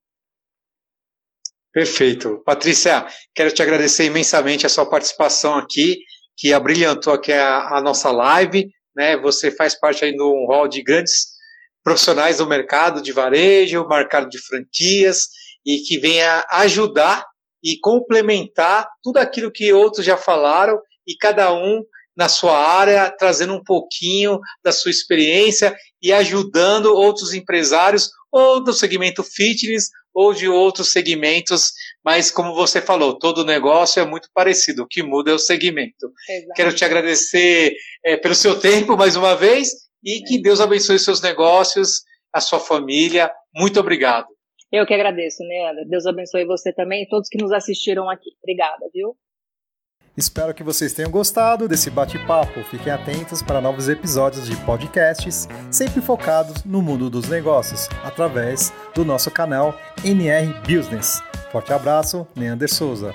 Perfeito. 1.73 2.43
Patrícia, 2.45 3.07
quero 3.33 3.55
te 3.55 3.63
agradecer 3.63 4.07
imensamente 4.07 4.67
a 4.67 4.69
sua 4.69 4.85
participação 4.85 5.55
aqui, 5.55 5.99
que 6.37 6.53
abrilhantou 6.53 7.13
aqui 7.13 7.33
a, 7.33 7.77
a 7.77 7.81
nossa 7.81 8.11
live. 8.11 8.69
Né? 8.97 9.17
Você 9.19 9.53
faz 9.53 9.79
parte 9.79 10.05
aí 10.05 10.13
um 10.21 10.47
hall 10.49 10.67
de 10.67 10.83
grandes 10.83 11.29
profissionais 11.85 12.39
do 12.39 12.47
mercado 12.49 13.01
de 13.01 13.13
varejo, 13.13 13.87
mercado 13.87 14.29
de 14.29 14.39
franquias, 14.39 15.29
e 15.65 15.79
que 15.79 16.01
venha 16.01 16.45
ajudar 16.51 17.25
e 17.63 17.79
complementar 17.79 18.89
tudo 19.01 19.19
aquilo 19.19 19.53
que 19.53 19.73
outros 19.73 20.05
já 20.05 20.17
falaram 20.17 20.77
e 21.07 21.15
cada 21.17 21.55
um 21.55 21.85
na 22.17 22.29
sua 22.29 22.57
área, 22.57 23.11
trazendo 23.11 23.55
um 23.55 23.63
pouquinho 23.63 24.39
da 24.63 24.73
sua 24.73 24.91
experiência 24.91 25.75
e 26.03 26.13
ajudando 26.13 26.95
outros 26.95 27.33
empresários, 27.33 28.11
ou 28.31 28.63
do 28.63 28.73
segmento 28.73 29.23
fitness, 29.23 29.89
ou 30.15 30.35
de 30.35 30.49
outros 30.49 30.93
segmentos, 30.93 31.73
mas 32.05 32.31
como 32.31 32.55
você 32.55 32.81
falou, 32.81 33.19
todo 33.19 33.45
negócio 33.45 34.01
é 34.01 34.07
muito 34.07 34.29
parecido, 34.35 34.83
o 34.83 34.87
que 34.87 35.03
muda 35.03 35.31
é 35.31 35.35
o 35.35 35.39
segmento. 35.39 36.13
Exato. 36.29 36.53
Quero 36.55 36.75
te 36.75 36.85
agradecer 36.85 37.75
é, 38.05 38.17
pelo 38.17 38.35
seu 38.35 38.59
tempo 38.59 38.97
mais 38.97 39.17
uma 39.17 39.35
vez 39.35 39.71
e 40.05 40.23
que 40.23 40.41
Deus 40.41 40.61
abençoe 40.61 40.99
seus 40.99 41.21
negócios, 41.21 42.03
a 42.33 42.41
sua 42.41 42.61
família. 42.61 43.31
Muito 43.55 43.81
obrigado. 43.81 44.27
Eu 44.71 44.87
que 44.87 44.95
agradeço, 44.95 45.45
Neandra. 45.45 45.85
Deus 45.87 46.07
abençoe 46.07 46.47
você 46.47 46.73
também 46.73 47.03
e 47.03 47.09
todos 47.09 47.29
que 47.29 47.41
nos 47.41 47.53
assistiram 47.53 48.09
aqui. 48.09 48.31
Obrigada, 48.43 48.89
viu? 48.93 49.17
Espero 50.17 50.53
que 50.53 50.63
vocês 50.63 50.93
tenham 50.93 51.11
gostado 51.11 51.67
desse 51.67 51.89
bate-papo. 51.89 52.63
Fiquem 52.65 52.93
atentos 52.93 53.43
para 53.43 53.63
novos 53.63 53.89
episódios 53.89 54.47
de 54.47 54.55
podcasts, 54.57 55.49
sempre 55.71 56.03
focados 56.03 56.65
no 56.65 56.83
mundo 56.83 57.09
dos 57.09 57.29
negócios, 57.29 57.89
através 58.05 58.73
do 58.95 59.07
nosso 59.07 59.31
canal 59.31 59.75
NR 60.05 60.53
Business. 60.61 61.23
Forte 61.51 61.73
abraço, 61.73 62.27
Neander 62.37 62.73
Souza. 62.73 63.15